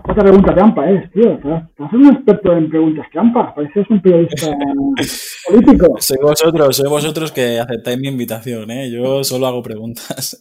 Otra 0.04 0.24
pregunta 0.24 0.56
trampa, 0.56 0.90
¿eh? 0.90 1.10
Tío, 1.14 1.34
estás 1.34 1.94
un 1.94 2.08
experto 2.08 2.54
en 2.54 2.70
preguntas 2.70 3.06
trampa. 3.12 3.54
Pareces 3.54 3.88
un 3.90 4.02
periodista 4.02 4.48
político. 5.48 5.96
Soy 6.00 6.18
vosotros, 6.22 6.76
soy 6.76 6.90
vosotros 6.90 7.32
que 7.32 7.60
aceptáis 7.60 8.00
mi 8.00 8.08
invitación, 8.08 8.70
¿eh? 8.72 8.90
Yo 8.90 9.24
solo 9.24 9.46
hago 9.48 9.62
preguntas. 9.62 10.38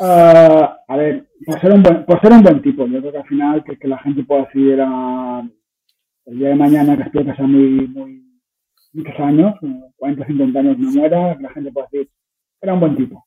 Uh, 0.00 0.04
a 0.88 0.96
ver, 0.96 1.28
por 1.46 1.60
ser, 1.60 1.72
un 1.72 1.82
buen, 1.82 2.04
por 2.04 2.20
ser 2.20 2.32
un 2.32 2.42
buen 2.42 2.62
tipo, 2.62 2.86
yo 2.86 3.00
creo 3.00 3.12
que 3.12 3.18
al 3.18 3.26
final 3.26 3.64
que, 3.64 3.78
que 3.78 3.88
la 3.88 3.98
gente 3.98 4.24
pueda 4.24 4.44
decidir 4.46 4.80
a, 4.80 5.48
el 6.26 6.38
día 6.38 6.48
de 6.48 6.54
mañana, 6.54 6.96
que 6.96 7.02
espero 7.04 7.24
que 7.26 7.36
sea 7.36 7.46
muy, 7.46 7.86
muy, 7.88 8.24
muchos 8.92 9.20
años, 9.20 9.54
40 9.96 10.26
50 10.26 10.58
años 10.58 10.78
no 10.78 10.90
muera, 10.92 11.36
que 11.36 11.42
la 11.42 11.50
gente 11.50 11.72
pueda 11.72 11.88
decir, 11.90 12.10
era 12.60 12.74
un 12.74 12.80
buen 12.80 12.96
tipo 12.96 13.24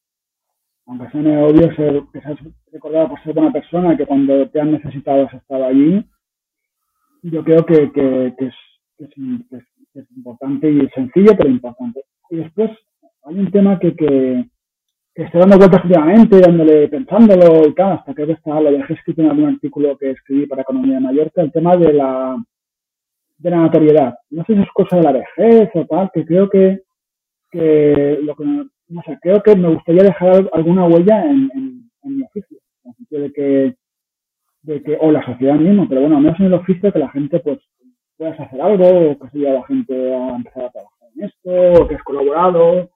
aunque 0.87 1.09
sea 1.09 1.45
obvio, 1.45 1.75
ser, 1.75 2.01
que 2.13 2.21
seas 2.21 2.39
recordado 2.71 3.09
por 3.09 3.23
ser 3.23 3.33
buena 3.33 3.51
persona, 3.51 3.97
que 3.97 4.05
cuando 4.05 4.49
te 4.49 4.61
han 4.61 4.71
necesitado 4.71 5.25
has 5.25 5.33
estado 5.33 5.65
allí, 5.65 6.03
yo 7.23 7.43
creo 7.43 7.65
que, 7.65 7.91
que, 7.91 8.33
que, 8.37 8.45
es, 8.45 8.55
es, 8.99 9.63
es, 9.93 10.11
importante 10.15 10.71
y 10.71 10.87
sencillo, 10.89 11.33
pero 11.37 11.49
importante. 11.49 12.03
Y 12.29 12.37
después 12.37 12.71
hay 13.23 13.37
un 13.37 13.51
tema 13.51 13.77
que, 13.79 13.95
que, 13.95 14.45
que 15.13 15.23
estoy 15.23 15.41
dando 15.41 15.57
vueltas 15.57 15.83
últimamente, 15.83 16.39
dándole, 16.39 16.87
pensándolo 16.87 17.67
y 17.67 17.75
tal, 17.75 17.93
hasta 17.93 18.13
que 18.13 18.23
está, 18.23 18.61
lo 18.61 18.71
dejé 18.71 18.93
escrito 18.93 19.21
en 19.21 19.29
algún 19.29 19.49
artículo 19.49 19.97
que 19.97 20.11
escribí 20.11 20.45
para 20.45 20.61
Economía 20.61 20.95
de 20.95 21.01
Mallorca, 21.01 21.41
el 21.41 21.51
tema 21.51 21.75
de 21.75 21.93
la, 21.93 22.41
de 23.37 23.49
la 23.49 23.57
notoriedad. 23.57 24.15
No 24.29 24.43
sé 24.45 24.55
si 24.55 24.61
es 24.61 24.71
cosa 24.73 24.97
de 24.97 25.03
la 25.03 25.11
vejez 25.11 25.69
o 25.73 25.85
tal, 25.85 26.09
que 26.13 26.25
creo 26.25 26.49
que, 26.49 26.81
que 27.51 28.19
lo 28.21 28.35
que 28.35 28.43
no 28.89 29.01
sé, 29.03 29.17
creo 29.21 29.41
que 29.43 29.55
me 29.55 29.69
gustaría 29.69 30.03
dejar 30.03 30.49
alguna 30.53 30.85
huella 30.85 31.25
en, 31.25 31.49
en, 31.53 32.17
mi 32.17 32.23
oficio, 32.23 32.57
en 32.83 32.91
el 32.91 32.95
sentido 32.95 33.21
de 33.21 33.33
que, 33.33 33.75
de 34.61 34.83
que, 34.83 34.97
o 34.99 35.11
la 35.11 35.25
sociedad 35.25 35.55
misma, 35.55 35.85
pero 35.89 36.01
bueno, 36.01 36.17
al 36.17 36.23
menos 36.23 36.39
en 36.39 36.45
el 36.47 36.53
oficio 36.53 36.91
que 36.91 36.99
la 36.99 37.09
gente 37.09 37.39
pues 37.39 37.59
puedas 38.17 38.39
hacer 38.39 38.61
algo, 38.61 39.11
o 39.11 39.19
que 39.19 39.29
se 39.29 39.37
la 39.39 39.65
gente 39.65 40.15
a 40.15 40.35
empezar 40.35 40.65
a 40.65 40.71
trabajar 40.71 41.09
en 41.15 41.23
esto, 41.25 41.83
o 41.83 41.87
que 41.87 41.95
has 41.95 42.03
colaborado. 42.03 42.89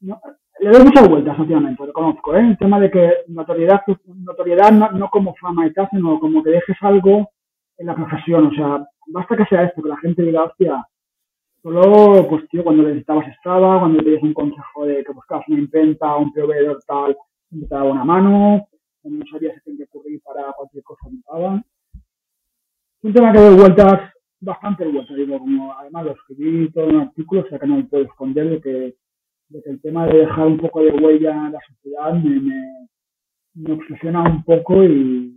le 0.00 0.70
doy 0.70 0.84
muchas 0.84 1.08
vueltas, 1.08 1.38
últimamente, 1.38 1.82
lo 1.82 1.86
reconozco, 1.86 2.36
¿eh? 2.36 2.40
El 2.40 2.58
tema 2.58 2.78
de 2.78 2.90
que 2.90 3.12
notoriedad, 3.28 3.82
notoriedad 4.06 4.70
no, 4.70 4.90
no 4.92 5.08
como 5.10 5.34
fama 5.34 5.66
y 5.66 5.72
tal, 5.72 5.88
sino 5.90 6.20
como 6.20 6.42
que 6.42 6.50
dejes 6.50 6.76
algo 6.80 7.30
en 7.78 7.86
la 7.86 7.94
profesión, 7.94 8.46
o 8.46 8.50
sea, 8.52 8.86
basta 9.08 9.36
que 9.36 9.44
sea 9.46 9.64
esto, 9.64 9.82
que 9.82 9.88
la 9.88 9.98
gente 9.98 10.22
diga, 10.22 10.44
hostia, 10.44 10.86
Solo, 11.66 12.28
pues 12.28 12.48
tío, 12.48 12.62
cuando 12.62 12.84
necesitabas 12.84 13.26
estaba, 13.26 13.80
cuando 13.80 14.00
tenías 14.00 14.22
un 14.22 14.34
consejo 14.34 14.86
de 14.86 15.02
que 15.02 15.12
buscabas 15.12 15.48
una 15.48 15.58
imprenta, 15.58 16.14
un 16.14 16.32
proveedor 16.32 16.78
tal, 16.86 17.16
te 17.50 17.66
daba 17.66 17.90
una 17.90 18.04
mano, 18.04 18.68
cuando 19.02 19.24
no 19.24 19.26
sabías 19.28 19.60
qué 19.64 19.82
ocurrir 19.82 20.22
para 20.22 20.52
cualquier 20.52 20.84
cosa 20.84 21.08
que 21.10 21.16
Es 21.16 23.04
un 23.04 23.12
tema 23.12 23.32
que 23.32 23.40
doy 23.40 23.56
vueltas, 23.56 24.12
bastante 24.38 24.86
vueltas, 24.86 25.16
digo, 25.16 25.40
como 25.40 25.72
además 25.76 26.04
lo 26.04 26.12
escribí 26.12 26.70
todo 26.70 26.84
en 26.84 26.94
un 26.94 27.02
artículo, 27.02 27.40
o 27.40 27.48
sea 27.48 27.58
que 27.58 27.66
no 27.66 27.84
puedo 27.88 28.04
esconder 28.04 28.48
de 28.48 28.60
que, 28.60 28.96
de 29.48 29.62
que 29.64 29.70
el 29.70 29.80
tema 29.80 30.06
de 30.06 30.18
dejar 30.18 30.46
un 30.46 30.58
poco 30.58 30.82
de 30.82 30.90
huella 30.90 31.46
en 31.46 31.52
la 31.52 31.60
sociedad 31.66 32.12
me, 32.12 32.40
me, 32.42 32.88
me 33.54 33.72
obsesiona 33.72 34.22
un 34.22 34.44
poco 34.44 34.84
y, 34.84 35.35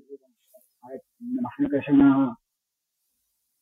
me 1.19 1.39
imagino 1.39 1.69
que 1.69 1.77
es 1.77 1.87
una, 1.89 2.37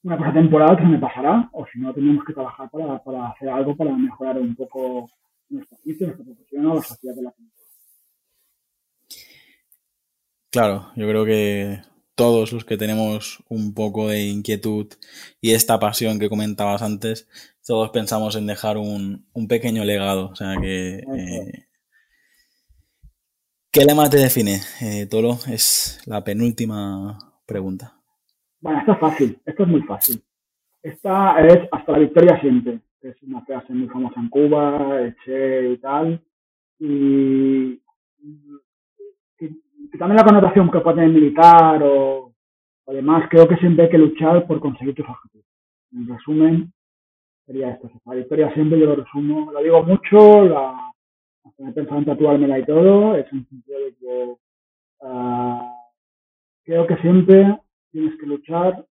una 0.04 0.18
cosa 0.18 0.34
temporal 0.34 0.78
que 0.78 0.84
se 0.84 0.90
me 0.90 1.00
pasará, 1.00 1.50
o 1.54 1.66
si 1.72 1.80
no, 1.80 1.94
tenemos 1.94 2.24
que 2.26 2.34
trabajar 2.34 2.70
para, 2.70 3.04
para 3.04 3.30
hacer 3.30 3.50
algo 3.50 3.76
para 3.76 3.92
mejorar 3.96 4.40
un 4.40 4.56
poco 4.56 5.10
nuestro 5.50 5.78
oficio, 5.78 6.08
nuestra 6.08 6.26
profesión 6.26 6.66
o 6.66 6.76
la 6.76 6.82
sociedad 6.82 7.16
de 7.16 7.22
la 7.22 7.32
gente. 7.32 7.54
Claro, 10.50 10.92
yo 10.96 11.08
creo 11.08 11.26
que 11.26 11.82
todos 12.16 12.52
los 12.52 12.66
que 12.66 12.78
tenemos 12.78 13.44
un 13.48 13.74
poco 13.74 14.10
de 14.10 14.26
inquietud 14.26 14.88
y 15.40 15.52
esta 15.52 15.80
pasión 15.80 16.20
que 16.20 16.30
comentabas 16.30 16.82
antes, 16.82 17.28
todos 17.66 17.92
pensamos 17.92 18.36
en 18.36 18.48
dejar 18.48 18.78
un, 18.78 19.28
un 19.34 19.48
pequeño 19.48 19.84
legado. 19.84 20.30
O 20.30 20.36
sea 20.36 20.56
que 20.60 20.96
eh, 20.96 21.68
¿Qué 23.78 23.86
lema 23.86 24.10
te 24.10 24.18
define, 24.18 24.62
eh, 24.82 25.06
Tolo? 25.06 25.38
Es 25.48 26.00
la 26.06 26.24
penúltima 26.24 27.20
pregunta. 27.48 27.94
Bueno, 28.60 28.80
esta 28.80 28.94
es 28.94 29.00
fácil, 29.00 29.40
esto 29.46 29.64
es 29.64 29.70
muy 29.70 29.82
fácil. 29.82 30.22
Esta 30.84 31.40
es 31.46 31.68
hasta 31.72 31.92
la 31.94 32.00
victoria 32.00 32.40
siempre, 32.40 32.82
que 33.02 33.10
es 33.10 33.24
una 33.24 33.42
frase 33.42 33.74
muy 33.74 33.88
famosa 33.88 34.20
en 34.20 34.30
Cuba, 34.30 35.02
Eche 35.02 35.72
y 35.72 35.78
tal. 35.78 36.22
Y, 36.80 37.82
también 39.98 40.18
la 40.18 40.26
connotación 40.26 40.70
que 40.70 40.80
puede 40.80 40.98
tener 40.98 41.10
militar 41.10 41.82
o, 41.82 42.34
además 42.86 43.28
creo 43.32 43.48
que 43.48 43.56
siempre 43.58 43.86
hay 43.86 43.90
que 43.90 43.98
luchar 43.98 44.46
por 44.46 44.60
conseguir 44.60 44.94
tus 44.94 45.08
objetivos. 45.08 45.48
En 45.92 46.08
resumen, 46.08 46.74
sería 47.46 47.72
esto. 47.72 47.90
La 48.06 48.14
victoria 48.14 48.54
siempre 48.54 48.80
yo 48.80 48.86
lo 48.86 48.96
resumo, 48.96 49.52
lo 49.52 49.64
digo 49.64 49.82
mucho, 49.84 50.46
la, 50.46 50.92
hasta 51.44 51.64
me 51.64 51.70
he 51.70 51.74
pensado 51.74 52.00
en 52.00 52.06
tatuármela 52.06 52.60
y 52.60 52.66
todo, 52.66 53.16
es 53.16 53.32
un 53.32 53.48
sentido 53.48 53.80
de 53.80 53.96
que 53.96 54.36
uh, 55.00 55.77
creo 56.68 56.86
que 56.86 56.98
siempre 56.98 57.60
tienes 57.92 58.20
que 58.20 58.26
luchar 58.26 58.86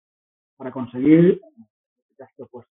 para 0.58 0.70
conseguir 0.70 1.40
lo 1.56 1.64
que 2.06 2.14
te 2.16 2.22
has 2.22 2.32
propuesto, 2.34 2.70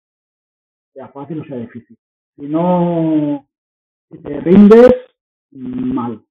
sea 0.92 1.08
fácil 1.10 1.42
o 1.42 1.46
sea 1.46 1.58
difícil. 1.58 1.96
Si 2.36 2.48
no, 2.48 3.48
te 4.10 4.42
rindes, 4.42 4.92
mal. 5.52 6.24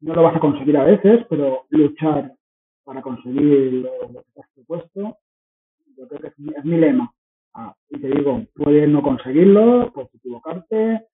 No 0.00 0.14
lo 0.14 0.22
vas 0.22 0.34
a 0.34 0.40
conseguir 0.40 0.78
a 0.78 0.84
veces, 0.84 1.26
pero 1.28 1.66
luchar 1.68 2.34
para 2.84 3.02
conseguir 3.02 3.84
lo, 3.84 4.08
que 4.08 4.32
te 4.32 4.40
has 4.40 4.50
propuesto, 4.54 5.18
yo 5.94 6.08
creo 6.08 6.20
que 6.20 6.28
es 6.28 6.64
mi 6.64 6.78
lema. 6.78 7.12
Ah, 7.52 7.74
y 7.90 8.00
te 8.00 8.08
digo, 8.08 8.46
puedes 8.54 8.88
no 8.88 9.02
conseguirlo, 9.02 9.92
puedes 9.92 10.14
equivocarte, 10.14 11.06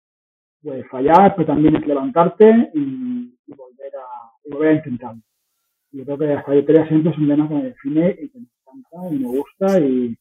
puedes 0.62 0.88
fallar, 0.88 1.34
pero 1.34 1.46
también 1.46 1.74
es 1.76 1.86
levantarte 1.86 2.70
y, 2.74 3.34
volver, 3.48 3.92
a, 3.96 4.30
y 4.44 4.50
volver 4.52 4.68
a 4.68 4.74
intentarlo. 4.74 5.22
Yo 5.96 6.04
creo 6.04 6.18
que 6.18 6.26
la 6.26 6.44
trayectoria 6.44 6.86
siempre 6.88 7.10
es 7.10 7.18
un 7.18 7.28
lema 7.28 7.48
que 7.48 7.54
me 7.54 7.64
define 7.64 8.18
y 8.20 8.28
que 8.28 8.38
me 8.38 8.46
encanta 8.60 9.14
y 9.14 9.18
me 9.18 9.28
gusta 9.28 9.80
y, 9.80 10.14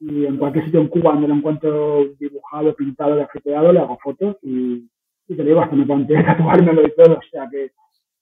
y 0.00 0.26
en 0.26 0.36
cualquier 0.38 0.64
sitio 0.64 0.80
en 0.80 0.88
Cuba 0.88 1.12
donde 1.12 1.28
lo 1.28 1.34
encuentro 1.34 2.04
dibujado, 2.18 2.74
pintado, 2.74 3.14
grafiteado, 3.14 3.72
le 3.72 3.78
hago 3.78 3.96
fotos 4.02 4.36
y, 4.42 4.88
y 5.28 5.36
te 5.36 5.44
digo, 5.44 5.60
hasta 5.60 5.76
me 5.76 5.86
planteé 5.86 6.20
tatuármelo 6.24 6.84
y 6.84 6.92
todo, 6.96 7.14
o 7.18 7.22
sea 7.30 7.48
que 7.48 7.70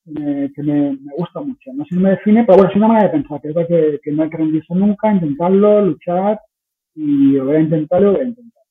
me, 0.04 0.52
que 0.52 0.62
me, 0.62 0.92
me, 0.92 1.14
gusta 1.16 1.40
mucho. 1.40 1.72
No 1.72 1.84
sé 1.84 1.94
si 1.94 2.00
me 2.00 2.10
define, 2.10 2.44
pero 2.44 2.58
bueno, 2.58 2.70
es 2.70 2.76
una 2.76 2.88
manera 2.88 3.06
de 3.06 3.12
pensar, 3.14 3.40
creo 3.40 3.66
que, 3.66 4.00
que 4.02 4.12
no 4.12 4.24
hay 4.24 4.30
que 4.30 4.36
rendirse 4.36 4.74
nunca, 4.74 5.14
intentarlo, 5.14 5.86
luchar 5.86 6.40
y 6.94 7.38
voy 7.38 7.56
a 7.56 7.60
intentar, 7.60 8.02
lo 8.02 8.12
voy 8.12 8.20
a 8.20 8.24
intentar. 8.24 8.62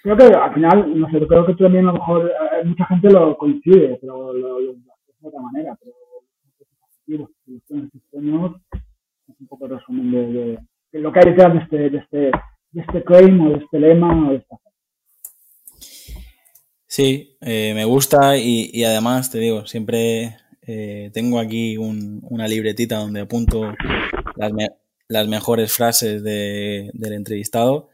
Creo 0.00 0.16
que 0.16 0.24
al 0.26 0.54
final, 0.54 1.00
no 1.00 1.10
sé, 1.10 1.26
creo 1.26 1.44
que 1.44 1.54
tú 1.54 1.64
también 1.64 1.88
a 1.88 1.92
lo 1.92 1.98
mejor, 1.98 2.30
eh, 2.30 2.64
mucha 2.64 2.84
gente 2.86 3.10
lo 3.10 3.36
coincide, 3.36 3.98
pero 4.00 4.32
lo, 4.32 4.60
lo, 4.60 4.74
de 4.74 5.28
otra 5.28 5.40
manera, 5.40 5.76
pero 5.80 5.92
los 7.06 7.28
sueños, 8.10 8.60
es 9.28 9.40
un 9.40 9.46
poco 9.46 9.66
el 9.66 9.78
resumen 9.78 10.10
de, 10.10 10.58
lo 10.98 11.12
que 11.12 11.18
hay 11.18 11.30
detrás 11.30 11.52
de 11.52 11.58
este, 11.60 11.90
de 11.90 11.98
este, 11.98 12.18
de 12.72 12.80
este 12.80 13.04
claim 13.04 13.40
o 13.40 13.50
de 13.50 13.64
este 13.64 13.78
lema 13.78 14.28
o 14.28 14.30
de 14.32 14.36
esta 14.38 14.56
Sí, 16.86 17.36
eh, 17.40 17.72
me 17.74 17.84
gusta 17.84 18.38
y, 18.38 18.84
además 18.84 19.28
te 19.28 19.38
digo, 19.38 19.66
siempre 19.66 20.36
eh, 20.62 21.10
tengo 21.12 21.40
aquí 21.40 21.76
un, 21.76 22.20
una 22.30 22.46
libretita 22.46 22.98
donde 22.98 23.22
apunto 23.22 23.74
las, 25.08 25.26
mejores 25.26 25.72
frases 25.72 26.22
de, 26.22 26.90
del 26.94 27.14
entrevistado. 27.14 27.90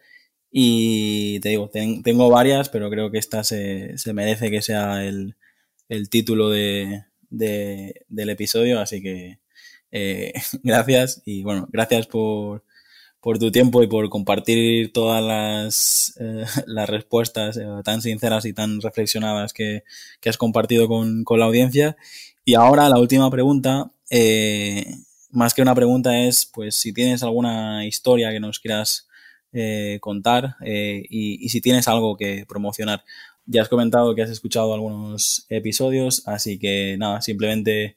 Y 0.51 1.41
te 1.41 1.49
digo, 1.49 1.71
tengo 1.71 2.29
varias, 2.29 2.69
pero 2.69 2.91
creo 2.91 3.11
que 3.11 3.17
esta 3.17 3.43
se, 3.43 3.97
se 3.97 4.13
merece 4.13 4.51
que 4.51 4.61
sea 4.61 5.03
el, 5.05 5.37
el 5.89 6.11
título 6.11 6.51
de, 6.51 7.05
de, 7.31 8.05
del 8.09 8.31
episodio. 8.31 8.81
Así 8.81 9.01
que 9.03 9.39
eh, 9.93 10.33
gracias 10.63 11.23
y 11.25 11.43
bueno, 11.43 11.69
gracias 11.71 12.07
por, 12.07 12.65
por 13.21 13.39
tu 13.39 13.51
tiempo 13.51 13.83
y 13.83 13.87
por 13.87 14.09
compartir 14.09 14.93
todas 14.93 15.23
las, 15.23 16.17
eh, 16.21 16.45
las 16.67 16.89
respuestas 16.89 17.57
eh, 17.57 17.67
tan 17.85 18.03
sinceras 18.03 18.45
y 18.45 18.53
tan 18.53 18.81
reflexionadas 18.81 19.53
que, 19.53 19.85
que 20.21 20.29
has 20.29 20.37
compartido 20.39 20.89
con, 20.89 21.25
con, 21.25 21.41
la 21.41 21.47
audiencia. 21.47 21.97
Y 22.45 22.55
ahora 22.55 22.89
la 22.89 22.99
última 22.99 23.31
pregunta. 23.31 23.93
Más 25.33 25.55
que 25.55 25.63
una 25.63 25.77
pregunta 25.77 26.19
es, 26.19 26.45
pues, 26.47 26.75
si 26.75 26.93
tienes 26.93 27.23
alguna 27.23 27.87
historia 27.87 28.33
que 28.33 28.41
nos 28.41 28.59
quieras 28.59 29.07
contar 30.01 30.57
y, 30.65 31.49
si 31.49 31.61
tienes 31.61 31.87
algo 31.87 32.17
que 32.17 32.45
promocionar. 32.49 33.05
Ya 33.47 33.63
has 33.63 33.69
comentado 33.69 34.15
que 34.15 34.23
has 34.23 34.31
escuchado 34.31 34.75
algunos 34.75 35.47
episodios, 35.49 36.27
así 36.27 36.59
que 36.59 36.97
nada, 36.99 37.21
simplemente 37.23 37.97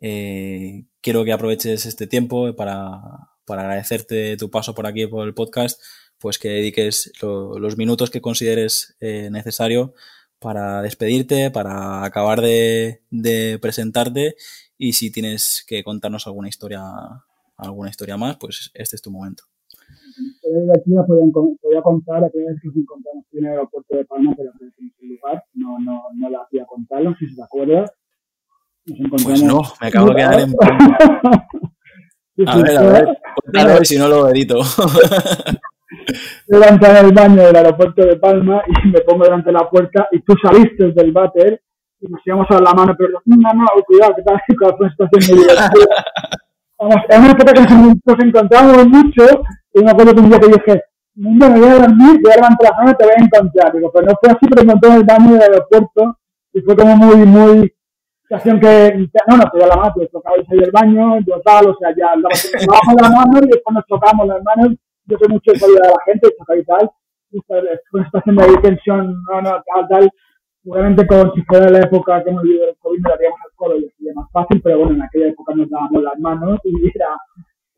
eh, 0.00 0.84
quiero 1.00 1.24
que 1.24 1.32
aproveches 1.32 1.86
este 1.86 2.06
tiempo 2.06 2.54
para, 2.54 3.00
para, 3.44 3.62
agradecerte 3.62 4.36
tu 4.36 4.50
paso 4.50 4.74
por 4.74 4.86
aquí, 4.86 5.06
por 5.06 5.26
el 5.26 5.34
podcast, 5.34 5.80
pues 6.18 6.38
que 6.38 6.48
dediques 6.48 7.12
lo, 7.22 7.58
los 7.58 7.76
minutos 7.76 8.10
que 8.10 8.20
consideres 8.20 8.96
necesario 9.00 9.94
para 10.40 10.82
despedirte, 10.82 11.50
para 11.50 12.04
acabar 12.04 12.40
de, 12.40 13.02
de 13.10 13.58
presentarte 13.60 14.36
y 14.78 14.94
si 14.94 15.12
tienes 15.12 15.62
que 15.66 15.84
contarnos 15.84 16.26
alguna 16.26 16.48
historia, 16.48 16.82
alguna 17.58 17.90
historia 17.90 18.16
más, 18.16 18.38
pues 18.38 18.70
este 18.74 18.96
es 18.96 19.02
tu 19.02 19.10
momento. 19.10 19.49
Aquí 20.74 20.90
podía 21.62 21.82
contar 21.82 22.24
aquella 22.24 22.50
vez 22.50 22.60
que 22.60 22.68
nos 22.68 22.76
encontramos 22.76 23.24
en 23.32 23.44
el 23.44 23.50
aeropuerto 23.50 23.96
de 23.96 24.04
Palma, 24.04 24.34
pero 24.36 24.50
en 24.60 24.86
ese 24.86 25.06
lugar, 25.06 25.44
no, 25.54 25.78
no, 25.78 26.02
no 26.14 26.30
la 26.30 26.42
hacía 26.42 26.64
contarlo, 26.66 27.14
si 27.18 27.28
se 27.28 27.36
te 27.36 27.42
acuerdas. 27.42 27.92
Pues 29.24 29.42
no, 29.42 29.62
me 29.80 29.88
acabo 29.88 30.08
de 30.08 30.14
quedar 30.16 30.40
en... 30.40 30.54
a 32.48 32.56
ver, 32.56 32.76
a 32.76 32.82
ver, 32.82 33.18
cuéntalo 33.36 33.82
y 33.82 33.84
si 33.84 33.98
no 33.98 34.08
lo 34.08 34.28
edito. 34.28 34.60
En 36.48 36.96
el 37.06 37.12
baño 37.12 37.42
del 37.42 37.56
aeropuerto 37.56 38.04
de 38.04 38.16
Palma 38.16 38.62
y 38.66 38.88
me 38.88 39.00
pongo 39.00 39.24
delante 39.24 39.46
de 39.46 39.52
la 39.52 39.68
puerta 39.68 40.08
y 40.10 40.20
tú 40.20 40.34
saliste 40.42 40.92
del 40.92 41.12
váter 41.12 41.62
y 42.00 42.08
nos 42.08 42.20
íbamos 42.26 42.46
a 42.50 42.60
la 42.60 42.72
mano, 42.72 42.94
pero 42.98 43.20
no, 43.24 43.36
no, 43.36 43.66
cuidado, 43.86 44.14
que 44.16 44.22
tal, 44.22 44.40
con 44.58 44.86
la 44.86 44.90
situación 44.90 45.36
muy 45.36 45.46
divertida. 45.46 45.94
Vamos, 46.78 46.96
es 47.08 47.18
una 47.18 47.30
época 47.30 47.52
que 47.52 47.60
nos 47.60 48.24
encontramos 48.24 48.88
mucho, 48.88 49.42
y 49.74 49.84
me 49.84 49.90
acuerdo 49.90 50.14
que 50.14 50.20
un 50.20 50.30
día 50.30 50.40
que 50.40 50.48
dije, 50.48 50.82
mundo, 51.14 51.50
me 51.50 51.60
voy 51.60 51.68
a 51.68 51.74
dormir, 51.74 52.20
voy 52.22 52.32
a 52.32 52.36
levantar 52.36 52.70
la 52.70 52.76
mano 52.78 52.90
y 52.90 52.94
te 52.94 53.04
voy 53.04 53.14
a 53.16 53.24
encontrar. 53.24 53.72
Digo, 53.72 53.90
pero 53.92 54.06
no 54.06 54.14
fue 54.20 54.30
así, 54.30 54.46
pero 54.48 54.62
encontré 54.62 54.90
en 54.90 54.96
el 54.96 55.04
baño 55.04 55.32
del 55.32 55.42
aeropuerto, 55.42 56.18
y 56.52 56.60
fue 56.62 56.76
como 56.76 56.96
muy, 56.96 57.16
muy, 57.26 57.72
situación 58.30 58.60
que, 58.60 59.08
no, 59.26 59.36
no, 59.36 59.44
te 59.50 59.58
la 59.66 59.76
mano, 59.76 59.92
pues 59.94 60.10
tocaba 60.10 60.36
salir 60.46 60.62
del 60.62 60.70
baño, 60.70 61.18
yo 61.26 61.40
tal, 61.44 61.66
o 61.68 61.76
sea, 61.76 61.90
ya 61.96 62.12
andaba 62.12 62.32
de 62.32 63.02
la 63.02 63.10
mano 63.10 63.38
y 63.42 63.48
después 63.48 63.74
nos 63.74 63.86
tocamos 63.86 64.26
las 64.28 64.42
manos, 64.44 64.76
yo 65.06 65.16
soy 65.18 65.28
mucho 65.28 65.50
de 65.50 65.58
salir 65.58 65.78
a 65.82 65.88
la 65.88 65.96
gente, 66.06 66.28
tocar 66.38 66.58
y 66.58 66.64
tal, 66.64 66.90
y 67.32 67.40
fue 67.44 67.60
una 67.92 68.04
situación 68.04 68.36
de 68.36 68.56
tensión, 68.62 69.22
no, 69.28 69.42
no, 69.42 69.50
tal, 69.50 69.88
tal, 69.88 70.10
seguramente 70.62 71.06
como 71.08 71.34
si 71.34 71.42
fuera 71.42 71.70
la 71.70 71.80
época 71.80 72.22
que 72.22 72.30
hemos 72.30 72.42
vivido 72.44 72.68
el 72.68 72.76
COVID, 72.78 73.00
me 73.00 73.10
daríamos 73.10 73.40
al 73.44 73.52
colo 73.56 73.76
y 73.78 73.90
sería 73.96 74.12
más 74.14 74.30
fácil, 74.30 74.60
pero 74.62 74.78
bueno, 74.78 74.94
en 74.94 75.02
aquella 75.02 75.28
época 75.28 75.54
nos 75.56 75.68
dábamos 75.68 76.02
las 76.02 76.18
manos 76.20 76.60
y 76.62 76.86
era 76.94 77.08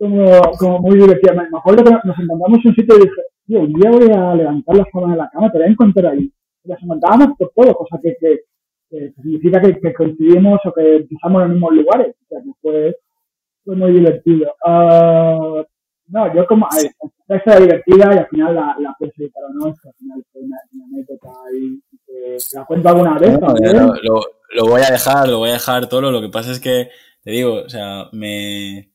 como, 0.03 0.41
como 0.59 0.79
muy 0.81 0.99
divertido. 0.99 1.35
Me 1.35 1.59
acuerdo 1.59 1.85
que 1.85 1.91
nos 1.91 2.19
encontramos 2.19 2.59
en 2.65 2.69
un 2.69 2.75
sitio 2.75 2.97
y 2.97 3.03
dije, 3.03 3.23
tío, 3.47 3.61
un 3.61 3.73
día 3.73 3.91
voy 3.91 4.11
a 4.11 4.35
levantar 4.35 4.77
las 4.77 4.87
sábanas 4.93 5.17
de 5.17 5.23
la 5.23 5.31
cama, 5.31 5.53
te 5.53 5.59
voy 5.59 5.67
a 5.69 5.71
encontrar 5.71 6.13
ahí. 6.13 6.33
Y 6.65 6.69
las 6.69 6.83
encontrábamos 6.83 7.39
por 7.39 7.53
todo, 7.55 7.75
cosa 7.75 8.01
que, 8.03 8.17
que, 8.19 8.41
que 8.91 9.13
significa 9.23 9.61
que, 9.61 9.79
que, 9.79 9.95
coincidimos 9.95 10.59
o 10.65 10.73
que 10.73 10.97
empezamos 10.97 11.43
en 11.43 11.49
los 11.49 11.51
mismos 11.51 11.73
lugares. 11.75 12.17
O 12.21 12.29
sea, 12.29 12.41
que 12.41 12.51
fue, 12.61 12.97
fue 13.65 13.77
muy 13.77 13.93
divertido. 13.93 14.53
Uh, 14.67 15.63
no, 16.09 16.35
yo 16.35 16.47
como, 16.49 16.67
esta 17.29 17.55
es 17.55 17.61
divertida 17.61 18.11
y 18.13 18.19
al 18.19 18.27
final 18.27 18.55
la, 18.57 18.77
la 18.81 18.97
puedes 18.99 19.17
editar 19.17 19.45
o 19.45 19.53
no, 19.55 19.69
es 19.69 19.81
que 19.81 19.89
al 19.89 19.95
final 19.95 20.25
fue 20.33 20.43
una, 20.43 20.57
una 20.73 20.85
anécdota 20.87 21.31
y 21.55 21.81
que 22.05 22.37
la 22.55 22.65
cuento 22.65 22.89
alguna 22.89 23.19
vez. 23.19 23.41
lo, 23.41 23.95
lo, 24.03 24.21
lo, 24.51 24.67
voy 24.67 24.83
a 24.83 24.91
dejar, 24.91 25.29
lo 25.29 25.39
voy 25.39 25.51
a 25.51 25.55
dejar 25.55 25.89
todo. 25.89 26.11
Lo 26.11 26.21
que 26.21 26.29
pasa 26.29 26.51
es 26.51 26.59
que, 26.59 26.89
te 27.23 27.31
digo, 27.31 27.63
o 27.65 27.69
sea, 27.69 28.09
me, 28.13 28.92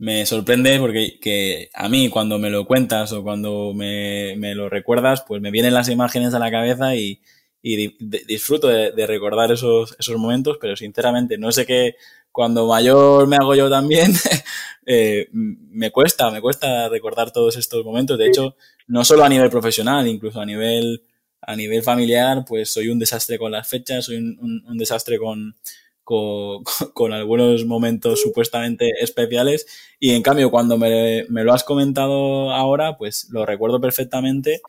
me 0.00 0.24
sorprende 0.24 0.78
porque 0.78 1.18
que 1.20 1.68
a 1.74 1.88
mí 1.90 2.08
cuando 2.08 2.38
me 2.38 2.48
lo 2.48 2.64
cuentas 2.64 3.12
o 3.12 3.22
cuando 3.22 3.74
me, 3.74 4.34
me 4.38 4.54
lo 4.54 4.70
recuerdas, 4.70 5.22
pues 5.28 5.42
me 5.42 5.50
vienen 5.50 5.74
las 5.74 5.90
imágenes 5.90 6.32
a 6.32 6.38
la 6.38 6.50
cabeza 6.50 6.96
y, 6.96 7.20
y 7.60 7.98
disfruto 8.26 8.68
de, 8.68 8.92
de, 8.92 9.06
recordar 9.06 9.52
esos, 9.52 9.94
esos 9.98 10.16
momentos, 10.16 10.56
pero 10.58 10.74
sinceramente 10.74 11.36
no 11.36 11.52
sé 11.52 11.66
qué, 11.66 11.96
cuando 12.32 12.66
mayor 12.66 13.26
me 13.26 13.36
hago 13.36 13.54
yo 13.54 13.68
también, 13.68 14.12
eh, 14.86 15.28
me 15.32 15.90
cuesta, 15.90 16.30
me 16.30 16.40
cuesta 16.40 16.88
recordar 16.88 17.30
todos 17.30 17.56
estos 17.58 17.84
momentos. 17.84 18.16
De 18.18 18.28
hecho, 18.28 18.56
no 18.86 19.04
solo 19.04 19.24
a 19.24 19.28
nivel 19.28 19.50
profesional, 19.50 20.08
incluso 20.08 20.40
a 20.40 20.46
nivel, 20.46 21.02
a 21.42 21.54
nivel 21.56 21.82
familiar, 21.82 22.42
pues 22.46 22.72
soy 22.72 22.88
un 22.88 22.98
desastre 22.98 23.38
con 23.38 23.52
las 23.52 23.68
fechas, 23.68 24.06
soy 24.06 24.16
un, 24.16 24.64
un, 24.66 24.78
desastre 24.78 25.18
con, 25.18 25.56
con, 26.04 26.62
con, 26.94 27.12
algunos 27.12 27.64
momentos 27.64 28.20
supuestamente 28.20 28.90
especiales. 29.00 29.66
Y 29.98 30.12
en 30.12 30.22
cambio, 30.22 30.50
cuando 30.50 30.78
me, 30.78 31.24
me, 31.28 31.44
lo 31.44 31.52
has 31.52 31.64
comentado 31.64 32.52
ahora, 32.52 32.96
pues 32.96 33.28
lo 33.30 33.46
recuerdo 33.46 33.80
perfectamente 33.80 34.60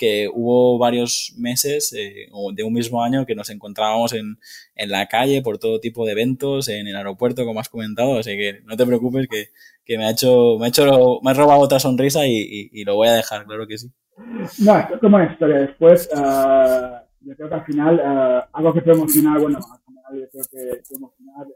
que 0.00 0.30
hubo 0.32 0.78
varios 0.78 1.34
meses 1.36 1.92
eh, 1.92 2.30
de 2.54 2.62
un 2.62 2.72
mismo 2.72 3.04
año 3.04 3.26
que 3.26 3.34
nos 3.34 3.50
encontrábamos 3.50 4.14
en, 4.14 4.38
en, 4.74 4.90
la 4.90 5.06
calle 5.08 5.42
por 5.42 5.58
todo 5.58 5.78
tipo 5.78 6.06
de 6.06 6.12
eventos, 6.12 6.68
en 6.68 6.86
el 6.86 6.96
aeropuerto, 6.96 7.44
como 7.44 7.60
has 7.60 7.68
comentado, 7.68 8.18
así 8.18 8.34
que 8.34 8.62
no 8.64 8.78
te 8.78 8.86
preocupes 8.86 9.28
que, 9.28 9.48
que 9.84 9.98
me 9.98 10.06
ha 10.06 10.10
hecho, 10.12 10.56
me 10.58 10.64
ha 10.64 10.68
hecho, 10.70 11.20
me 11.22 11.32
ha 11.32 11.34
robado 11.34 11.60
otra 11.60 11.78
sonrisa 11.78 12.26
y, 12.26 12.70
y, 12.72 12.84
lo 12.84 12.94
voy 12.94 13.08
a 13.08 13.12
dejar, 13.12 13.44
claro 13.44 13.66
que 13.66 13.76
sí. 13.76 13.90
No, 14.64 14.78
esto 14.78 14.94
es 14.94 15.00
como 15.00 15.16
una 15.16 15.30
historia. 15.30 15.58
Después, 15.58 16.08
uh, 16.14 17.04
yo 17.20 17.36
creo 17.36 17.48
que 17.50 17.54
al 17.54 17.64
final, 17.66 17.96
uh, 17.96 18.56
algo 18.56 18.72
que 18.72 18.80
promocionar, 18.80 19.38
bueno, 19.38 19.58
final 20.10 20.20
yo 20.20 20.28
creo 20.30 20.44
que 20.50 20.82
promocionar, 20.88 21.46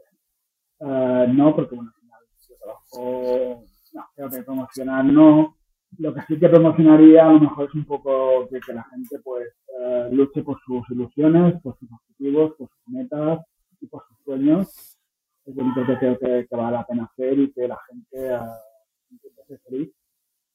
uh, 0.79 1.33
no, 1.33 1.55
porque 1.55 1.75
bueno, 1.75 1.91
al 1.93 2.01
final 2.01 2.19
yo 2.47 2.55
trabajo, 2.57 3.63
no, 3.93 4.05
creo 4.15 4.29
que 4.29 4.43
promocionar 4.43 5.05
no. 5.05 5.57
Lo 5.97 6.13
que 6.13 6.21
sí 6.27 6.37
que 6.37 6.49
promocionaría 6.49 7.25
a 7.25 7.31
lo 7.31 7.39
mejor 7.39 7.69
es 7.69 7.75
un 7.75 7.85
poco 7.85 8.49
que, 8.49 8.59
que 8.59 8.73
la 8.73 8.83
gente 8.83 9.19
pues 9.19 9.47
luche 10.11 10.43
por 10.43 10.59
sus 10.65 10.89
ilusiones, 10.89 11.61
por 11.61 11.77
sus 11.79 11.89
objetivos, 11.91 12.53
por 12.57 12.69
sus 12.69 12.93
metas 12.93 13.39
y 13.79 13.87
por 13.87 14.03
sus 14.07 14.17
sueños 14.25 14.95
es 15.45 15.55
lo 15.55 15.85
que 15.85 15.97
creo 15.97 16.19
que, 16.19 16.47
que, 16.49 16.55
vale 16.55 16.77
la 16.77 16.85
pena 16.85 17.03
hacer 17.05 17.37
y 17.37 17.51
que 17.51 17.67
la 17.67 17.77
gente 17.87 18.35
uh, 18.35 19.45
ser 19.47 19.59
feliz. 19.59 19.91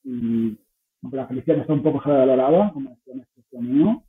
Y 0.02 0.58
aunque 1.02 1.16
la 1.16 1.26
felicidad 1.26 1.58
está 1.58 1.72
un 1.72 1.82
poco 1.82 2.02
sobrevalorada, 2.02 2.72
como 2.72 2.90
decía 2.90 3.14
en 3.14 3.20
este 3.20 3.58
mío, 3.58 4.02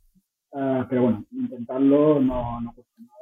uh, 0.51 0.83
pero 0.89 1.03
bueno, 1.03 1.25
intentarlo 1.31 2.19
no, 2.19 2.61
no 2.61 2.73
cuesta 2.73 2.93
nada. 2.97 3.21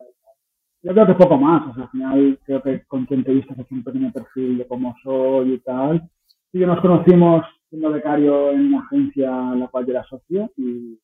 Yo 0.82 0.94
creo 0.94 1.08
que 1.08 1.14
poco 1.14 1.38
más, 1.38 1.70
o 1.70 1.74
sea, 1.74 1.84
al 1.84 1.90
final 1.90 2.40
creo 2.46 2.62
que 2.62 2.84
con 2.86 3.06
quien 3.06 3.24
te 3.24 3.34
viste 3.34 3.54
hace 3.54 3.74
un 3.74 3.84
pequeño 3.84 4.12
perfil 4.14 4.58
de 4.60 4.68
cómo 4.68 4.96
soy 5.04 5.54
y 5.54 5.60
tal. 5.60 6.10
Sí 6.52 6.60
que 6.60 6.66
nos 6.66 6.80
conocimos 6.80 7.46
siendo 7.70 7.92
becario 7.92 8.52
en 8.52 8.68
una 8.68 8.80
agencia 8.84 9.28
en 9.28 9.60
la 9.60 9.68
cual 9.68 9.86
yo 9.86 9.92
era 9.92 10.04
socio 10.06 10.50
y 10.58 10.98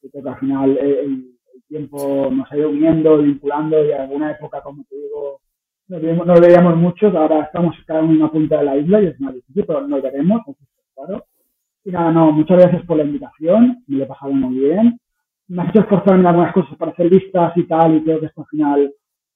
creo 0.00 0.22
que 0.22 0.28
al 0.28 0.38
final 0.40 0.78
el, 0.78 1.34
el 1.54 1.62
tiempo 1.68 2.28
nos 2.30 2.50
ha 2.50 2.56
ido 2.56 2.70
uniendo, 2.70 3.18
vinculando 3.18 3.84
y 3.84 3.92
en 3.92 4.00
alguna 4.00 4.32
época, 4.32 4.60
como 4.62 4.84
te 4.84 4.96
digo, 4.96 5.40
no 5.88 5.98
lo 6.34 6.40
veíamos 6.40 6.76
mucho, 6.76 7.06
ahora 7.08 7.42
estamos 7.42 7.76
cada 7.86 8.02
uno 8.02 8.12
en 8.12 8.22
una 8.22 8.30
punta 8.30 8.58
de 8.58 8.64
la 8.64 8.76
isla 8.76 9.02
y 9.02 9.06
es 9.06 9.20
más 9.20 9.34
difícil, 9.34 9.64
pero 9.66 9.86
nos 9.86 10.02
veremos, 10.02 10.42
claro. 10.94 11.24
Y 11.84 11.90
nada, 11.90 12.10
no, 12.10 12.32
muchas 12.32 12.58
gracias 12.58 12.84
por 12.86 12.96
la 12.96 13.04
invitación, 13.04 13.84
me 13.86 13.98
lo 13.98 14.04
he 14.04 14.06
pasado 14.06 14.32
muy 14.32 14.58
bien. 14.58 14.98
Me 15.48 15.62
ha 15.62 15.68
hecho 15.68 15.80
esforzarme 15.80 16.20
en 16.20 16.26
algunas 16.26 16.54
cosas 16.54 16.76
para 16.78 16.92
hacer 16.92 17.12
listas 17.12 17.52
y 17.56 17.64
tal, 17.64 17.96
y 17.96 18.02
creo 18.02 18.20
que 18.20 18.26
esto 18.26 18.40
al 18.40 18.46
final 18.46 18.94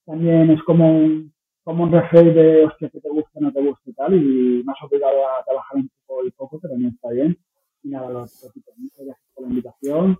también 0.09 0.49
es 0.49 0.63
como 0.63 0.89
un, 0.89 1.31
como 1.63 1.83
un 1.83 1.91
reflejo 1.91 2.31
de, 2.31 2.65
hostia, 2.65 2.89
que 2.89 2.99
te 2.99 3.09
gusta, 3.09 3.39
no 3.39 3.53
te 3.53 3.61
gusta 3.61 3.89
y 3.91 3.93
tal, 3.93 4.13
y 4.15 4.63
me 4.63 4.71
has 4.71 4.81
obligado 4.81 5.29
a 5.29 5.43
trabajar 5.43 5.77
un 5.77 5.91
poco 6.07 6.25
y 6.25 6.31
poco, 6.31 6.59
pero 6.59 6.73
también 6.73 6.93
está 6.95 7.09
bien. 7.11 7.37
Y 7.83 7.89
nada, 7.89 8.09
lo 8.09 8.25
repito, 8.25 8.71
muchas 8.77 9.05
gracias 9.05 9.27
por 9.35 9.43
la 9.43 9.49
invitación 9.49 10.17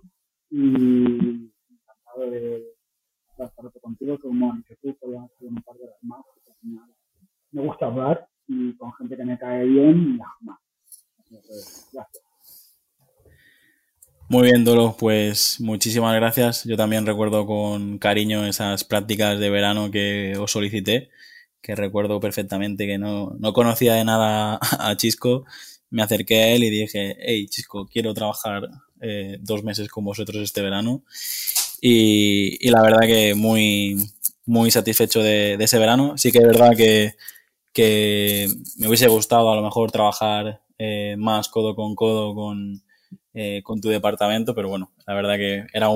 y 0.48 1.50
encantado 1.68 2.30
de 2.30 2.66
estar 3.36 3.80
contigo, 3.80 4.16
como 4.20 4.62
que 4.64 4.76
tú, 4.76 4.96
un 5.40 5.62
par 5.62 5.76
de 5.76 5.86
las 5.86 6.02
más, 6.02 6.20
me 7.50 7.62
gusta 7.62 7.86
hablar 7.86 8.28
y 8.46 8.76
con 8.76 8.92
gente 8.92 9.16
que 9.16 9.24
me 9.24 9.38
cae 9.38 9.64
bien 9.64 9.98
y 9.98 10.18
más. 10.18 10.58
Gracias. 11.92 12.29
Muy 14.30 14.44
bien, 14.44 14.64
Dolo, 14.64 14.94
pues 14.96 15.56
muchísimas 15.60 16.14
gracias. 16.14 16.62
Yo 16.62 16.76
también 16.76 17.04
recuerdo 17.04 17.46
con 17.46 17.98
cariño 17.98 18.46
esas 18.46 18.84
prácticas 18.84 19.40
de 19.40 19.50
verano 19.50 19.90
que 19.90 20.36
os 20.38 20.52
solicité, 20.52 21.10
que 21.60 21.74
recuerdo 21.74 22.20
perfectamente 22.20 22.86
que 22.86 22.96
no, 22.96 23.34
no 23.40 23.52
conocía 23.52 23.94
de 23.94 24.04
nada 24.04 24.60
a 24.78 24.96
Chisco. 24.96 25.46
Me 25.90 26.02
acerqué 26.02 26.42
a 26.44 26.48
él 26.50 26.62
y 26.62 26.70
dije, 26.70 27.16
hey, 27.18 27.48
Chisco, 27.48 27.88
quiero 27.88 28.14
trabajar 28.14 28.68
eh, 29.00 29.38
dos 29.40 29.64
meses 29.64 29.88
con 29.88 30.04
vosotros 30.04 30.40
este 30.44 30.62
verano. 30.62 31.02
Y, 31.80 32.56
y 32.64 32.70
la 32.70 32.82
verdad 32.82 33.00
que 33.00 33.34
muy, 33.34 33.96
muy 34.46 34.70
satisfecho 34.70 35.24
de, 35.24 35.56
de, 35.56 35.64
ese 35.64 35.78
verano. 35.80 36.16
Sí 36.16 36.30
que 36.30 36.38
es 36.38 36.46
verdad 36.46 36.76
que, 36.76 37.16
que 37.72 38.46
me 38.76 38.86
hubiese 38.86 39.08
gustado 39.08 39.50
a 39.50 39.56
lo 39.56 39.62
mejor 39.62 39.90
trabajar 39.90 40.60
eh, 40.78 41.16
más 41.18 41.48
codo 41.48 41.74
con 41.74 41.96
codo 41.96 42.32
con, 42.36 42.80
eh, 43.34 43.62
con 43.62 43.80
tu 43.80 43.88
departamento, 43.88 44.54
pero 44.54 44.68
bueno, 44.68 44.92
la 45.06 45.14
verdad 45.14 45.36
que 45.36 45.66
eran 45.72 45.90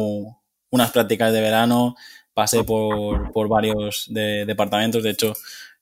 unas 0.71 0.91
prácticas 0.91 1.33
de 1.33 1.41
verano, 1.41 1.95
pasé 2.33 2.65
por, 2.65 3.33
por 3.33 3.49
varios 3.49 4.07
de, 4.11 4.45
departamentos, 4.47 5.03
de 5.03 5.11
hecho 5.11 5.35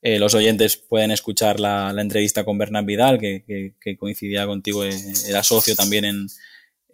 eh, 0.03 0.19
los 0.19 0.35
oyentes 0.35 0.77
pueden 0.77 1.11
escuchar 1.11 1.61
la, 1.61 1.93
la 1.93 2.03
entrevista 2.03 2.45
con 2.45 2.59
Bernard 2.59 2.85
Vidal, 2.85 3.19
que, 3.19 3.45
que, 3.47 3.75
que, 3.81 3.97
coincidía 3.97 4.47
contigo, 4.47 4.85
eh, 4.85 4.93
era 5.29 5.43
socio 5.43 5.77
también 5.77 6.05
en, 6.05 6.27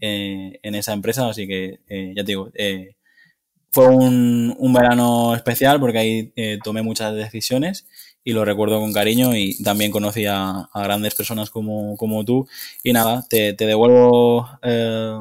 eh, 0.00 0.60
en 0.62 0.74
esa 0.74 0.92
empresa, 0.92 1.28
así 1.28 1.46
que 1.46 1.80
eh, 1.88 2.12
ya 2.16 2.22
te 2.22 2.32
digo, 2.32 2.50
eh, 2.54 2.94
fue 3.70 3.88
un, 3.88 4.54
un, 4.58 4.72
verano 4.72 5.34
especial 5.34 5.80
porque 5.80 5.98
ahí 5.98 6.32
eh, 6.36 6.58
tomé 6.62 6.82
muchas 6.82 7.14
decisiones 7.14 7.86
y 8.28 8.32
lo 8.32 8.44
recuerdo 8.44 8.78
con 8.78 8.92
cariño 8.92 9.34
y 9.34 9.56
también 9.64 9.90
conocí 9.90 10.26
a, 10.26 10.68
grandes 10.74 11.14
personas 11.14 11.48
como, 11.48 11.96
como, 11.96 12.26
tú. 12.26 12.46
Y 12.84 12.92
nada, 12.92 13.24
te, 13.26 13.54
devuelvo 13.54 14.46
eh, 14.62 15.18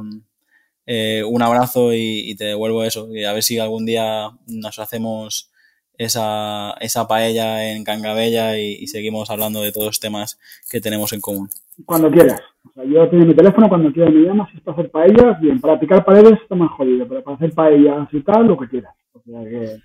eh, 0.86 1.24
un 1.24 1.42
abrazo 1.42 1.94
y, 1.94 2.36
te 2.36 2.44
devuelvo 2.44 2.84
eso. 2.84 3.08
Y 3.16 3.24
a 3.24 3.32
ver 3.32 3.44
si 3.44 3.60
algún 3.60 3.86
día 3.86 4.32
nos 4.48 4.78
hacemos 4.80 5.50
esa, 5.98 6.74
esa 6.82 7.08
paella 7.08 7.72
en 7.72 7.86
Cangabella 7.86 8.60
y, 8.60 8.74
y 8.74 8.88
seguimos 8.88 9.30
hablando 9.30 9.62
de 9.62 9.72
todos 9.72 9.88
los 9.88 10.00
temas 10.02 10.38
que 10.70 10.82
tenemos 10.82 11.14
en 11.14 11.22
común. 11.22 11.50
Cuando 11.86 12.12
quieras. 12.12 12.42
O 12.66 12.74
sea, 12.74 12.84
yo 12.84 13.08
tengo 13.08 13.26
mi 13.26 13.36
teléfono 13.36 13.70
cuando 13.70 13.90
quieras 13.94 14.14
me 14.14 14.26
llamas, 14.26 14.50
si 14.52 14.58
es 14.58 14.64
para 14.64 14.80
hacer 14.80 14.92
paellas, 14.92 15.40
bien, 15.40 15.62
para 15.62 15.80
picar 15.80 16.04
paredes 16.04 16.42
está 16.42 16.56
más 16.56 16.72
jodido, 16.72 17.08
pero 17.08 17.24
para 17.24 17.38
hacer 17.38 17.54
paellas 17.54 18.10
y 18.12 18.20
tal, 18.20 18.48
lo 18.48 18.58
que 18.58 18.68
quieras. 18.68 18.94
O 19.26 19.32
sea 19.32 19.44
que... 19.50 19.80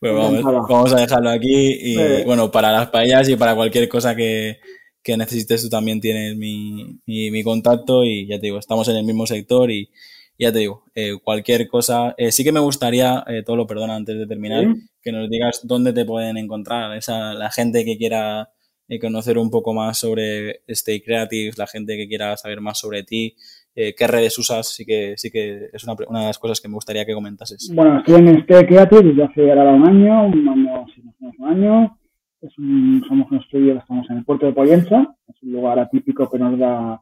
bueno, 0.00 0.18
vamos, 0.42 0.68
vamos, 0.68 0.92
a 0.92 1.00
dejarlo 1.00 1.30
aquí 1.30 1.72
y 1.72 1.96
sí. 1.96 2.24
bueno, 2.24 2.50
para 2.50 2.72
las 2.72 2.88
paellas 2.90 3.28
y 3.28 3.36
para 3.36 3.54
cualquier 3.54 3.88
cosa 3.88 4.14
que, 4.14 4.58
que 5.02 5.16
necesites 5.16 5.62
tú 5.62 5.68
también 5.68 6.00
tienes 6.00 6.36
mi, 6.36 7.00
mi, 7.06 7.30
mi, 7.30 7.42
contacto 7.42 8.04
y 8.04 8.26
ya 8.26 8.36
te 8.36 8.46
digo, 8.46 8.58
estamos 8.58 8.88
en 8.88 8.96
el 8.96 9.04
mismo 9.04 9.26
sector 9.26 9.70
y 9.70 9.90
ya 10.38 10.52
te 10.52 10.60
digo, 10.60 10.84
eh, 10.94 11.18
cualquier 11.22 11.68
cosa, 11.68 12.14
eh, 12.16 12.32
sí 12.32 12.42
que 12.44 12.52
me 12.52 12.60
gustaría, 12.60 13.24
eh, 13.28 13.42
todo 13.44 13.56
lo 13.56 13.66
perdona 13.66 13.96
antes 13.96 14.18
de 14.18 14.26
terminar, 14.26 14.64
¿Sí? 14.64 14.88
que 15.02 15.12
nos 15.12 15.28
digas 15.30 15.60
dónde 15.64 15.92
te 15.92 16.04
pueden 16.04 16.36
encontrar, 16.36 16.96
esa, 16.96 17.34
la 17.34 17.50
gente 17.50 17.84
que 17.84 17.96
quiera 17.96 18.50
eh, 18.88 18.98
conocer 18.98 19.38
un 19.38 19.50
poco 19.50 19.72
más 19.72 19.98
sobre 19.98 20.62
Stay 20.66 21.00
Creative, 21.00 21.52
la 21.56 21.66
gente 21.66 21.96
que 21.96 22.08
quiera 22.08 22.36
saber 22.36 22.60
más 22.60 22.78
sobre 22.78 23.02
ti, 23.02 23.36
eh, 23.74 23.94
qué 23.96 24.06
redes 24.06 24.38
usas, 24.38 24.68
sí 24.68 24.84
que, 24.84 25.14
sí 25.16 25.30
que 25.30 25.70
es 25.72 25.84
una, 25.84 25.94
una, 26.08 26.20
de 26.20 26.26
las 26.26 26.38
cosas 26.38 26.60
que 26.60 26.68
me 26.68 26.74
gustaría 26.74 27.04
que 27.04 27.14
comentases. 27.14 27.72
Bueno, 27.74 27.98
estoy 27.98 28.16
en 28.16 28.28
Stay 28.40 28.66
Creative 28.66 29.02
desde 29.02 29.24
hace 29.24 29.50
ahora 29.50 29.72
un 29.72 29.86
año, 29.86 30.28
no 30.28 30.52
un 30.52 31.48
año. 31.48 31.98
Es 32.40 32.58
un, 32.58 33.04
somos 33.06 33.30
un 33.30 33.38
estudio, 33.38 33.78
estamos 33.78 34.10
en 34.10 34.18
el 34.18 34.24
puerto 34.24 34.46
de 34.46 34.52
Pollensa, 34.52 35.14
es 35.28 35.42
un 35.42 35.52
lugar 35.52 35.78
atípico 35.78 36.28
que 36.28 36.38
nos 36.38 36.58
da, 36.58 37.00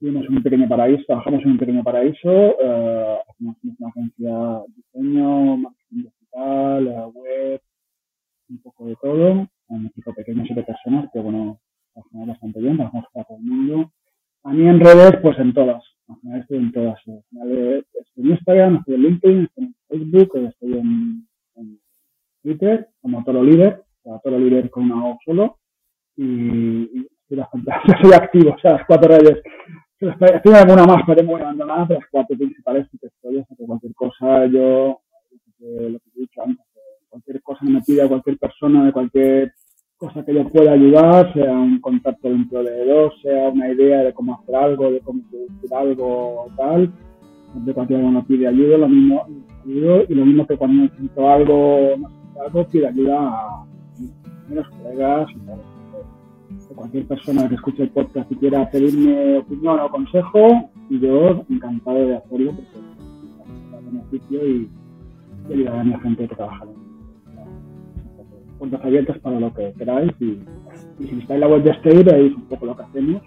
tienes 0.00 0.28
un 0.28 0.42
pequeño 0.42 0.68
paraíso, 0.68 1.04
trabajamos 1.06 1.44
en 1.44 1.50
un 1.52 1.58
pequeño 1.58 1.84
paraíso, 1.84 2.28
uh, 2.28 3.18
hacemos 3.30 3.56
una 3.62 3.88
agencia 3.88 4.30
de 4.66 4.74
diseño, 4.74 5.56
marketing 5.58 6.02
digital, 6.02 6.86
uh, 6.88 7.12
web, 7.14 7.60
un 8.48 8.58
poco 8.62 8.86
de 8.86 8.96
todo 9.00 9.48
un 9.70 9.86
equipo 9.86 10.12
pequeño, 10.12 10.44
siete 10.44 10.62
personas, 10.62 11.08
que 11.12 11.20
bueno, 11.20 11.60
trabajamos 11.92 12.28
bastante 12.28 12.60
bien, 12.60 12.76
trabajamos 12.76 13.06
para 13.12 13.24
todo 13.24 13.38
el 13.38 13.44
mundo. 13.44 13.92
A 14.42 14.52
mí 14.52 14.66
en 14.66 14.80
redes, 14.80 15.16
pues 15.22 15.38
en 15.38 15.54
todas, 15.54 15.82
estoy 16.38 16.58
en 16.58 16.72
todas. 16.72 16.98
Al 17.06 17.22
final 17.30 17.84
estoy 17.92 18.24
en 18.24 18.30
Instagram, 18.30 18.76
estoy 18.76 18.94
en 18.94 19.02
LinkedIn, 19.02 19.44
estoy 19.44 19.64
en 19.64 20.10
Facebook, 20.10 20.48
estoy 20.48 20.72
en, 20.78 21.26
Twitter, 22.42 22.88
como 23.02 23.22
Toro 23.22 23.42
Líder, 23.42 23.84
o 24.04 24.18
Toro 24.24 24.38
Líder 24.38 24.70
con 24.70 24.84
una 24.84 25.04
O 25.04 25.18
solo, 25.24 25.58
y, 26.16 26.24
y 26.24 27.08
estoy 27.22 27.36
bastante, 27.36 27.70
soy 28.02 28.12
activo, 28.14 28.54
o 28.54 28.58
sea, 28.58 28.72
las 28.72 28.86
cuatro 28.86 29.08
redes. 29.08 29.42
Estoy 30.00 30.52
en 30.52 30.56
alguna 30.56 30.86
más, 30.86 31.02
pero 31.06 31.22
muy 31.22 31.40
abandonada, 31.40 31.86
las 31.90 32.04
cuatro 32.10 32.34
principales 32.34 32.88
que 32.98 33.06
estoy, 33.06 33.36
o 33.36 33.44
sea, 33.44 33.56
que 33.56 33.66
cualquier 33.66 33.94
cosa 33.94 34.46
yo, 34.46 35.00
lo 35.30 35.38
que, 35.58 35.90
lo 35.90 35.98
he 35.98 36.20
dicho 36.20 36.42
antes, 36.42 36.64
cualquier 37.10 37.42
cosa 37.42 37.60
que 37.66 37.72
me 37.72 37.82
pida 37.82 38.08
cualquier 38.08 38.38
persona 38.38 38.86
de 38.86 38.92
cualquier 38.92 39.52
cosa 40.00 40.24
que 40.24 40.32
yo 40.32 40.48
pueda 40.48 40.72
ayudar, 40.72 41.30
sea 41.34 41.52
un 41.52 41.78
contacto 41.78 42.28
de 42.28 42.34
un 42.34 42.48
proveedor, 42.48 43.12
sea 43.20 43.50
una 43.50 43.70
idea 43.70 44.02
de 44.02 44.14
cómo 44.14 44.34
hacer 44.34 44.56
algo, 44.56 44.90
de 44.90 45.00
cómo 45.00 45.20
producir 45.30 45.74
algo 45.74 46.44
o 46.44 46.46
tal, 46.56 46.90
siempre 47.52 47.74
cualquier 47.74 48.02
uno 48.02 48.24
pide 48.24 48.48
ayuda, 48.48 48.78
lo 48.78 48.88
mismo 48.88 49.26
ayudo, 49.66 50.04
y 50.08 50.14
lo 50.14 50.24
mismo 50.24 50.46
que 50.46 50.56
cuando 50.56 50.84
necesito 50.84 51.28
algo, 51.28 51.96
necesito 51.98 52.42
algo, 52.42 52.68
pide 52.68 52.88
ayuda 52.88 53.18
a 53.18 53.64
mis 54.48 54.68
colegas 54.68 55.28
y. 55.30 55.80
Cualquier 56.74 57.04
persona 57.06 57.48
que 57.48 57.56
escuche 57.56 57.82
el 57.82 57.90
podcast 57.90 58.30
y 58.30 58.36
quiera 58.36 58.70
pedirme 58.70 59.38
opinión 59.38 59.80
o 59.80 59.90
consejo, 59.90 60.70
y 60.88 61.00
yo 61.00 61.44
encantado 61.50 61.98
de 62.06 62.16
hacerlo 62.16 62.52
porque 62.52 63.76
es 63.76 63.92
beneficio 63.92 64.46
y, 64.48 64.70
y 65.48 65.52
ayudar 65.52 65.80
a 65.80 65.84
mi 65.84 65.98
gente 66.00 66.28
que 66.28 66.34
trabaja 66.36 66.64
puertas 68.60 68.84
abiertas 68.84 69.18
para 69.18 69.40
lo 69.40 69.52
que 69.52 69.72
queráis 69.76 70.12
y, 70.20 70.38
y 71.00 71.08
si 71.08 71.18
estáis 71.18 71.30
en 71.30 71.40
la 71.40 71.48
web 71.48 71.62
de 71.64 71.70
Stay 71.72 72.02
veis 72.04 72.34
un 72.36 72.46
poco 72.46 72.66
lo 72.66 72.76
que 72.76 72.82
hacemos 72.82 73.22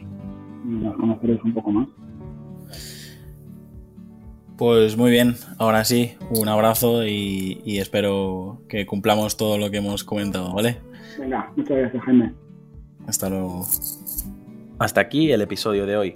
y 0.63 0.69
nos 0.69 0.95
conoceréis 0.95 1.43
un 1.43 1.53
poco 1.53 1.71
más. 1.71 1.87
Pues 4.57 4.95
muy 4.95 5.09
bien, 5.11 5.33
ahora 5.57 5.83
sí, 5.83 6.11
un 6.29 6.47
abrazo 6.47 7.05
y, 7.05 7.61
y 7.65 7.79
espero 7.79 8.61
que 8.69 8.85
cumplamos 8.85 9.35
todo 9.35 9.57
lo 9.57 9.71
que 9.71 9.77
hemos 9.77 10.03
comentado, 10.03 10.53
¿vale? 10.53 10.77
Venga, 11.19 11.51
muchas 11.55 11.77
gracias, 11.77 12.03
Jaime. 12.03 12.33
Hasta 13.07 13.29
luego. 13.29 13.65
Hasta 14.79 15.01
aquí 15.01 15.31
el 15.31 15.41
episodio 15.41 15.85
de 15.85 15.97
hoy. 15.97 16.15